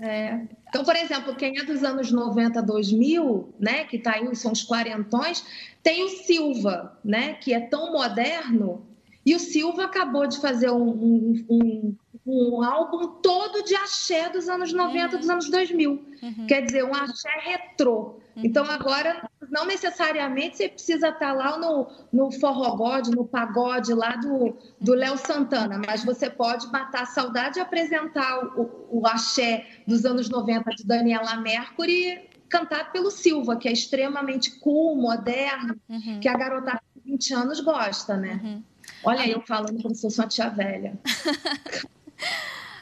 É. 0.00 0.40
Então, 0.68 0.84
por 0.84 0.94
exemplo, 0.94 1.34
quem 1.34 1.58
é 1.58 1.64
dos 1.64 1.82
anos 1.82 2.12
90, 2.12 2.62
2000, 2.62 3.52
né, 3.58 3.84
que 3.84 3.96
está 3.96 4.14
aí, 4.14 4.36
são 4.36 4.52
os 4.52 4.62
quarentões, 4.62 5.44
tem 5.82 6.04
o 6.04 6.08
Silva, 6.08 6.96
né, 7.04 7.34
que 7.34 7.52
é 7.52 7.60
tão 7.60 7.92
moderno, 7.92 8.86
e 9.26 9.34
o 9.34 9.40
Silva 9.40 9.84
acabou 9.84 10.26
de 10.26 10.40
fazer 10.40 10.70
um, 10.70 11.44
um, 11.50 11.96
um 12.30 12.62
álbum 12.62 13.06
todo 13.22 13.64
de 13.64 13.74
axé 13.74 14.28
dos 14.28 14.48
anos 14.48 14.72
90, 14.72 15.14
uhum. 15.14 15.20
dos 15.20 15.30
anos 15.30 15.50
2000. 15.50 15.90
Uhum. 15.90 16.46
Quer 16.46 16.62
dizer, 16.62 16.84
um 16.84 16.94
axé 16.94 17.30
retrô. 17.42 18.20
Uhum. 18.36 18.42
Então, 18.44 18.64
agora, 18.70 19.28
não 19.50 19.64
necessariamente 19.64 20.58
você 20.58 20.68
precisa 20.68 21.08
estar 21.08 21.32
lá 21.32 21.58
no, 21.58 21.88
no 22.12 22.30
forrogode, 22.32 23.10
no 23.10 23.24
pagode 23.24 23.94
lá 23.94 24.16
do, 24.16 24.56
do 24.78 24.94
Léo 24.94 25.16
Santana, 25.16 25.80
mas 25.86 26.04
você 26.04 26.28
pode 26.28 26.66
matar 26.70 27.02
a 27.02 27.06
saudade 27.06 27.58
e 27.58 27.62
apresentar 27.62 28.44
o, 28.58 28.88
o 28.90 29.06
axé 29.06 29.66
dos 29.86 30.04
anos 30.04 30.28
90 30.28 30.70
de 30.72 30.84
Daniela 30.84 31.36
Mercury 31.36 32.28
cantado 32.48 32.90
pelo 32.92 33.10
Silva, 33.10 33.56
que 33.56 33.68
é 33.68 33.72
extremamente 33.72 34.58
cool, 34.60 34.96
moderno, 34.96 35.76
uhum. 35.88 36.20
que 36.20 36.28
a 36.28 36.34
garotada 36.34 36.80
de 36.94 37.10
20 37.12 37.34
anos 37.34 37.60
gosta, 37.60 38.16
né? 38.16 38.40
Uhum. 38.42 38.62
Olha 39.04 39.28
eu 39.28 39.40
falando 39.42 39.82
como 39.82 39.94
se 39.94 40.02
fosse 40.02 40.18
uma 40.18 40.26
tia 40.26 40.48
velha. 40.48 40.98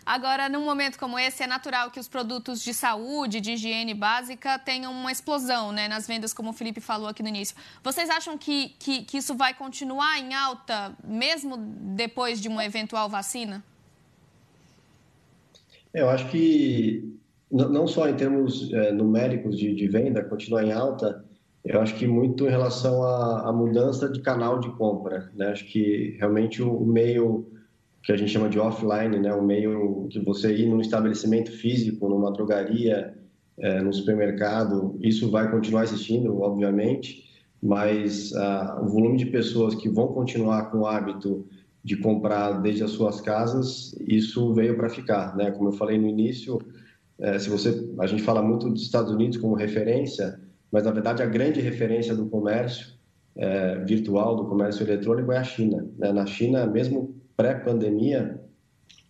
Agora, 0.06 0.48
num 0.48 0.64
momento 0.64 1.00
como 1.00 1.18
esse, 1.18 1.42
é 1.42 1.48
natural 1.48 1.90
que 1.90 1.98
os 1.98 2.06
produtos 2.06 2.62
de 2.62 2.72
saúde, 2.72 3.40
de 3.40 3.52
higiene 3.52 3.92
básica, 3.92 4.56
tenham 4.56 4.92
uma 4.92 5.10
explosão 5.10 5.72
né, 5.72 5.88
nas 5.88 6.06
vendas, 6.06 6.32
como 6.32 6.50
o 6.50 6.52
Felipe 6.52 6.80
falou 6.80 7.08
aqui 7.08 7.24
no 7.24 7.28
início. 7.28 7.56
Vocês 7.82 8.08
acham 8.08 8.38
que, 8.38 8.68
que, 8.78 9.02
que 9.02 9.18
isso 9.18 9.34
vai 9.34 9.52
continuar 9.52 10.16
em 10.20 10.32
alta, 10.32 10.96
mesmo 11.02 11.56
depois 11.56 12.40
de 12.40 12.46
uma 12.46 12.64
eventual 12.64 13.08
vacina? 13.08 13.64
Eu 15.92 16.08
acho 16.08 16.28
que, 16.28 17.18
não 17.50 17.88
só 17.88 18.08
em 18.08 18.14
termos 18.14 18.72
é, 18.72 18.92
numéricos 18.92 19.58
de, 19.58 19.74
de 19.74 19.88
venda, 19.88 20.22
continuar 20.22 20.62
em 20.62 20.72
alta, 20.72 21.24
eu 21.64 21.80
acho 21.80 21.96
que 21.96 22.06
muito 22.06 22.46
em 22.46 22.50
relação 22.50 23.02
à, 23.02 23.52
mudança 23.52 24.08
de 24.08 24.20
canal 24.20 24.60
de 24.60 24.70
compra. 24.76 25.32
Né? 25.34 25.48
Acho 25.48 25.64
que 25.64 26.14
realmente 26.20 26.62
o 26.62 26.84
meio 26.84 27.50
que 28.06 28.12
a 28.12 28.16
gente 28.16 28.30
chama 28.30 28.48
de 28.48 28.56
offline, 28.56 29.18
né? 29.18 29.34
O 29.34 29.42
meio 29.42 30.06
que 30.08 30.20
você 30.20 30.54
ir 30.54 30.68
num 30.68 30.80
estabelecimento 30.80 31.50
físico, 31.50 32.08
numa 32.08 32.32
drogaria, 32.32 33.12
é, 33.58 33.80
no 33.80 33.92
supermercado, 33.92 34.96
isso 35.02 35.28
vai 35.28 35.50
continuar 35.50 35.82
existindo, 35.82 36.40
obviamente, 36.40 37.24
mas 37.60 38.32
ah, 38.36 38.78
o 38.80 38.86
volume 38.86 39.16
de 39.18 39.26
pessoas 39.26 39.74
que 39.74 39.88
vão 39.88 40.08
continuar 40.08 40.70
com 40.70 40.78
o 40.78 40.86
hábito 40.86 41.48
de 41.82 41.96
comprar 41.96 42.60
desde 42.60 42.84
as 42.84 42.92
suas 42.92 43.20
casas, 43.20 43.92
isso 44.06 44.54
veio 44.54 44.76
para 44.76 44.88
ficar, 44.88 45.36
né? 45.36 45.50
Como 45.50 45.70
eu 45.70 45.72
falei 45.72 45.98
no 45.98 46.06
início, 46.06 46.60
é, 47.18 47.40
se 47.40 47.50
você, 47.50 47.88
a 47.98 48.06
gente 48.06 48.22
fala 48.22 48.40
muito 48.40 48.70
dos 48.70 48.82
Estados 48.82 49.10
Unidos 49.10 49.36
como 49.36 49.56
referência, 49.56 50.38
mas 50.70 50.84
na 50.84 50.92
verdade 50.92 51.24
a 51.24 51.26
grande 51.26 51.60
referência 51.60 52.14
do 52.14 52.26
comércio 52.26 52.94
é, 53.34 53.80
virtual, 53.80 54.36
do 54.36 54.44
comércio 54.44 54.84
eletrônico 54.84 55.32
é 55.32 55.38
a 55.38 55.44
China. 55.44 55.84
Né? 55.98 56.12
Na 56.12 56.24
China, 56.24 56.66
mesmo 56.66 57.15
pré-pandemia, 57.36 58.40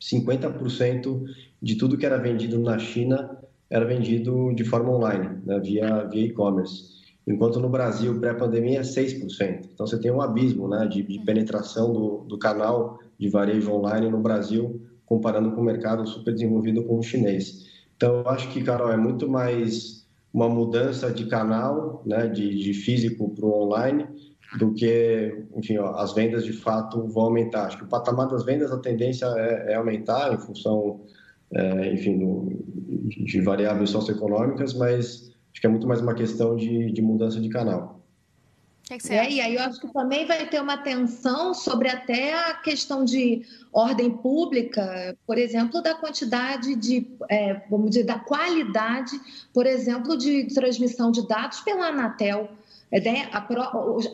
50% 0.00 1.24
de 1.62 1.76
tudo 1.76 1.96
que 1.96 2.06
era 2.06 2.18
vendido 2.18 2.58
na 2.58 2.78
China 2.78 3.38
era 3.68 3.84
vendido 3.84 4.54
de 4.54 4.64
forma 4.64 4.90
online, 4.90 5.40
né, 5.44 5.58
via, 5.60 6.04
via 6.04 6.26
e-commerce. 6.26 6.96
Enquanto 7.26 7.58
no 7.58 7.68
Brasil, 7.68 8.20
pré-pandemia, 8.20 8.78
é 8.78 8.82
6%. 8.82 9.68
Então, 9.74 9.86
você 9.86 9.98
tem 9.98 10.12
um 10.12 10.22
abismo 10.22 10.68
né, 10.68 10.86
de, 10.86 11.02
de 11.02 11.18
penetração 11.20 11.92
do, 11.92 12.18
do 12.28 12.38
canal 12.38 13.00
de 13.18 13.28
varejo 13.28 13.72
online 13.72 14.08
no 14.08 14.20
Brasil, 14.20 14.80
comparando 15.04 15.50
com 15.50 15.60
o 15.60 15.64
mercado 15.64 16.06
super 16.06 16.32
desenvolvido 16.32 16.84
como 16.84 17.00
o 17.00 17.02
chinês. 17.02 17.66
Então, 17.96 18.20
eu 18.20 18.28
acho 18.28 18.48
que, 18.50 18.62
Carol, 18.62 18.92
é 18.92 18.96
muito 18.96 19.28
mais 19.28 20.06
uma 20.32 20.48
mudança 20.48 21.10
de 21.10 21.26
canal, 21.26 22.02
né, 22.06 22.28
de, 22.28 22.62
de 22.62 22.74
físico 22.74 23.30
para 23.30 23.44
o 23.44 23.62
online, 23.64 24.06
do 24.58 24.72
que, 24.72 25.44
enfim, 25.56 25.78
ó, 25.78 25.96
as 25.96 26.12
vendas 26.12 26.44
de 26.44 26.52
fato 26.52 27.06
vão 27.08 27.24
aumentar. 27.24 27.66
Acho 27.66 27.78
que 27.78 27.84
o 27.84 27.88
patamar 27.88 28.28
das 28.28 28.44
vendas, 28.44 28.72
a 28.72 28.78
tendência 28.78 29.26
é, 29.36 29.72
é 29.72 29.74
aumentar 29.74 30.32
em 30.32 30.38
função, 30.38 31.00
é, 31.52 31.92
enfim, 31.92 32.18
do, 32.18 32.48
de 33.24 33.40
variáveis 33.40 33.90
socioeconômicas, 33.90 34.74
mas 34.74 35.32
acho 35.52 35.60
que 35.60 35.66
é 35.66 35.70
muito 35.70 35.86
mais 35.86 36.00
uma 36.00 36.14
questão 36.14 36.54
de, 36.54 36.92
de 36.92 37.02
mudança 37.02 37.40
de 37.40 37.48
canal. 37.48 37.96
Que 38.88 39.12
é, 39.12 39.28
e 39.28 39.40
aí 39.40 39.56
eu 39.56 39.62
acho 39.62 39.80
que 39.80 39.92
também 39.92 40.24
vai 40.26 40.48
ter 40.48 40.62
uma 40.62 40.76
tensão 40.76 41.52
sobre 41.52 41.88
até 41.88 42.34
a 42.34 42.54
questão 42.54 43.04
de 43.04 43.42
ordem 43.72 44.08
pública, 44.08 45.16
por 45.26 45.38
exemplo, 45.38 45.82
da 45.82 45.92
quantidade 45.92 46.76
de, 46.76 47.04
é, 47.28 47.62
vamos 47.68 47.90
dizer, 47.90 48.04
da 48.04 48.20
qualidade, 48.20 49.10
por 49.52 49.66
exemplo, 49.66 50.16
de 50.16 50.44
transmissão 50.54 51.10
de 51.10 51.26
dados 51.26 51.60
pela 51.62 51.88
Anatel. 51.88 52.48
Né? 52.90 53.28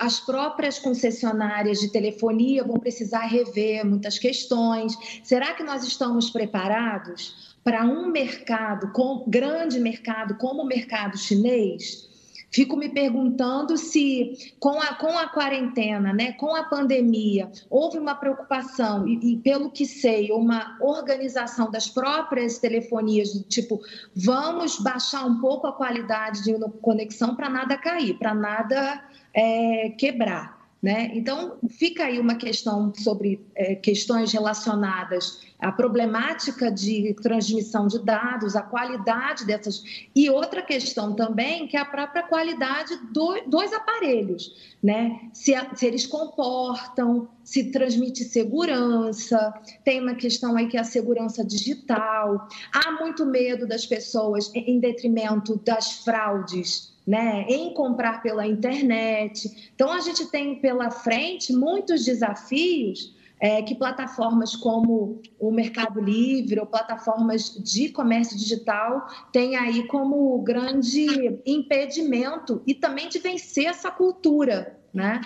As 0.00 0.20
próprias 0.20 0.78
concessionárias 0.78 1.80
de 1.80 1.90
telefonia 1.90 2.64
vão 2.64 2.78
precisar 2.78 3.26
rever 3.26 3.84
muitas 3.84 4.18
questões. 4.18 4.96
Será 5.22 5.54
que 5.54 5.62
nós 5.62 5.84
estamos 5.84 6.30
preparados 6.30 7.54
para 7.62 7.84
um 7.84 8.10
mercado, 8.10 8.90
grande 9.26 9.78
mercado, 9.78 10.36
como 10.36 10.62
o 10.62 10.66
mercado 10.66 11.18
chinês? 11.18 12.11
Fico 12.53 12.76
me 12.76 12.88
perguntando 12.88 13.76
se, 13.78 14.55
com 14.61 14.80
a, 14.80 14.94
com 14.94 15.18
a 15.18 15.28
quarentena, 15.28 16.12
né, 16.12 16.32
com 16.32 16.55
a 16.55 16.64
pandemia, 16.64 17.50
houve 17.70 17.98
uma 17.98 18.14
preocupação, 18.14 19.09
e, 19.09 19.32
e 19.32 19.36
pelo 19.38 19.70
que 19.70 19.86
sei, 19.86 20.30
uma 20.30 20.76
organização 20.80 21.70
das 21.70 21.88
próprias 21.88 22.59
telefonias, 22.59 23.32
do 23.32 23.42
tipo, 23.44 23.80
vamos 24.14 24.78
baixar 24.78 25.24
um 25.24 25.40
pouco 25.40 25.66
a 25.66 25.72
qualidade 25.72 26.44
de 26.44 26.53
conexão 26.82 27.34
para 27.34 27.48
nada 27.48 27.76
cair, 27.76 28.18
para 28.18 28.34
nada 28.34 29.03
é, 29.34 29.90
quebrar. 29.98 30.61
Né? 30.82 31.12
Então, 31.14 31.58
fica 31.68 32.06
aí 32.06 32.18
uma 32.18 32.34
questão 32.34 32.92
sobre 32.92 33.46
é, 33.54 33.76
questões 33.76 34.32
relacionadas 34.32 35.40
à 35.60 35.70
problemática 35.70 36.72
de 36.72 37.14
transmissão 37.22 37.86
de 37.86 38.00
dados, 38.00 38.56
a 38.56 38.62
qualidade 38.62 39.46
dessas. 39.46 39.84
E 40.12 40.28
outra 40.28 40.60
questão 40.60 41.14
também, 41.14 41.68
que 41.68 41.76
é 41.76 41.80
a 41.80 41.84
própria 41.84 42.24
qualidade 42.24 42.96
do, 43.12 43.42
dos 43.46 43.72
aparelhos, 43.72 44.74
né? 44.82 45.20
Se, 45.32 45.54
se, 45.76 45.86
eles 45.86 46.04
comportam, 46.04 47.28
se 47.44 47.70
transmite 47.70 48.24
segurança, 48.24 49.54
tem 49.84 50.00
uma 50.00 50.16
questão 50.16 50.56
aí 50.56 50.66
que 50.66 50.76
é 50.76 50.80
a 50.80 50.84
segurança 50.84 51.44
digital. 51.44 52.48
Há 52.72 52.90
muito 52.98 53.24
medo 53.24 53.68
das 53.68 53.86
pessoas 53.86 54.50
em 54.52 54.80
detrimento 54.80 55.56
das 55.64 55.92
fraudes 55.92 56.91
né, 57.07 57.44
em 57.48 57.74
comprar 57.74 58.22
pela 58.22 58.46
internet. 58.46 59.70
Então, 59.74 59.92
a 59.92 60.00
gente 60.00 60.30
tem 60.30 60.61
pela 60.61 60.90
frente 60.90 61.53
muitos 61.53 62.05
desafios 62.05 63.14
é, 63.42 63.61
que 63.61 63.74
plataformas 63.74 64.55
como 64.55 65.20
o 65.40 65.50
Mercado 65.50 66.00
Livre 66.00 66.61
ou 66.61 66.66
plataformas 66.66 67.61
de 67.61 67.88
comércio 67.88 68.38
digital 68.38 69.05
têm 69.32 69.57
aí 69.57 69.88
como 69.88 70.40
grande 70.42 71.40
impedimento 71.44 72.62
e 72.64 72.72
também 72.72 73.09
de 73.09 73.18
vencer 73.18 73.66
essa 73.66 73.90
cultura, 73.90 74.78
né? 74.94 75.20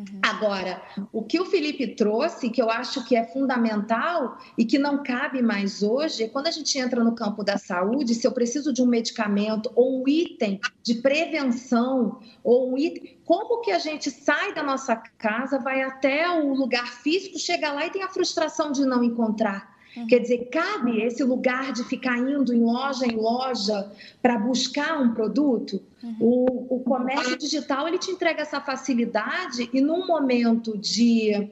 Uhum. 0.00 0.20
Agora, 0.22 0.82
o 1.12 1.22
que 1.22 1.38
o 1.38 1.44
Felipe 1.44 1.86
trouxe, 1.88 2.48
que 2.48 2.62
eu 2.62 2.70
acho 2.70 3.04
que 3.04 3.14
é 3.14 3.24
fundamental 3.24 4.38
e 4.56 4.64
que 4.64 4.78
não 4.78 5.02
cabe 5.02 5.42
mais 5.42 5.82
hoje, 5.82 6.24
é 6.24 6.28
quando 6.28 6.46
a 6.46 6.50
gente 6.50 6.78
entra 6.78 7.04
no 7.04 7.14
campo 7.14 7.44
da 7.44 7.58
saúde, 7.58 8.14
se 8.14 8.26
eu 8.26 8.32
preciso 8.32 8.72
de 8.72 8.80
um 8.80 8.86
medicamento 8.86 9.70
ou 9.74 10.02
um 10.02 10.08
item 10.08 10.58
de 10.82 10.94
prevenção, 10.94 12.18
ou 12.42 12.72
um 12.72 12.78
item, 12.78 13.18
como 13.26 13.60
que 13.60 13.70
a 13.70 13.78
gente 13.78 14.10
sai 14.10 14.54
da 14.54 14.62
nossa 14.62 14.96
casa, 14.96 15.58
vai 15.58 15.82
até 15.82 16.30
o 16.30 16.54
lugar 16.54 16.86
físico, 16.86 17.38
chega 17.38 17.70
lá 17.70 17.86
e 17.86 17.90
tem 17.90 18.02
a 18.02 18.08
frustração 18.08 18.72
de 18.72 18.86
não 18.86 19.04
encontrar. 19.04 19.79
Uhum. 19.96 20.06
Quer 20.06 20.20
dizer, 20.20 20.48
cabe 20.50 21.00
esse 21.02 21.22
lugar 21.24 21.72
de 21.72 21.84
ficar 21.84 22.18
indo 22.18 22.54
em 22.54 22.60
loja 22.60 23.06
em 23.06 23.16
loja 23.16 23.90
para 24.22 24.38
buscar 24.38 25.00
um 25.00 25.12
produto? 25.12 25.82
Uhum. 26.02 26.16
O, 26.20 26.76
o 26.76 26.80
comércio 26.80 27.36
digital 27.36 27.88
ele 27.88 27.98
te 27.98 28.10
entrega 28.10 28.42
essa 28.42 28.60
facilidade 28.60 29.68
e 29.72 29.80
num 29.80 30.06
momento 30.06 30.78
de 30.78 31.50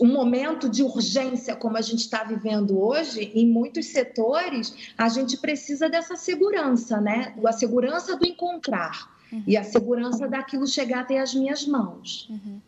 um 0.00 0.12
momento 0.12 0.68
de 0.68 0.82
urgência 0.82 1.56
como 1.56 1.78
a 1.78 1.80
gente 1.80 2.00
está 2.00 2.22
vivendo 2.24 2.78
hoje, 2.78 3.32
em 3.34 3.48
muitos 3.48 3.86
setores, 3.86 4.92
a 4.98 5.08
gente 5.08 5.38
precisa 5.38 5.88
dessa 5.88 6.14
segurança, 6.14 7.00
né? 7.00 7.34
A 7.42 7.52
segurança 7.52 8.14
do 8.14 8.26
encontrar 8.26 9.10
uhum. 9.32 9.42
e 9.46 9.56
a 9.56 9.64
segurança 9.64 10.28
daquilo 10.28 10.66
chegar 10.66 11.00
até 11.00 11.18
as 11.18 11.34
minhas 11.34 11.66
mãos. 11.66 12.28
Uhum. 12.28 12.60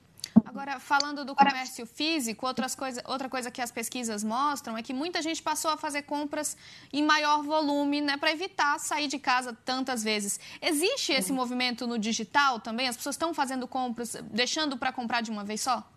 Agora, 0.45 0.79
falando 0.81 1.25
do 1.25 1.35
comércio 1.35 1.85
físico, 1.85 2.47
outras 2.47 2.75
coisa, 2.75 3.03
outra 3.07 3.29
coisa 3.29 3.51
que 3.51 3.61
as 3.61 3.71
pesquisas 3.71 4.25
mostram 4.25 4.77
é 4.77 4.83
que 4.83 4.93
muita 4.93 5.21
gente 5.21 5.43
passou 5.43 5.71
a 5.71 5.77
fazer 5.77 6.03
compras 6.03 6.57
em 6.93 7.03
maior 7.03 7.43
volume, 7.43 8.01
né, 8.01 8.17
para 8.17 8.33
evitar 8.33 8.79
sair 8.79 9.07
de 9.07 9.19
casa 9.19 9.57
tantas 9.65 10.03
vezes. 10.03 10.41
Existe 10.61 11.13
esse 11.13 11.33
movimento 11.33 11.87
no 11.87 11.99
digital 11.99 12.61
também? 12.61 12.89
As 12.89 12.97
pessoas 12.97 13.15
estão 13.15 13.35
fazendo 13.35 13.69
compras, 13.69 14.17
deixando 14.31 14.77
para 14.77 14.93
comprar 14.93 15.21
de 15.21 15.31
uma 15.31 15.45
vez 15.45 15.61
só? 15.61 15.94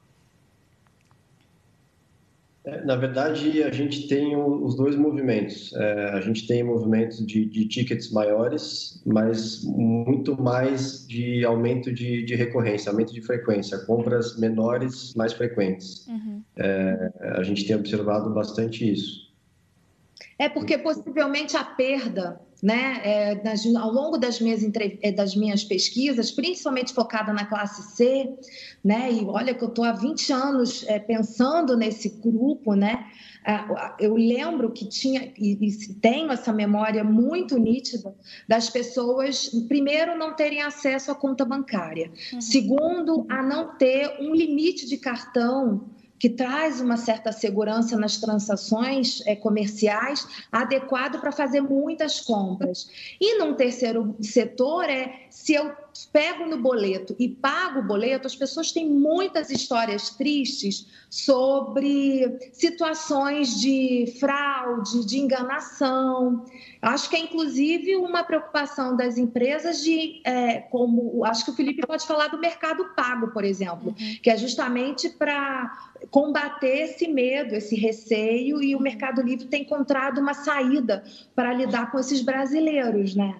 É, 2.68 2.84
na 2.84 2.98
verdade, 2.98 3.64
a 3.64 3.72
gente 3.72 4.10
tem 4.10 4.36
os 4.36 4.76
dois 4.76 4.94
movimentos. 4.98 5.74
É, 5.74 6.10
a 6.10 6.20
gente 6.20 6.46
tem 6.46 6.62
movimentos 6.64 7.26
de, 7.26 7.46
de, 7.46 7.66
tickets 7.66 8.12
maiores, 8.12 9.02
mas 9.06 9.64
muito 9.64 10.40
mais 10.42 11.08
de 11.08 11.46
aumento 11.46 11.94
de, 11.94 12.24
de, 12.24 12.36
recorrência, 12.36 12.92
aumento 12.92 13.14
de 13.14 13.22
frequência, 13.22 13.78
compras 13.86 14.38
menores, 14.38 15.14
mais 15.16 15.32
frequentes. 15.32 16.06
Uhum. 16.08 16.44
É, 16.58 17.12
a 17.38 17.44
gente 17.44 17.66
tem 17.66 17.74
observado 17.74 18.34
bastante 18.34 18.92
isso. 18.92 19.32
É 20.38 20.50
porque 20.50 20.78
possivelmente 20.78 21.56
a 21.56 21.64
perda 21.64 22.38
né, 22.62 23.02
é, 23.04 23.44
nas, 23.44 23.66
ao 23.76 23.92
longo 23.92 24.18
das 24.18 24.40
minhas, 24.40 24.62
é, 25.02 25.12
das 25.12 25.36
minhas 25.36 25.64
pesquisas, 25.64 26.32
principalmente 26.32 26.94
focada 26.94 27.32
na 27.32 27.46
classe 27.46 27.96
C, 27.96 28.30
né, 28.84 29.12
e 29.12 29.26
olha 29.26 29.54
que 29.54 29.64
eu 29.64 29.70
estou 29.70 29.86
há 29.86 29.92
20 29.92 30.34
anos 30.34 30.86
é, 30.88 31.00
pensando 31.00 31.78
nesse 31.78 32.10
grupo, 32.10 32.74
né, 32.74 33.06
eu 33.98 34.16
lembro 34.16 34.72
que 34.72 34.86
tinha 34.90 35.32
e, 35.38 35.54
e 35.54 35.94
tenho 35.96 36.32
essa 36.32 36.52
memória 36.52 37.02
muito 37.02 37.58
nítida 37.58 38.14
das 38.46 38.70
pessoas, 38.70 39.50
primeiro, 39.70 40.18
não 40.18 40.36
terem 40.36 40.62
acesso 40.62 41.12
à 41.12 41.16
conta 41.16 41.46
bancária, 41.46 42.12
uhum. 42.34 42.42
segundo, 42.42 43.26
a 43.30 43.42
não 43.42 43.78
ter 43.78 44.18
um 44.20 44.36
limite 44.36 44.86
de 44.86 44.98
cartão 44.98 45.97
que 46.20 46.30
traz 46.30 46.82
uma 46.82 46.98
certa 46.98 47.32
segurança 47.32 47.98
nas 47.98 48.18
transações 48.18 49.22
é, 49.26 49.36
comerciais, 49.36 50.28
adequado 50.52 51.20
para 51.20 51.32
fazer 51.32 51.62
muitas 51.62 52.20
compras. 52.20 52.90
E 53.20 53.38
num 53.38 53.54
terceiro 53.54 54.16
setor 54.22 54.86
é 54.86 55.28
se 55.30 55.54
eu 55.54 55.72
pego 56.06 56.46
no 56.46 56.58
boleto 56.58 57.16
e 57.18 57.28
pago 57.28 57.80
o 57.80 57.84
boleto, 57.84 58.28
as 58.28 58.36
pessoas 58.36 58.72
têm 58.72 58.90
muitas 58.90 59.50
histórias 59.50 60.10
tristes 60.12 60.88
sobre 61.10 62.38
situações 62.52 63.60
de 63.60 64.14
fraude, 64.20 65.06
de 65.06 65.18
enganação. 65.18 66.46
Acho 66.82 67.10
que 67.10 67.16
é 67.16 67.20
inclusive 67.20 67.96
uma 67.96 68.24
preocupação 68.24 68.96
das 68.96 69.18
empresas 69.18 69.82
de, 69.82 70.22
é, 70.24 70.60
como 70.60 71.24
acho 71.26 71.46
que 71.46 71.52
o 71.52 71.56
Felipe 71.56 71.86
pode 71.86 72.06
falar 72.06 72.28
do 72.28 72.40
mercado 72.40 72.94
pago, 72.96 73.30
por 73.30 73.44
exemplo, 73.44 73.90
uhum. 73.90 74.18
que 74.22 74.30
é 74.30 74.38
justamente 74.38 75.10
para 75.10 75.94
combater 76.12 76.84
esse 76.84 77.08
medo, 77.08 77.56
esse 77.56 77.76
receio, 77.76 78.62
e 78.62 78.76
o 78.76 78.80
Mercado 78.80 79.22
Livre 79.22 79.48
tem 79.48 79.64
encontrado 79.64 80.20
uma 80.20 80.34
saída 80.34 81.04
para 81.34 81.54
lidar 81.54 81.92
com 81.92 82.00
esses 82.00 82.22
brasileiros, 82.22 83.16
né? 83.16 83.40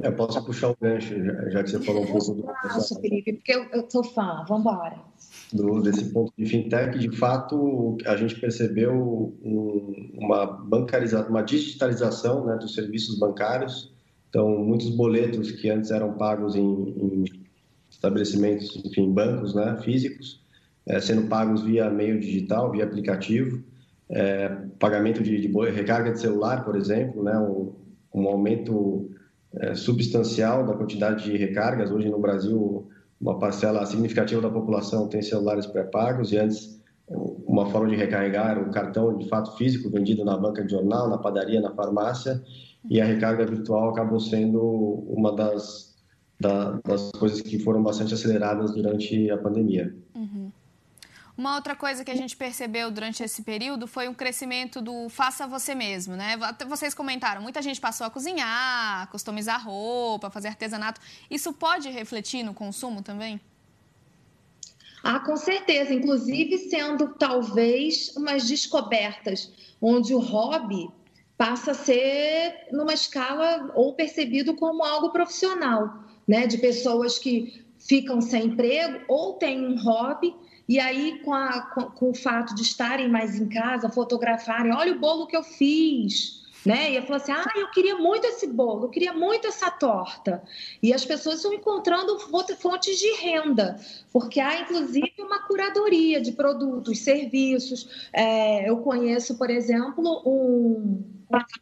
Eu 0.00 0.12
posso 0.12 0.44
puxar 0.44 0.70
o 0.70 0.76
gancho, 0.80 1.12
já, 1.50 1.62
que 1.64 1.70
você 1.70 1.80
falou 1.80 2.04
um 2.04 2.06
pouco 2.06 2.34
do. 2.34 2.42
Nossa, 2.42 2.94
Felipe, 3.00 3.32
porque 3.32 3.52
eu, 3.52 3.64
eu 3.72 3.90
sou 3.90 4.04
fã, 4.04 4.44
vamos 4.48 4.60
embora. 4.60 4.96
Do, 5.52 5.80
desse 5.80 6.04
ponto 6.12 6.32
de 6.38 6.46
fintech, 6.46 6.96
de 6.96 7.16
fato, 7.16 7.96
a 8.06 8.16
gente 8.16 8.38
percebeu 8.38 8.92
um, 9.42 10.10
uma 10.14 10.46
bancarização, 10.46 11.30
uma 11.30 11.42
digitalização 11.42 12.46
né, 12.46 12.56
dos 12.56 12.74
serviços 12.74 13.18
bancários. 13.18 13.92
Então, 14.28 14.58
muitos 14.58 14.90
boletos 14.90 15.50
que 15.50 15.68
antes 15.68 15.90
eram 15.90 16.12
pagos 16.12 16.54
em, 16.54 16.62
em 16.62 17.24
estabelecimentos, 17.90 18.76
enfim, 18.84 19.12
bancos 19.12 19.54
né, 19.54 19.76
físicos, 19.82 20.40
é, 20.86 21.00
sendo 21.00 21.26
pagos 21.28 21.62
via 21.62 21.90
meio 21.90 22.20
digital, 22.20 22.70
via 22.70 22.84
aplicativo. 22.84 23.64
É, 24.10 24.48
pagamento 24.78 25.22
de, 25.22 25.40
de, 25.40 25.70
recarga 25.70 26.12
de 26.12 26.20
celular, 26.20 26.64
por 26.64 26.76
exemplo, 26.76 27.22
né, 27.22 27.36
um, 27.38 27.72
um 28.14 28.28
aumento 28.28 29.10
é, 29.54 29.74
substancial 29.74 30.66
da 30.66 30.74
quantidade 30.74 31.24
de 31.24 31.36
recargas. 31.36 31.90
Hoje 31.90 32.08
no 32.08 32.18
Brasil, 32.18 32.88
uma 33.20 33.38
parcela 33.38 33.84
significativa 33.86 34.40
da 34.40 34.50
população 34.50 35.08
tem 35.08 35.22
celulares 35.22 35.66
pré-pagos 35.66 36.32
e 36.32 36.38
antes 36.38 36.78
uma 37.10 37.66
forma 37.66 37.88
de 37.88 37.96
recarregar 37.96 38.50
era 38.50 38.60
o 38.60 38.70
cartão 38.70 39.16
de 39.16 39.26
fato 39.28 39.56
físico 39.56 39.88
vendido 39.88 40.24
na 40.24 40.36
banca 40.36 40.62
de 40.62 40.70
jornal, 40.70 41.08
na 41.08 41.16
padaria, 41.16 41.60
na 41.60 41.70
farmácia 41.70 42.42
e 42.88 43.00
a 43.00 43.04
recarga 43.04 43.46
virtual 43.46 43.90
acabou 43.90 44.20
sendo 44.20 44.60
uma 45.08 45.34
das, 45.34 45.96
da, 46.38 46.78
das 46.86 47.10
coisas 47.12 47.40
que 47.40 47.58
foram 47.58 47.82
bastante 47.82 48.14
aceleradas 48.14 48.72
durante 48.72 49.30
a 49.30 49.38
pandemia. 49.38 49.94
Uhum. 50.14 50.52
Uma 51.38 51.54
outra 51.54 51.76
coisa 51.76 52.04
que 52.04 52.10
a 52.10 52.16
gente 52.16 52.36
percebeu 52.36 52.90
durante 52.90 53.22
esse 53.22 53.42
período 53.42 53.86
foi 53.86 54.08
um 54.08 54.12
crescimento 54.12 54.82
do 54.82 55.08
faça 55.08 55.46
você 55.46 55.72
mesmo, 55.72 56.16
né? 56.16 56.36
Vocês 56.68 56.92
comentaram, 56.92 57.40
muita 57.40 57.62
gente 57.62 57.80
passou 57.80 58.04
a 58.04 58.10
cozinhar, 58.10 59.08
customizar 59.08 59.64
roupa, 59.64 60.30
fazer 60.30 60.48
artesanato. 60.48 61.00
Isso 61.30 61.52
pode 61.52 61.88
refletir 61.90 62.42
no 62.42 62.52
consumo 62.52 63.02
também? 63.02 63.40
Ah, 65.04 65.20
com 65.20 65.36
certeza. 65.36 65.94
Inclusive 65.94 66.58
sendo 66.58 67.14
talvez 67.14 68.16
umas 68.16 68.48
descobertas 68.48 69.52
onde 69.80 70.12
o 70.12 70.18
hobby 70.18 70.90
passa 71.36 71.70
a 71.70 71.74
ser 71.74 72.66
numa 72.72 72.92
escala 72.92 73.70
ou 73.76 73.94
percebido 73.94 74.56
como 74.56 74.82
algo 74.82 75.10
profissional, 75.10 76.02
né? 76.26 76.48
De 76.48 76.58
pessoas 76.58 77.16
que 77.16 77.64
ficam 77.78 78.20
sem 78.20 78.46
emprego 78.46 79.04
ou 79.06 79.34
têm 79.34 79.64
um 79.64 79.80
hobby 79.80 80.34
e 80.68 80.78
aí, 80.78 81.20
com, 81.24 81.32
a, 81.32 81.62
com, 81.62 81.82
com, 81.90 82.10
o 82.10 82.14
fato 82.14 82.54
de 82.54 82.62
estarem 82.62 83.08
mais 83.08 83.40
em 83.40 83.48
casa, 83.48 83.88
fotografarem, 83.88 84.72
olha 84.74 84.92
o 84.92 84.98
bolo 84.98 85.26
que 85.26 85.36
eu 85.36 85.42
fiz, 85.42 86.46
né? 86.66 86.90
E 86.90 86.96
eu 86.96 87.02
falo 87.04 87.14
assim, 87.14 87.32
ah, 87.32 87.50
eu 87.56 87.70
queria 87.70 87.96
muito 87.96 88.26
esse 88.26 88.46
bolo, 88.46 88.84
eu 88.84 88.88
queria 88.90 89.14
muito 89.14 89.46
essa 89.46 89.70
torta. 89.70 90.42
E 90.82 90.92
as 90.92 91.06
pessoas 91.06 91.36
estão 91.36 91.54
encontrando 91.54 92.18
fontes 92.18 92.98
de 92.98 93.10
renda, 93.14 93.80
porque 94.12 94.40
há, 94.40 94.60
inclusive, 94.60 95.14
uma 95.18 95.38
curadoria 95.46 96.20
de 96.20 96.32
produtos, 96.32 96.98
serviços. 96.98 98.08
É, 98.12 98.68
eu 98.68 98.76
conheço, 98.78 99.38
por 99.38 99.48
exemplo, 99.48 100.22
um, 100.26 101.02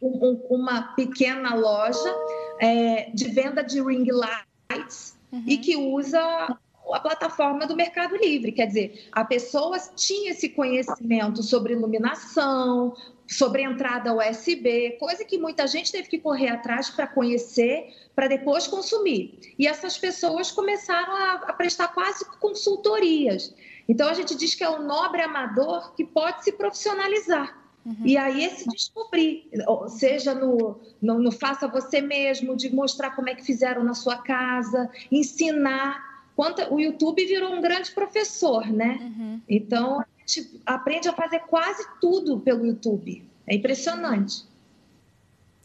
um, 0.01 0.41
uma 0.49 0.93
pequena 0.95 1.55
loja 1.55 2.13
é, 2.59 3.09
de 3.11 3.29
venda 3.29 3.63
de 3.63 3.81
ring 3.81 4.07
lights 4.11 5.17
uhum. 5.31 5.43
e 5.47 5.57
que 5.57 5.77
usa 5.77 6.57
a 6.93 6.99
plataforma 6.99 7.65
do 7.65 7.75
Mercado 7.75 8.15
Livre. 8.15 8.51
Quer 8.51 8.67
dizer, 8.67 9.07
a 9.11 9.23
pessoa 9.23 9.77
tinha 9.95 10.31
esse 10.31 10.49
conhecimento 10.49 11.43
sobre 11.43 11.73
iluminação, 11.73 12.95
sobre 13.27 13.61
entrada 13.61 14.13
USB, 14.13 14.97
coisa 14.99 15.25
que 15.25 15.37
muita 15.37 15.67
gente 15.67 15.91
teve 15.91 16.07
que 16.07 16.17
correr 16.17 16.47
atrás 16.47 16.89
para 16.89 17.05
conhecer, 17.05 17.93
para 18.15 18.27
depois 18.27 18.67
consumir. 18.67 19.53
E 19.59 19.67
essas 19.67 19.97
pessoas 19.97 20.49
começaram 20.49 21.13
a, 21.13 21.33
a, 21.33 21.53
prestar 21.53 21.89
quase 21.89 22.23
consultorias. 22.39 23.53
Então 23.87 24.07
a 24.07 24.13
gente 24.13 24.35
diz 24.35 24.55
que 24.55 24.63
é 24.63 24.69
um 24.69 24.83
nobre 24.83 25.21
amador 25.21 25.93
que 25.93 26.05
pode 26.05 26.43
se 26.43 26.53
profissionalizar. 26.53 27.67
Uhum. 27.85 27.95
E 28.05 28.17
aí 28.17 28.43
esse 28.43 28.67
descobrir, 28.67 29.49
seja 29.87 30.33
no, 30.33 30.79
no, 31.01 31.19
no 31.19 31.31
faça 31.31 31.67
você 31.67 32.01
mesmo, 32.01 32.55
de 32.55 32.73
mostrar 32.73 33.11
como 33.11 33.29
é 33.29 33.35
que 33.35 33.43
fizeram 33.43 33.83
na 33.83 33.93
sua 33.93 34.17
casa, 34.17 34.89
ensinar 35.11 36.06
quanto 36.37 36.61
o 36.71 36.79
YouTube 36.79 37.25
virou 37.25 37.51
um 37.51 37.59
grande 37.59 37.91
professor, 37.91 38.67
né? 38.67 38.99
Uhum. 39.01 39.41
Então 39.49 39.99
a 39.99 40.05
gente 40.19 40.61
aprende 40.63 41.09
a 41.09 41.13
fazer 41.13 41.39
quase 41.39 41.83
tudo 41.99 42.39
pelo 42.39 42.63
YouTube. 42.63 43.27
É 43.47 43.55
impressionante. 43.55 44.43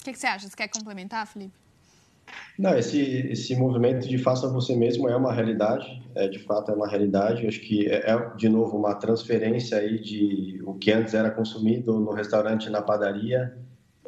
O 0.01 0.05
que, 0.05 0.12
que 0.12 0.18
você 0.18 0.27
acha? 0.27 0.49
Você 0.49 0.57
quer 0.57 0.68
complementar, 0.68 1.27
Felipe? 1.27 1.53
Não, 2.59 2.75
esse, 2.79 2.99
esse 3.31 3.55
movimento 3.55 4.09
de 4.09 4.16
faça 4.16 4.49
você 4.49 4.75
mesmo 4.75 5.09
é 5.09 5.14
uma 5.14 5.33
realidade, 5.33 6.03
é, 6.14 6.27
de 6.27 6.39
fato 6.39 6.70
é 6.70 6.75
uma 6.75 6.89
realidade. 6.89 7.47
Acho 7.47 7.61
que 7.61 7.87
é, 7.89 8.11
é, 8.11 8.31
de 8.35 8.49
novo, 8.49 8.79
uma 8.79 8.95
transferência 8.95 9.77
aí 9.77 10.01
de 10.01 10.62
o 10.64 10.73
que 10.75 10.91
antes 10.91 11.12
era 11.12 11.31
consumido 11.31 12.01
no 12.01 12.12
restaurante, 12.12 12.70
na 12.70 12.81
padaria, 12.81 13.55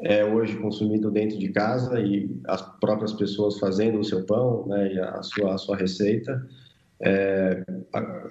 é 0.04 0.24
hoje 0.24 0.56
consumido 0.56 1.10
dentro 1.10 1.38
de 1.38 1.48
casa 1.48 1.98
e 1.98 2.30
as 2.46 2.60
próprias 2.78 3.12
pessoas 3.12 3.58
fazendo 3.58 3.98
o 3.98 4.04
seu 4.04 4.24
pão 4.24 4.66
né, 4.66 4.92
e 4.92 5.00
a 5.00 5.22
sua, 5.22 5.54
a 5.54 5.58
sua 5.58 5.76
receita. 5.76 6.46
É 7.00 7.64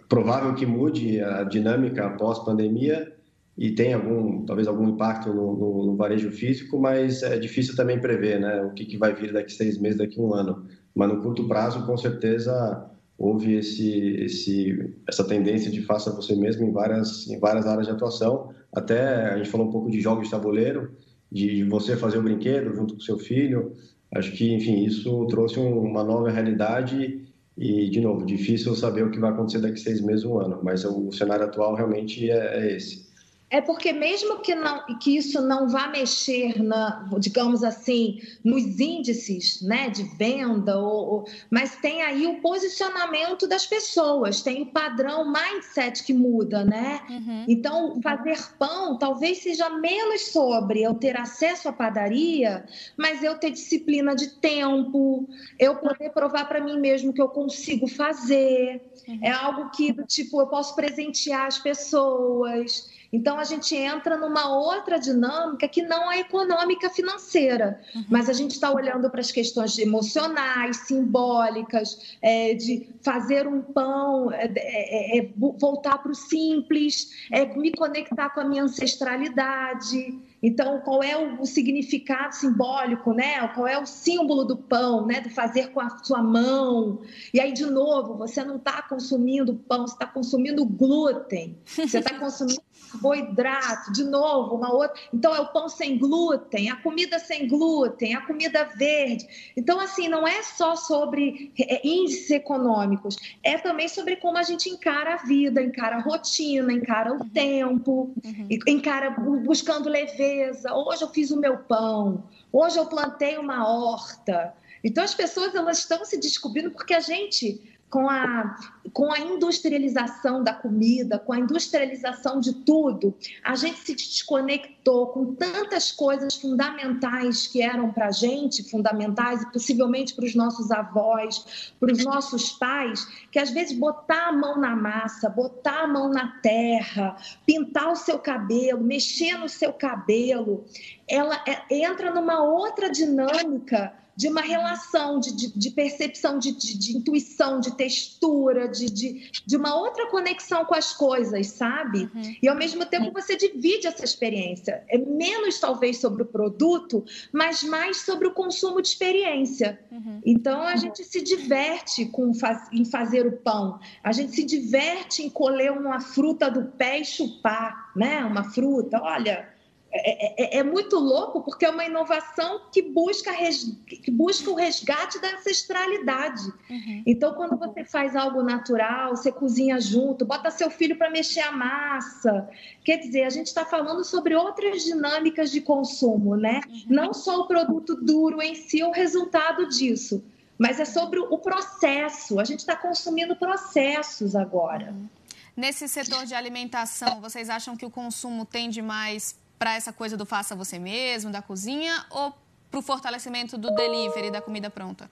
provável 0.08 0.54
que 0.56 0.66
mude 0.66 1.20
a 1.20 1.44
dinâmica 1.44 2.06
após 2.06 2.40
pandemia, 2.40 3.12
e 3.58 3.72
tem 3.72 3.94
algum, 3.94 4.46
talvez 4.46 4.68
algum 4.68 4.90
impacto 4.90 5.32
no, 5.32 5.56
no, 5.56 5.86
no, 5.86 5.96
varejo 5.96 6.32
físico, 6.32 6.80
mas 6.80 7.22
é 7.22 7.38
difícil 7.38 7.76
também 7.76 8.00
prever, 8.00 8.40
né? 8.40 8.64
O 8.64 8.72
que, 8.72 8.84
que 8.84 8.98
vai 8.98 9.14
vir 9.14 9.32
daqui 9.32 9.54
seis 9.54 9.78
meses, 9.78 10.00
daqui 10.00 10.20
um 10.20 10.34
ano. 10.34 10.66
Mas 10.96 11.10
no 11.10 11.22
curto 11.22 11.48
prazo, 11.48 11.86
com 11.86 11.96
certeza, 11.96 12.90
houve 13.16 13.54
esse, 13.54 14.16
esse, 14.24 14.96
essa 15.08 15.24
tendência 15.24 15.70
de 15.70 15.82
faça 15.84 16.12
você 16.12 16.36
mesmo 16.36 16.66
em 16.66 16.72
várias, 16.72 17.28
em 17.28 17.40
várias 17.40 17.68
áreas 17.68 17.86
de 17.86 17.94
atuação. 17.94 18.50
Até 18.74 19.28
a 19.28 19.38
gente 19.38 19.52
falou 19.52 19.68
um 19.68 19.72
pouco 19.72 19.92
de 19.92 20.02
jogos 20.02 20.26
de 20.26 20.32
tabuleiro, 20.32 20.92
de 21.34 21.64
você 21.64 21.98
fazer 21.98 22.20
o 22.20 22.24
brinquedo 22.24 22.76
junto 22.76 22.94
com 22.94 23.00
seu 23.00 23.18
filho. 23.18 23.74
Acho 24.14 24.32
que, 24.34 24.54
enfim, 24.54 24.84
isso 24.86 25.26
trouxe 25.26 25.60
uma 25.60 26.04
nova 26.04 26.30
realidade 26.30 27.26
e, 27.58 27.90
de 27.90 28.00
novo, 28.00 28.24
difícil 28.24 28.76
saber 28.76 29.04
o 29.04 29.10
que 29.10 29.20
vai 29.20 29.32
acontecer 29.32 29.60
daqui 29.60 29.80
seis 29.80 30.00
meses, 30.00 30.24
um 30.24 30.38
ano. 30.38 30.60
Mas 30.64 30.86
o 30.86 31.12
cenário 31.12 31.46
atual 31.46 31.74
realmente 31.74 32.30
é, 32.30 32.60
é 32.60 32.78
esse. 32.78 33.12
É 33.54 33.62
porque 33.62 33.94
mesmo 33.94 34.40
que, 34.40 34.56
não, 34.56 34.84
que 34.98 35.16
isso 35.16 35.40
não 35.40 35.70
vá 35.70 35.88
mexer, 35.88 36.60
na, 36.64 37.08
digamos 37.20 37.64
assim, 37.64 38.20
nos 38.44 38.80
índices 38.80 39.62
né, 39.62 39.92
de 39.92 40.02
venda, 40.18 40.76
ou, 40.80 41.08
ou, 41.08 41.26
mas 41.52 41.76
tem 41.76 42.02
aí 42.02 42.26
o 42.26 42.42
posicionamento 42.42 43.48
das 43.48 43.68
pessoas, 43.68 44.42
tem 44.42 44.64
o 44.64 44.66
padrão 44.66 45.32
mindset 45.32 46.04
que 46.04 46.16
muda, 46.16 46.66
né? 46.66 47.02
Uhum. 47.08 47.46
Então, 47.48 48.02
fazer 48.02 48.40
pão 48.58 48.98
talvez 48.98 49.44
seja 49.44 49.70
menos 49.70 50.30
sobre 50.30 50.82
eu 50.82 50.96
ter 50.96 51.16
acesso 51.16 51.70
à 51.70 51.72
padaria, 51.72 52.66
mas 52.98 53.22
eu 53.22 53.38
ter 53.38 53.52
disciplina 53.52 54.16
de 54.16 54.30
tempo, 54.30 55.30
eu 55.60 55.76
poder 55.76 56.10
provar 56.10 56.46
para 56.46 56.60
mim 56.60 56.80
mesmo 56.80 57.14
que 57.14 57.22
eu 57.22 57.30
consigo 57.30 57.86
fazer. 57.86 58.82
Uhum. 59.08 59.20
É 59.22 59.30
algo 59.30 59.70
que, 59.70 59.94
tipo, 60.08 60.42
eu 60.42 60.48
posso 60.48 60.76
presentear 60.76 61.46
as 61.46 61.60
pessoas. 61.60 62.92
Então, 63.14 63.38
a 63.38 63.44
gente 63.44 63.76
entra 63.76 64.18
numa 64.18 64.50
outra 64.50 64.98
dinâmica 64.98 65.68
que 65.68 65.84
não 65.84 66.12
é 66.12 66.22
econômica 66.22 66.90
financeira, 66.90 67.80
uhum. 67.94 68.06
mas 68.10 68.28
a 68.28 68.34
gente 68.34 68.52
está 68.52 68.72
olhando 68.72 69.08
para 69.08 69.22
as 69.22 69.32
questões 69.32 69.78
emocionais, 69.78 70.78
simbólicas, 70.88 72.18
é, 72.24 72.56
de 72.56 72.90
fazer 73.04 73.48
um 73.48 73.62
pão, 73.62 74.32
é, 74.32 74.52
é, 74.56 75.20
é 75.20 75.30
voltar 75.38 76.00
para 76.00 76.12
o 76.12 76.16
simples, 76.16 77.28
é 77.32 77.46
me 77.46 77.72
conectar 77.72 78.32
com 78.32 78.40
a 78.40 78.46
minha 78.46 78.64
ancestralidade. 78.64 80.20
Então, 80.42 80.82
qual 80.82 81.02
é 81.02 81.16
o, 81.16 81.46
significado 81.46 82.36
simbólico, 82.36 83.14
né? 83.14 83.48
Qual 83.50 83.66
é 83.66 83.80
o 83.80 83.86
símbolo 83.86 84.44
do 84.44 84.58
pão, 84.58 85.06
né? 85.06 85.22
Do 85.22 85.30
fazer 85.30 85.68
com 85.68 85.80
a 85.80 85.90
sua 86.00 86.22
mão. 86.22 87.00
E 87.34 87.40
aí, 87.40 87.54
de 87.54 87.66
novo, 87.66 88.18
você 88.18 88.44
não 88.44 88.58
está 88.58 88.82
consumindo 88.82 89.56
pão, 89.56 89.88
você 89.88 89.94
está 89.94 90.06
consumindo 90.06 90.66
glúten, 90.66 91.58
você 91.66 92.00
está 92.00 92.20
consumindo 92.20 92.62
carboidrato, 92.94 93.92
de 93.92 94.04
novo, 94.04 94.56
uma 94.56 94.74
outra. 94.74 94.96
Então, 95.14 95.36
é 95.36 95.42
o 95.42 95.48
pão 95.48 95.68
sem 95.68 95.98
glúten, 95.98 96.70
a 96.70 96.76
comida 96.76 97.20
sem 97.20 97.48
glúten, 97.48 98.16
a 98.16 98.22
comida 98.22 98.66
verde. 98.76 99.28
Então, 99.58 99.80
assim, 99.80 100.08
não 100.08 100.28
é 100.28 100.44
só 100.44 100.76
sobre 100.76 101.52
é, 101.60 101.86
índices 101.86 102.30
econômicos, 102.30 103.18
é 103.44 103.58
também 103.58 103.88
sobre 103.88 104.16
como 104.18 104.38
a 104.38 104.44
gente 104.44 104.70
encara 104.70 105.16
a 105.16 105.18
vida, 105.18 105.62
encara 105.62 105.98
a 105.98 106.02
rotina, 106.02 106.72
encara 106.72 107.12
o 107.12 107.18
uhum. 107.18 107.30
tempo, 107.30 108.14
uhum. 108.24 108.48
encara 108.68 109.10
buscando 109.10 109.90
leveza. 109.90 110.74
Hoje 110.74 111.04
eu 111.04 111.10
fiz 111.10 111.32
o 111.32 111.40
meu 111.40 111.58
pão, 111.58 112.24
hoje 112.52 112.78
eu 112.78 112.86
plantei 112.86 113.38
uma 113.38 113.68
horta. 113.68 114.54
Então, 114.84 115.02
as 115.02 115.16
pessoas 115.16 115.56
elas 115.56 115.80
estão 115.80 116.04
se 116.04 116.20
descobrindo 116.20 116.70
porque 116.72 116.94
a 116.94 117.00
gente 117.00 117.73
com 117.94 118.10
a, 118.10 118.58
com 118.92 119.14
a 119.14 119.20
industrialização 119.20 120.44
da 120.44 120.52
comida, 120.52 121.20
com 121.20 121.32
a 121.32 121.38
industrialização 121.38 122.40
de 122.40 122.52
tudo, 122.52 123.14
a 123.44 123.54
gente 123.54 123.78
se 123.82 123.94
desconectou 123.94 125.10
com 125.10 125.36
tantas 125.36 125.92
coisas 125.92 126.36
fundamentais 126.36 127.46
que 127.46 127.62
eram 127.62 127.92
para 127.92 128.08
a 128.08 128.12
gente, 128.12 128.68
fundamentais 128.68 129.44
e 129.44 129.52
possivelmente 129.52 130.16
para 130.16 130.26
os 130.26 130.34
nossos 130.34 130.72
avós, 130.72 131.76
para 131.80 131.94
os 131.94 132.04
nossos 132.04 132.54
pais, 132.54 133.06
que 133.32 133.38
às 133.38 133.52
vezes 133.52 133.78
botar 133.78 134.30
a 134.30 134.34
mão 134.34 134.60
na 134.60 134.76
massa, 134.76 135.30
botar 135.30 135.84
a 135.84 135.88
mão 135.88 136.10
na 136.10 136.30
terra, 136.42 137.16
pintar 137.46 137.92
o 137.92 137.96
seu 137.96 138.18
cabelo, 138.18 138.84
mexer 138.84 139.38
no 139.38 139.48
seu 139.48 139.72
cabelo, 139.72 140.66
ela 141.08 141.40
é, 141.48 141.62
entra 141.70 142.12
numa 142.12 142.42
outra 142.42 142.90
dinâmica 142.90 143.94
de 144.16 144.28
uma 144.28 144.42
relação, 144.42 145.20
de, 145.20 145.36
de, 145.36 145.58
de 145.58 145.72
percepção, 145.72 146.38
de, 146.38 146.52
de, 146.52 146.96
intuição, 146.96 147.60
de 147.60 147.76
textura, 147.76 148.68
de, 148.68 149.30
uma 149.56 149.76
outra 149.76 150.08
conexão 150.10 150.66
com 150.66 150.76
as 150.76 150.94
coisas, 150.94 151.48
sabe? 151.48 152.10
Uhum. 152.14 152.36
E 152.42 152.48
ao 152.48 152.56
mesmo 152.56 152.86
tempo 152.86 153.12
você 153.12 153.36
divide 153.36 153.88
essa 153.88 154.06
experiência. 154.06 154.84
É 154.88 154.98
menos, 154.98 155.60
talvez, 155.60 155.98
sobre 155.98 156.24
o 156.24 156.26
produto, 156.26 157.04
mas 157.32 157.64
mais 157.64 157.98
sobre 157.98 158.28
o 158.28 158.34
consumo 158.34 158.82
de 158.82 158.90
experiência. 158.90 159.80
Uhum. 159.92 160.22
Então 160.26 160.62
a 160.62 160.76
gente 160.76 161.04
se 161.04 161.22
diverte 161.22 162.06
com, 162.06 162.32
em 162.72 162.86
fazer 162.86 163.26
o 163.26 163.38
pão, 163.38 163.80
a 164.04 164.12
gente 164.12 164.34
se 164.36 164.44
diverte 164.44 165.24
em 165.24 165.30
colher 165.30 165.72
uma 165.72 166.00
fruta 166.00 166.50
do 166.50 166.66
pé 166.66 167.00
e 167.00 167.06
chupar, 167.06 167.92
né? 167.96 168.24
Uma 168.24 168.44
fruta, 168.44 169.02
olha 169.02 169.53
é, 169.96 170.56
é, 170.56 170.58
é, 170.58 170.64
muito 170.64 170.98
louco 170.98 171.42
porque 171.42 171.66
é 171.66 171.70
uma 171.70 171.86
inovação 171.86 172.62
que 172.72 172.82
busca, 172.82 173.32
res, 173.32 173.78
que 173.86 174.10
busca 174.10 174.50
o 174.50 174.56
resgate 174.56 175.22
da 175.22 175.36
ancestralidade. 175.36 176.52
Uhum. 176.68 177.04
Então, 177.06 177.36
quando 177.36 177.56
você 177.58 177.86
faz 177.86 178.16
algo 178.16 178.42
natural, 178.42 179.16
você 179.16 179.32
cozinha 179.32 179.80
junto, 179.80 180.26
bota 180.26 180.50
seu 180.50 180.72
filho 180.72 180.98
para 180.98 181.12
mexer 181.12 181.42
a 181.42 181.52
massa. 181.52 182.50
Quer 182.84 182.98
dizer, 182.98 183.24
a 183.24 183.30
gente 183.30 183.48
está 183.48 183.66
falando 183.66 184.04
sobre 184.04 184.34
outras 184.34 184.84
dinâmicas 184.84 185.52
de 185.52 185.62
consumo, 185.62 186.36
né? 186.36 186.62
Uhum. 186.68 186.84
Não 186.90 187.14
só 187.14 187.42
o 187.42 187.48
produto 187.48 187.96
duro 187.96 188.42
em 188.42 188.56
si, 188.56 188.82
o 188.84 188.92
resultado 188.92 189.70
disso, 189.70 190.24
mas 190.58 190.80
é 190.80 190.86
sobre 190.86 191.20
o 191.20 191.38
processo. 191.38 192.40
A 192.40 192.44
gente 192.44 192.60
está 192.60 192.76
consumindo 192.76 193.36
processos 193.36 194.36
agora. 194.36 194.92
Uhum. 194.92 195.08
Nesse 195.56 195.88
setor 195.88 196.26
de 196.26 196.34
alimentação, 196.34 197.22
vocês 197.22 197.48
acham 197.48 197.78
que 197.78 197.86
o 197.86 197.92
consumo 197.92 198.44
tende 198.44 198.82
mais 198.82 199.36
para 199.64 199.76
essa 199.76 199.94
coisa 199.94 200.18
do 200.18 200.26
faça 200.26 200.58
você 200.58 200.78
mesmo, 200.78 201.32
da 201.32 201.42
cozinha, 201.42 202.06
ou 202.10 202.34
para 202.70 202.82
o 202.82 202.84
fortalecimento 202.84 203.58
do 203.58 203.74
delivery, 203.74 204.30
da 204.30 204.42
comida 204.42 204.70
pronta? 204.70 205.10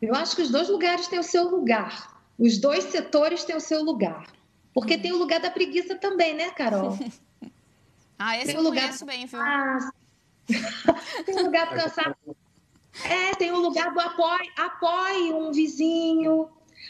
Eu 0.00 0.14
acho 0.14 0.34
que 0.34 0.40
os 0.40 0.48
dois 0.48 0.70
lugares 0.70 1.06
têm 1.06 1.18
o 1.18 1.22
seu 1.22 1.50
lugar. 1.50 2.18
Os 2.38 2.56
dois 2.56 2.84
setores 2.84 3.44
têm 3.44 3.54
o 3.54 3.60
seu 3.60 3.82
lugar. 3.82 4.26
Porque 4.72 4.96
tem 4.96 5.12
o 5.12 5.18
lugar 5.18 5.38
da 5.38 5.50
preguiça 5.50 5.94
também, 5.96 6.34
né, 6.34 6.50
Carol? 6.52 6.98
ah, 8.18 8.38
esse 8.38 8.46
tem 8.46 8.56
eu 8.56 8.62
lugar... 8.62 8.84
conheço 8.84 9.04
bem, 9.04 9.26
viu? 9.26 9.38
Ah, 9.38 9.90
tem 11.26 11.34
o 11.34 11.42
lugar 11.42 11.68
do 11.68 11.74
cansar. 11.74 12.16
É, 13.10 13.34
tem 13.34 13.50
o 13.50 13.58
lugar 13.58 13.92
do 13.92 13.98
apoio, 13.98 14.52
apoie 14.56 15.32
um 15.32 15.50
vizinho, 15.50 16.33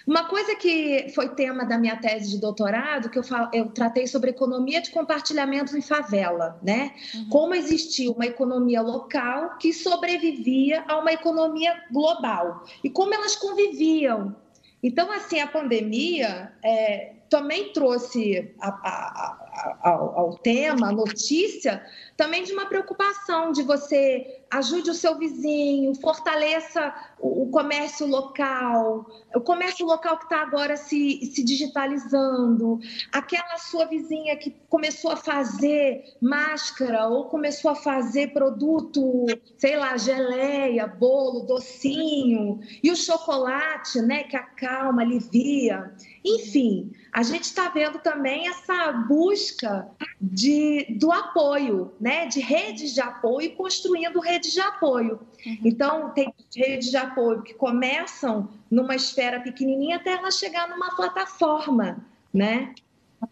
uma 0.07 0.24
coisa 0.24 0.55
que 0.55 1.09
foi 1.14 1.30
tema 1.30 1.64
da 1.64 1.78
minha 1.78 1.96
tese 1.96 2.30
de 2.30 2.38
doutorado, 2.38 3.09
que 3.09 3.18
eu, 3.18 3.22
falo, 3.22 3.48
eu 3.52 3.70
tratei 3.70 4.07
sobre 4.07 4.30
economia 4.30 4.80
de 4.80 4.90
compartilhamento 4.90 5.76
em 5.76 5.80
favela, 5.80 6.59
né? 6.62 6.92
Uhum. 7.14 7.28
Como 7.30 7.55
existia 7.55 8.11
uma 8.11 8.26
economia 8.26 8.82
local 8.82 9.57
que 9.59 9.72
sobrevivia 9.72 10.84
a 10.86 10.98
uma 10.98 11.12
economia 11.12 11.84
global 11.90 12.64
e 12.82 12.90
como 12.90 13.14
elas 13.14 13.34
conviviam. 13.36 14.36
Então, 14.82 15.11
assim, 15.11 15.40
a 15.40 15.46
pandemia 15.46 16.52
é, 16.62 17.12
também 17.29 17.72
trouxe 17.72 18.55
a, 18.61 18.68
a, 18.68 19.45
a, 19.83 19.91
ao, 19.91 20.37
tema, 20.39 20.89
a 20.89 20.93
notícia, 20.93 21.85
também 22.16 22.45
de 22.45 22.53
uma 22.53 22.66
preocupação 22.66 23.51
de 23.53 23.62
você 23.62 24.43
ajude 24.51 24.91
o 24.91 24.95
seu 24.95 25.18
vizinho, 25.18 25.95
fortaleça 26.01 26.95
o, 27.18 27.43
o 27.43 27.51
comércio 27.51 28.07
local, 28.07 29.07
o 29.35 29.41
comércio 29.41 29.85
local 29.85 30.18
que 30.18 30.25
está 30.25 30.43
agora 30.43 30.77
se, 30.77 31.27
se 31.27 31.43
digitalizando, 31.43 32.79
aquela 33.12 33.59
sua 33.59 33.87
vizinha 33.87 34.37
que 34.37 34.51
começou 34.68 35.11
a 35.12 35.16
fazer 35.16 36.05
máscara 36.20 37.09
ou 37.09 37.25
começou 37.25 37.70
a 37.70 37.75
fazer 37.75 38.33
produto, 38.33 39.27
sei 39.59 39.77
lá, 39.77 39.97
geleia, 39.97 40.87
bolo, 40.87 41.41
docinho, 41.41 42.61
e 42.83 42.91
o 42.91 42.97
chocolate, 42.97 44.01
né, 44.01 44.25
que 44.25 44.37
acalma, 44.37 45.03
alivia. 45.03 45.93
Enfim, 46.25 46.91
a 47.12 47.22
gente 47.22 47.45
está 47.45 47.68
vendo 47.68 47.99
também 47.99 48.49
essa 48.49 48.93
busca 48.93 49.87
de, 50.18 50.87
do 50.99 51.12
apoio, 51.12 51.93
né? 52.01 52.27
de 52.27 52.41
redes 52.41 52.95
de 52.95 53.01
apoio 53.01 53.47
e 53.47 53.51
construindo 53.51 54.18
redes 54.20 54.53
de 54.53 54.61
apoio. 54.61 55.20
Uhum. 55.45 55.59
Então, 55.62 56.11
tem 56.11 56.33
redes 56.57 56.91
de 56.91 56.97
apoio 56.97 57.43
que 57.43 57.53
começam 57.53 58.49
numa 58.70 58.97
esfera 58.97 59.41
pequenininha 59.41 59.97
até 59.97 60.12
ela 60.12 60.31
chegar 60.31 60.68
numa 60.68 60.97
plataforma. 60.97 62.05
Né? 62.33 62.75
O 63.20 63.29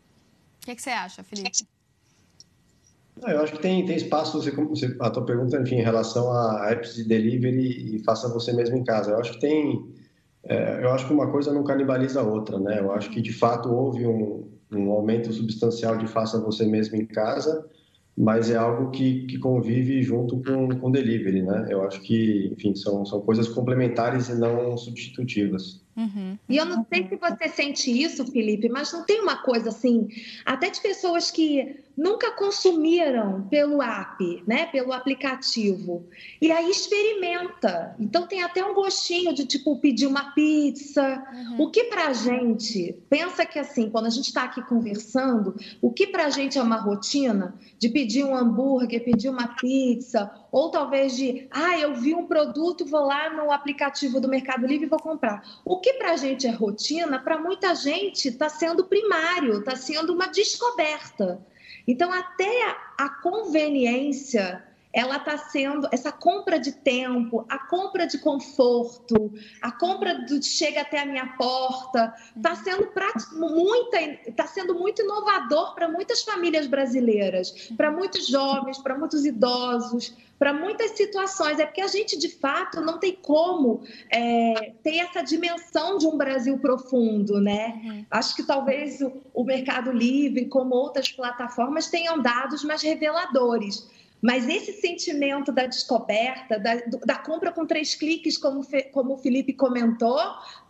que, 0.61 0.77
que 0.77 0.83
você 0.83 0.91
acha, 0.91 1.25
Felipe? 1.25 1.67
Eu 3.27 3.41
acho 3.41 3.53
que 3.53 3.63
tem, 3.63 3.87
tem 3.87 3.97
espaço, 3.97 4.41
você, 4.41 4.51
você, 4.51 4.97
a 5.01 5.11
tua 5.11 5.25
pergunta, 5.25 5.59
enfim, 5.61 5.77
em 5.77 5.83
relação 5.83 6.31
a 6.33 6.71
apps 6.71 6.95
de 6.95 7.05
delivery 7.05 7.97
e 7.97 8.05
faça 8.05 8.29
você 8.29 8.53
mesmo 8.53 8.77
em 8.77 8.85
casa. 8.85 9.13
Eu 9.13 9.19
acho 9.21 9.33
que 9.33 9.41
tem, 9.41 9.95
é, 10.45 10.83
eu 10.83 10.91
acho 10.91 11.07
que 11.07 11.13
uma 11.13 11.31
coisa 11.31 11.53
não 11.53 11.65
canibaliza 11.65 12.21
a 12.21 12.25
outra, 12.25 12.59
né? 12.59 12.81
Eu 12.81 12.93
acho 12.93 13.11
que 13.11 13.21
de 13.21 13.33
fato 13.33 13.73
houve 13.73 14.07
um, 14.07 14.49
um 14.73 14.91
aumento 14.91 15.33
substancial 15.33 15.97
de 15.97 16.07
faça 16.07 16.41
você 16.41 16.67
mesmo 16.67 16.97
em 16.97 17.07
casa, 17.07 17.69
mas 18.17 18.51
é 18.51 18.57
algo 18.57 18.91
que, 18.91 19.27
que 19.27 19.39
convive 19.39 20.03
junto 20.03 20.43
com 20.43 20.69
o 20.89 20.91
delivery, 20.91 21.43
né? 21.43 21.67
Eu 21.71 21.83
acho 21.83 22.01
que, 22.01 22.51
enfim, 22.53 22.75
são, 22.75 23.07
são 23.07 23.21
coisas 23.21 23.49
complementares 23.49 24.29
e 24.29 24.35
não 24.35 24.77
substitutivas. 24.77 25.82
Uhum. 25.97 26.39
E 26.49 26.57
eu 26.57 26.65
não 26.65 26.87
sei 26.89 27.07
se 27.07 27.17
você 27.17 27.49
sente 27.49 28.03
isso, 28.03 28.25
Felipe, 28.27 28.69
mas 28.69 28.93
não 28.93 29.05
tem 29.05 29.21
uma 29.21 29.37
coisa 29.37 29.69
assim, 29.69 30.09
até 30.45 30.71
de 30.71 30.81
pessoas 30.81 31.31
que 31.31 31.77
nunca 31.97 32.31
consumiram 32.33 33.47
pelo 33.51 33.83
app, 33.83 34.43
né, 34.47 34.67
pelo 34.67 34.93
aplicativo, 34.93 36.07
e 36.41 36.51
aí 36.51 36.71
experimenta. 36.71 37.95
Então 38.01 38.27
tem 38.27 38.43
até 38.43 38.65
um 38.65 38.75
gostinho 38.75 39.35
de 39.35 39.45
tipo 39.45 39.79
pedir 39.79 40.07
uma 40.07 40.33
pizza. 40.33 41.23
Uhum. 41.33 41.63
O 41.63 41.71
que 41.71 41.85
para 41.85 42.07
a 42.07 42.13
gente 42.13 42.97
pensa 43.11 43.45
que 43.45 43.59
assim, 43.59 43.91
quando 43.91 44.07
a 44.07 44.11
gente 44.11 44.29
está 44.29 44.45
aqui 44.45 44.63
conversando, 44.63 45.55
o 45.83 45.91
que 45.91 46.07
para 46.07 46.25
a 46.25 46.31
gente 46.31 46.59
é 46.59 46.63
uma 46.63 46.77
rotina 46.77 47.55
de 47.79 47.89
pedir 47.91 48.25
um 48.25 48.35
hambúrguer, 48.35 49.05
pedir 49.05 49.29
uma 49.29 49.49
pizza, 49.49 50.31
ou 50.51 50.71
talvez 50.71 51.17
de, 51.17 51.47
ah, 51.51 51.79
eu 51.79 51.95
vi 51.95 52.15
um 52.15 52.27
produto, 52.27 52.87
vou 52.87 53.05
lá 53.05 53.31
no 53.31 53.51
aplicativo 53.51 54.21
do 54.21 54.29
Mercado 54.29 54.67
Livre 54.67 54.87
e 54.87 54.89
vou 54.89 54.99
comprar. 54.99 55.43
O 55.65 55.79
que 55.83 55.95
para 55.95 56.13
a 56.13 56.17
gente 56.17 56.47
é 56.47 56.51
rotina, 56.51 57.19
para 57.19 57.39
muita 57.39 57.75
gente 57.75 58.29
está 58.29 58.49
sendo 58.49 58.85
primário, 58.85 59.59
está 59.59 59.77
sendo 59.77 60.15
uma 60.15 60.29
descoberta. 60.29 61.45
Então, 61.87 62.13
até 62.13 62.77
a 62.97 63.09
conveniência 63.09 64.65
ela 64.93 65.17
está 65.17 65.39
sendo 65.39 65.89
essa 65.91 66.13
compra 66.13 66.59
de 66.59 66.73
tempo, 66.73 67.47
a 67.49 67.59
compra 67.59 68.07
de 68.07 68.19
conforto, 68.19 69.33
a 69.63 69.73
compra 69.73 70.15
do 70.27 70.43
chega 70.43 70.83
até 70.83 71.01
a 71.01 71.07
minha 71.07 71.27
porta, 71.39 72.13
está 72.37 72.55
sendo 72.55 72.89
muita, 73.33 73.99
está 74.27 74.47
sendo 74.47 74.75
muito 74.75 75.03
inovador 75.03 75.75
para 75.75 75.89
muitas 75.89 76.23
famílias 76.23 76.67
brasileiras, 76.67 77.71
para 77.77 77.91
muitos 77.91 78.27
jovens, 78.27 78.79
para 78.79 78.99
muitos 78.99 79.25
idosos, 79.25 80.15
para 80.39 80.53
muitas 80.53 80.91
situações. 80.91 81.59
É 81.59 81.65
porque 81.65 81.81
a 81.81 81.87
gente 81.87 82.19
de 82.19 82.29
fato 82.29 82.81
não 82.81 82.99
tem 82.99 83.15
como 83.15 83.83
é, 84.11 84.73
ter 84.83 84.99
essa 84.99 85.23
dimensão 85.23 85.97
de 85.97 86.07
um 86.07 86.19
Brasil 86.19 86.59
profundo, 86.59 87.41
né? 87.41 87.81
Uhum. 87.83 88.07
Acho 88.11 88.37
que 88.37 88.43
talvez 88.43 89.01
o, 89.01 89.13
o 89.33 89.45
Mercado 89.45 89.91
Livre, 89.91 90.47
como 90.47 90.75
outras 90.75 91.11
plataformas, 91.11 91.89
tenham 91.89 92.21
dados 92.21 92.63
mais 92.63 92.83
reveladores. 92.83 93.89
Mas 94.23 94.49
esse 94.49 94.75
sentimento 94.75 95.51
da 95.51 95.67
descoberta, 95.67 96.57
da, 96.57 96.77
da 97.05 97.17
compra 97.17 97.51
com 97.51 97.67
três 97.67 97.97
cliques, 97.97 98.39
como, 98.39 98.61
como 98.93 99.15
o 99.15 99.19
Felipe 99.19 99.53
comentou, 99.53 100.21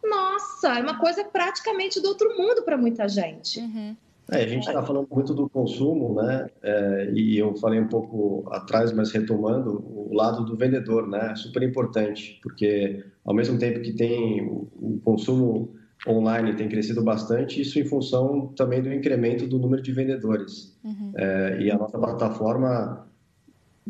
nossa, 0.02 0.78
é 0.78 0.82
uma 0.82 0.98
coisa 0.98 1.22
praticamente 1.22 2.00
do 2.00 2.08
outro 2.08 2.34
mundo 2.38 2.62
para 2.62 2.78
muita 2.78 3.06
gente. 3.06 3.60
Uhum. 3.60 3.94
É, 4.30 4.44
a 4.44 4.48
gente 4.48 4.66
está 4.66 4.82
falando 4.82 5.06
muito 5.10 5.34
do 5.34 5.50
consumo, 5.50 6.14
né? 6.14 6.48
É, 6.62 7.10
e 7.12 7.36
eu 7.36 7.54
falei 7.56 7.78
um 7.78 7.88
pouco 7.88 8.48
atrás, 8.50 8.90
mas 8.90 9.10
retomando 9.10 9.84
o 9.86 10.14
lado 10.14 10.46
do 10.46 10.56
vendedor, 10.56 11.06
né? 11.06 11.32
É 11.32 11.36
super 11.36 11.62
importante, 11.62 12.40
porque 12.42 13.04
ao 13.22 13.34
mesmo 13.34 13.58
tempo 13.58 13.80
que 13.80 13.92
tem 13.92 14.46
o, 14.46 14.66
o 14.80 15.00
consumo 15.04 15.74
online 16.08 16.54
tem 16.54 16.68
crescido 16.68 17.02
bastante, 17.02 17.60
isso 17.60 17.78
em 17.78 17.84
função 17.84 18.48
também 18.56 18.80
do 18.80 18.92
incremento 18.92 19.46
do 19.46 19.58
número 19.58 19.82
de 19.82 19.92
vendedores. 19.92 20.74
Uhum. 20.82 21.12
É, 21.16 21.58
e 21.60 21.70
a 21.70 21.76
nossa 21.76 21.98
plataforma 21.98 23.11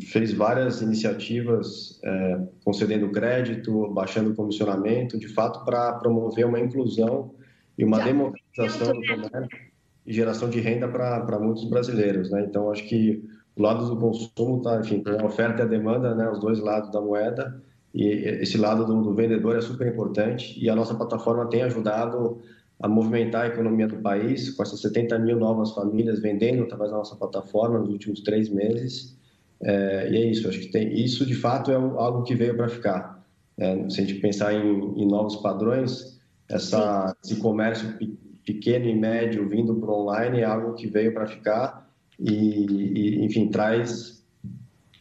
fez 0.01 0.33
várias 0.33 0.81
iniciativas 0.81 1.99
é, 2.03 2.41
concedendo 2.63 3.11
crédito, 3.11 3.89
baixando 3.89 4.31
o 4.31 4.35
comissionamento, 4.35 5.19
de 5.19 5.27
fato 5.27 5.63
para 5.63 5.93
promover 5.93 6.45
uma 6.45 6.59
inclusão 6.59 7.31
e 7.77 7.83
uma 7.83 7.97
Já. 7.99 8.05
democratização 8.05 8.93
do 8.93 9.01
comércio 9.01 9.73
e 10.05 10.13
geração 10.13 10.49
de 10.49 10.59
renda 10.59 10.87
para 10.87 11.39
muitos 11.39 11.65
brasileiros, 11.69 12.31
né? 12.31 12.43
Então 12.47 12.71
acho 12.71 12.87
que 12.87 13.23
o 13.55 13.61
lado 13.61 13.87
do 13.87 13.95
consumo 13.97 14.61
tá, 14.61 14.79
enfim, 14.79 15.03
a 15.05 15.25
oferta 15.25 15.61
e 15.61 15.65
a 15.65 15.67
demanda, 15.67 16.15
né? 16.15 16.29
Os 16.29 16.39
dois 16.39 16.59
lados 16.59 16.91
da 16.91 16.99
moeda. 16.99 17.61
E 17.93 18.07
esse 18.07 18.57
lado 18.57 18.85
do, 18.85 19.01
do 19.03 19.13
vendedor 19.13 19.55
é 19.55 19.61
super 19.61 19.87
importante. 19.87 20.59
E 20.59 20.67
a 20.69 20.75
nossa 20.75 20.95
plataforma 20.95 21.47
tem 21.47 21.61
ajudado 21.61 22.41
a 22.81 22.87
movimentar 22.87 23.43
a 23.43 23.47
economia 23.47 23.87
do 23.87 23.97
país 23.97 24.49
com 24.49 24.63
essas 24.63 24.81
70 24.81 25.19
mil 25.19 25.37
novas 25.37 25.71
famílias 25.71 26.19
vendendo 26.19 26.63
através 26.63 26.89
da 26.89 26.97
nossa 26.97 27.15
plataforma 27.15 27.77
nos 27.77 27.89
últimos 27.89 28.21
três 28.21 28.49
meses 28.49 29.15
é, 29.63 30.09
e 30.11 30.17
é 30.17 30.25
isso, 30.25 30.47
acho 30.47 30.59
que 30.59 30.67
tem, 30.67 30.93
isso 30.93 31.25
de 31.25 31.35
fato 31.35 31.71
é 31.71 31.75
algo 31.75 32.23
que 32.23 32.35
veio 32.35 32.55
para 32.55 32.67
ficar. 32.67 33.23
É, 33.57 33.89
se 33.89 34.01
a 34.01 34.05
gente 34.05 34.19
pensar 34.19 34.53
em, 34.53 35.01
em 35.01 35.07
novos 35.07 35.37
padrões, 35.37 36.19
essa, 36.49 37.15
esse 37.23 37.37
comércio 37.37 37.97
pequeno 38.45 38.85
e 38.85 38.95
médio 38.95 39.47
vindo 39.47 39.75
para 39.75 39.89
o 39.89 40.01
online 40.01 40.41
é 40.41 40.43
algo 40.43 40.73
que 40.73 40.87
veio 40.87 41.13
para 41.13 41.27
ficar 41.27 41.89
e, 42.19 42.33
e, 42.33 43.25
enfim, 43.25 43.47
traz 43.49 44.23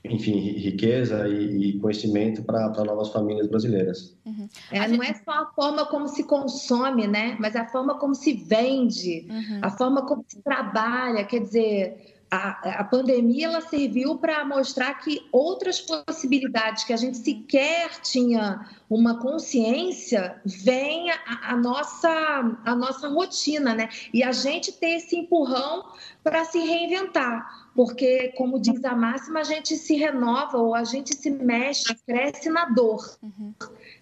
enfim, 0.05 0.33
riqueza 0.59 1.29
e, 1.29 1.71
e 1.71 1.79
conhecimento 1.79 2.43
para 2.43 2.69
novas 2.85 3.11
famílias 3.11 3.47
brasileiras. 3.47 4.17
Uhum. 4.27 4.49
É, 4.73 4.89
não 4.89 5.03
é 5.03 5.15
só 5.15 5.31
a 5.31 5.47
forma 5.55 5.87
como 5.87 6.09
se 6.09 6.25
consome, 6.25 7.07
né? 7.07 7.37
Mas 7.39 7.55
a 7.55 7.69
forma 7.69 7.97
como 7.99 8.15
se 8.15 8.33
vende, 8.33 9.27
uhum. 9.31 9.61
a 9.63 9.71
forma 9.71 10.05
como 10.05 10.25
se 10.27 10.43
trabalha. 10.43 11.25
Quer 11.25 11.41
dizer, 11.43 12.12
a, 12.33 12.81
a 12.81 12.85
pandemia 12.85 13.45
ela 13.45 13.61
serviu 13.61 14.17
para 14.17 14.43
mostrar 14.43 14.95
que 14.95 15.29
outras 15.31 15.83
possibilidades 15.83 16.83
que 16.83 16.95
a 16.95 16.97
gente 16.97 17.19
sequer 17.19 18.01
tinha 18.01 18.67
uma 18.89 19.21
consciência 19.21 20.41
vem 20.43 21.11
a, 21.11 21.19
a, 21.51 21.57
nossa 21.57 22.09
a 22.65 22.75
nossa 22.75 23.09
rotina, 23.09 23.75
né? 23.75 23.91
E 24.15 24.23
a 24.23 24.33
gente 24.33 24.73
ter 24.73 24.97
esse 24.97 25.15
empurrão 25.15 25.85
para 26.25 26.43
se 26.47 26.59
reinventar, 26.59 27.71
porque 27.75 28.29
como 28.29 28.59
diz 28.59 28.83
a 28.83 28.97
máxima, 28.97 29.41
a 29.41 29.45
gente 29.45 29.77
se 29.77 29.95
renova 29.97 30.57
ou 30.57 30.75
a 30.75 30.85
gente 30.85 31.15
se 31.15 31.29
mexe, 31.29 31.95
cresce 32.07 32.49
na 32.49 32.65
dor, 32.65 33.15
uhum. 33.23 33.53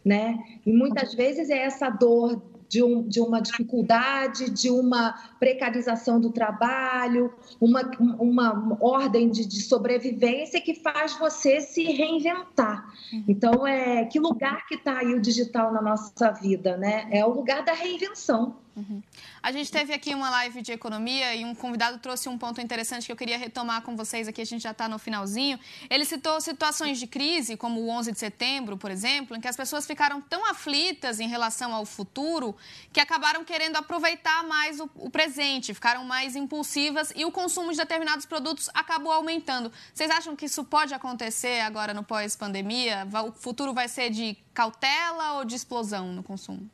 né? 0.05 0.39
E 0.65 0.73
muitas 0.73 1.15
vezes 1.15 1.51
é 1.51 1.59
essa 1.59 1.91
dor 1.91 2.41
de, 2.71 2.85
um, 2.85 3.03
de 3.03 3.21
uma 3.21 3.41
dificuldade, 3.43 4.49
de 4.49 4.71
uma 4.71 5.13
precarização 5.41 6.21
do 6.21 6.31
trabalho, 6.31 7.35
uma, 7.61 7.83
uma 8.21 8.79
ordem 8.81 9.29
de, 9.29 9.45
de 9.45 9.61
sobrevivência 9.61 10.61
que 10.61 10.77
faz 10.77 11.19
você 11.19 11.61
se 11.61 11.83
reinventar. 11.83 12.89
Uhum. 13.13 13.25
Então, 13.27 13.67
é 13.67 14.05
que 14.05 14.21
lugar 14.21 14.69
que 14.69 14.77
está 14.77 14.99
aí 14.99 15.13
o 15.13 15.21
digital 15.21 15.73
na 15.73 15.83
nossa 15.83 16.31
vida, 16.31 16.77
né? 16.77 17.09
É 17.11 17.27
o 17.27 17.31
lugar 17.31 17.65
da 17.65 17.73
reinvenção. 17.73 18.55
Uhum. 18.81 19.03
A 19.43 19.53
gente 19.53 19.71
teve 19.71 19.93
aqui 19.93 20.15
uma 20.15 20.31
live 20.31 20.63
de 20.63 20.73
economia 20.73 21.35
e 21.35 21.45
um 21.45 21.55
convidado 21.55 21.99
trouxe 21.99 22.29
um 22.29 22.39
ponto 22.39 22.61
interessante 22.61 23.05
que 23.05 23.13
eu 23.13 23.17
queria 23.17 23.37
retomar 23.37 23.83
com 23.83 23.95
vocês 23.95 24.27
aqui, 24.27 24.41
a 24.41 24.47
gente 24.47 24.63
já 24.63 24.71
está 24.71 24.89
no 24.89 24.99
finalzinho. 24.99 25.59
Ele 25.91 26.05
citou 26.05 26.41
situações 26.41 26.99
de 26.99 27.07
crise, 27.07 27.57
como 27.57 27.81
o 27.81 27.91
11 27.91 28.13
de 28.13 28.19
setembro, 28.19 28.79
por 28.79 28.91
exemplo, 28.91 29.37
em 29.37 29.41
que 29.41 29.49
as 29.49 29.57
pessoas 29.57 29.87
ficaram 29.87 30.21
tão 30.21 30.47
aflitas 30.47 31.21
em 31.21 31.29
relação 31.29 31.75
ao 31.75 31.85
futuro 31.85 32.57
que 32.93 33.01
acabaram 33.01 33.45
querendo 33.45 33.77
aproveitar 33.77 34.45
mais 34.45 34.81
o, 34.81 34.89
o 34.95 35.11
presente, 35.11 35.75
ficaram 35.75 36.05
mais 36.05 36.35
impulsivas 36.35 37.13
e 37.15 37.25
o 37.27 37.31
consumo 37.31 37.71
de 37.71 37.77
determinados 37.77 38.25
produtos 38.25 38.71
acabou 38.73 39.13
aumentando. 39.13 39.71
Vocês 39.93 40.11
acham 40.11 40.35
que 40.35 40.47
isso 40.47 40.65
pode 40.65 40.95
acontecer 40.95 41.61
agora 41.61 41.93
no 41.93 42.03
pós-pandemia? 42.03 43.07
O 43.27 43.33
futuro 43.33 43.75
vai 43.75 43.89
ser 43.89 44.09
de 44.09 44.39
cautela 44.55 45.35
ou 45.35 45.45
de 45.45 45.55
explosão 45.55 46.13
no 46.13 46.23
consumo? 46.23 46.71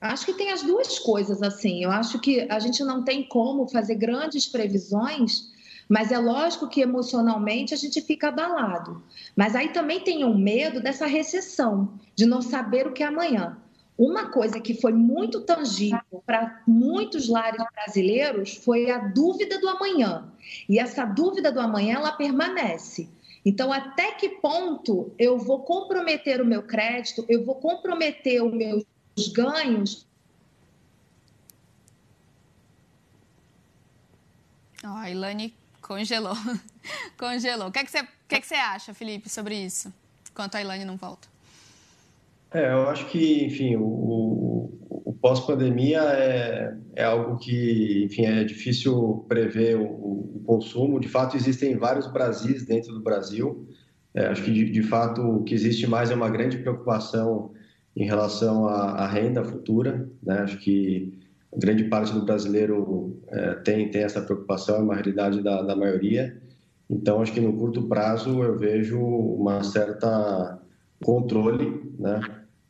Acho 0.00 0.24
que 0.24 0.32
tem 0.32 0.50
as 0.50 0.62
duas 0.62 0.98
coisas 0.98 1.42
assim. 1.42 1.84
Eu 1.84 1.90
acho 1.90 2.18
que 2.18 2.46
a 2.50 2.58
gente 2.58 2.82
não 2.82 3.04
tem 3.04 3.22
como 3.22 3.68
fazer 3.68 3.96
grandes 3.96 4.48
previsões, 4.48 5.50
mas 5.88 6.10
é 6.10 6.18
lógico 6.18 6.68
que 6.68 6.80
emocionalmente 6.80 7.74
a 7.74 7.76
gente 7.76 8.00
fica 8.00 8.28
abalado. 8.28 9.02
Mas 9.36 9.54
aí 9.54 9.68
também 9.72 10.00
tem 10.00 10.24
um 10.24 10.38
medo 10.38 10.80
dessa 10.80 11.06
recessão, 11.06 11.92
de 12.14 12.24
não 12.24 12.40
saber 12.40 12.86
o 12.86 12.92
que 12.92 13.02
é 13.02 13.06
amanhã. 13.06 13.58
Uma 13.98 14.30
coisa 14.30 14.58
que 14.58 14.72
foi 14.72 14.94
muito 14.94 15.42
tangível 15.42 16.22
para 16.24 16.62
muitos 16.66 17.28
lares 17.28 17.62
brasileiros 17.74 18.54
foi 18.54 18.90
a 18.90 18.96
dúvida 18.96 19.60
do 19.60 19.68
amanhã. 19.68 20.32
E 20.66 20.78
essa 20.78 21.04
dúvida 21.04 21.52
do 21.52 21.60
amanhã 21.60 21.96
ela 21.96 22.12
permanece. 22.12 23.10
Então, 23.44 23.70
até 23.70 24.12
que 24.12 24.28
ponto 24.28 25.12
eu 25.18 25.36
vou 25.38 25.60
comprometer 25.60 26.40
o 26.40 26.46
meu 26.46 26.62
crédito, 26.62 27.24
eu 27.28 27.44
vou 27.44 27.56
comprometer 27.56 28.42
os 29.16 29.28
ganhos. 29.28 30.06
Oh, 34.82 34.88
a 34.88 35.10
Ilane 35.10 35.54
congelou. 35.82 36.36
congelou. 37.18 37.68
O 37.68 37.72
que, 37.72 37.80
é 37.80 37.84
que, 37.84 37.90
você, 37.90 38.02
que, 38.28 38.34
é 38.34 38.40
que 38.40 38.46
você 38.46 38.54
acha, 38.54 38.94
Felipe, 38.94 39.28
sobre 39.28 39.54
isso? 39.54 39.92
Enquanto 40.30 40.54
a 40.54 40.60
Ilane 40.60 40.84
não 40.84 40.96
volta. 40.96 41.28
É, 42.52 42.72
eu 42.72 42.88
acho 42.88 43.06
que, 43.08 43.44
enfim, 43.44 43.76
o, 43.76 44.72
o 44.88 45.12
pós-pandemia 45.20 46.00
é, 46.00 46.76
é 46.96 47.04
algo 47.04 47.38
que, 47.38 48.04
enfim, 48.04 48.24
é 48.24 48.42
difícil 48.42 49.24
prever 49.28 49.76
o, 49.76 49.84
o 49.84 50.42
consumo. 50.46 50.98
De 50.98 51.08
fato, 51.08 51.36
existem 51.36 51.76
vários 51.76 52.06
Brasis 52.06 52.64
dentro 52.64 52.92
do 52.92 53.00
Brasil. 53.00 53.68
É, 54.14 54.26
acho 54.26 54.42
que, 54.42 54.52
de, 54.52 54.70
de 54.70 54.82
fato, 54.82 55.20
o 55.20 55.44
que 55.44 55.54
existe 55.54 55.86
mais 55.86 56.10
é 56.10 56.14
uma 56.14 56.30
grande 56.30 56.58
preocupação 56.58 57.52
em 57.96 58.04
relação 58.04 58.66
à, 58.66 58.92
à 58.92 59.06
renda 59.06 59.44
futura. 59.44 60.08
Né? 60.22 60.38
Acho 60.38 60.58
que 60.58 61.18
grande 61.56 61.84
parte 61.84 62.12
do 62.12 62.24
brasileiro 62.24 63.20
é, 63.28 63.54
tem, 63.56 63.90
tem 63.90 64.02
essa 64.02 64.20
preocupação, 64.20 64.76
é 64.76 64.80
uma 64.80 64.94
realidade 64.94 65.42
da, 65.42 65.62
da 65.62 65.74
maioria. 65.74 66.40
Então, 66.88 67.22
acho 67.22 67.32
que 67.32 67.40
no 67.40 67.52
curto 67.52 67.82
prazo 67.84 68.42
eu 68.42 68.56
vejo 68.58 68.98
uma 69.00 69.62
certa 69.62 70.60
controle, 71.02 71.94
né? 71.98 72.20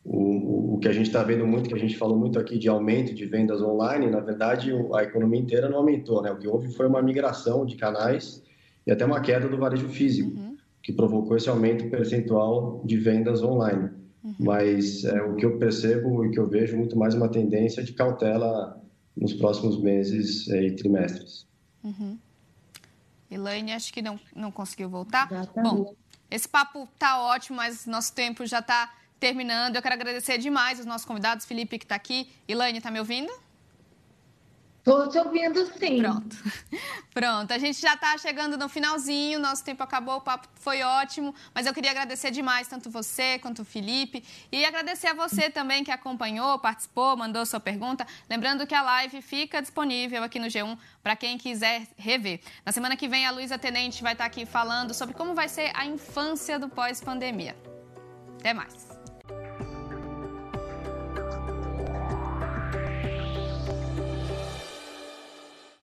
O, 0.02 0.74
o, 0.74 0.78
que 0.78 0.88
a 0.88 0.92
gente 0.92 1.06
está 1.06 1.22
vendo 1.22 1.46
muito, 1.46 1.68
que 1.68 1.74
a 1.74 1.78
gente 1.78 1.96
falou 1.96 2.18
muito 2.18 2.38
aqui 2.38 2.58
de 2.58 2.68
aumento 2.68 3.14
de 3.14 3.26
vendas 3.26 3.60
online, 3.60 4.10
na 4.10 4.20
verdade 4.20 4.72
a 4.94 5.02
economia 5.02 5.38
inteira 5.38 5.68
não 5.68 5.78
aumentou, 5.78 6.22
né? 6.22 6.30
O 6.32 6.38
que 6.38 6.48
houve 6.48 6.72
foi 6.72 6.86
uma 6.86 7.02
migração 7.02 7.66
de 7.66 7.76
canais 7.76 8.42
e 8.86 8.90
até 8.90 9.04
uma 9.04 9.20
queda 9.20 9.46
do 9.46 9.58
varejo 9.58 9.88
físico, 9.88 10.30
uhum. 10.30 10.56
que 10.82 10.92
provocou 10.92 11.36
esse 11.36 11.50
aumento 11.50 11.88
percentual 11.90 12.82
de 12.84 12.96
vendas 12.96 13.42
online. 13.42 13.90
Uhum. 14.22 14.34
Mas 14.38 15.04
é, 15.04 15.22
o 15.22 15.34
que 15.34 15.44
eu 15.44 15.58
percebo 15.58 16.24
e 16.24 16.30
que 16.30 16.38
eu 16.38 16.46
vejo 16.46 16.76
muito 16.76 16.96
mais 16.96 17.14
uma 17.14 17.28
tendência 17.28 17.82
de 17.82 17.92
cautela 17.92 18.80
nos 19.16 19.32
próximos 19.32 19.80
meses 19.80 20.48
é, 20.48 20.64
e 20.64 20.76
trimestres. 20.76 21.46
Uhum. 21.82 22.18
Elaine, 23.30 23.72
acho 23.72 23.92
que 23.92 24.02
não, 24.02 24.18
não 24.34 24.50
conseguiu 24.50 24.88
voltar. 24.88 25.28
Bom, 25.54 25.94
esse 26.30 26.48
papo 26.48 26.88
tá 26.98 27.22
ótimo, 27.22 27.56
mas 27.56 27.86
nosso 27.86 28.12
tempo 28.12 28.44
já 28.44 28.58
está 28.58 28.92
terminando. 29.18 29.76
Eu 29.76 29.82
quero 29.82 29.94
agradecer 29.94 30.38
demais 30.38 30.80
os 30.80 30.86
nossos 30.86 31.06
convidados, 31.06 31.46
Felipe, 31.46 31.78
que 31.78 31.84
está 31.84 31.94
aqui. 31.94 32.28
Elaine, 32.48 32.78
está 32.78 32.90
me 32.90 32.98
ouvindo? 32.98 33.32
Estou 34.80 35.08
te 35.10 35.18
ouvindo 35.18 35.66
sim. 35.78 35.98
Pronto. 35.98 36.36
Pronto. 37.12 37.52
A 37.52 37.58
gente 37.58 37.78
já 37.78 37.94
está 37.94 38.16
chegando 38.16 38.56
no 38.56 38.66
finalzinho, 38.66 39.38
nosso 39.38 39.62
tempo 39.62 39.82
acabou, 39.82 40.16
o 40.16 40.20
papo 40.22 40.48
foi 40.54 40.82
ótimo, 40.82 41.34
mas 41.54 41.66
eu 41.66 41.74
queria 41.74 41.90
agradecer 41.90 42.30
demais 42.30 42.66
tanto 42.66 42.88
você 42.88 43.38
quanto 43.38 43.60
o 43.60 43.64
Felipe 43.64 44.24
e 44.50 44.64
agradecer 44.64 45.08
a 45.08 45.14
você 45.14 45.50
também 45.50 45.84
que 45.84 45.90
acompanhou, 45.90 46.58
participou, 46.58 47.14
mandou 47.14 47.44
sua 47.44 47.60
pergunta. 47.60 48.06
Lembrando 48.28 48.66
que 48.66 48.74
a 48.74 48.80
live 48.80 49.20
fica 49.20 49.60
disponível 49.60 50.22
aqui 50.22 50.38
no 50.38 50.46
G1 50.46 50.78
para 51.02 51.14
quem 51.14 51.36
quiser 51.36 51.86
rever. 51.98 52.40
Na 52.64 52.72
semana 52.72 52.96
que 52.96 53.06
vem, 53.06 53.26
a 53.26 53.30
Luísa 53.30 53.58
Tenente 53.58 54.02
vai 54.02 54.14
estar 54.14 54.24
aqui 54.24 54.46
falando 54.46 54.94
sobre 54.94 55.14
como 55.14 55.34
vai 55.34 55.48
ser 55.48 55.70
a 55.74 55.84
infância 55.84 56.58
do 56.58 56.70
pós-pandemia. 56.70 57.54
Até 58.38 58.54
mais. 58.54 58.89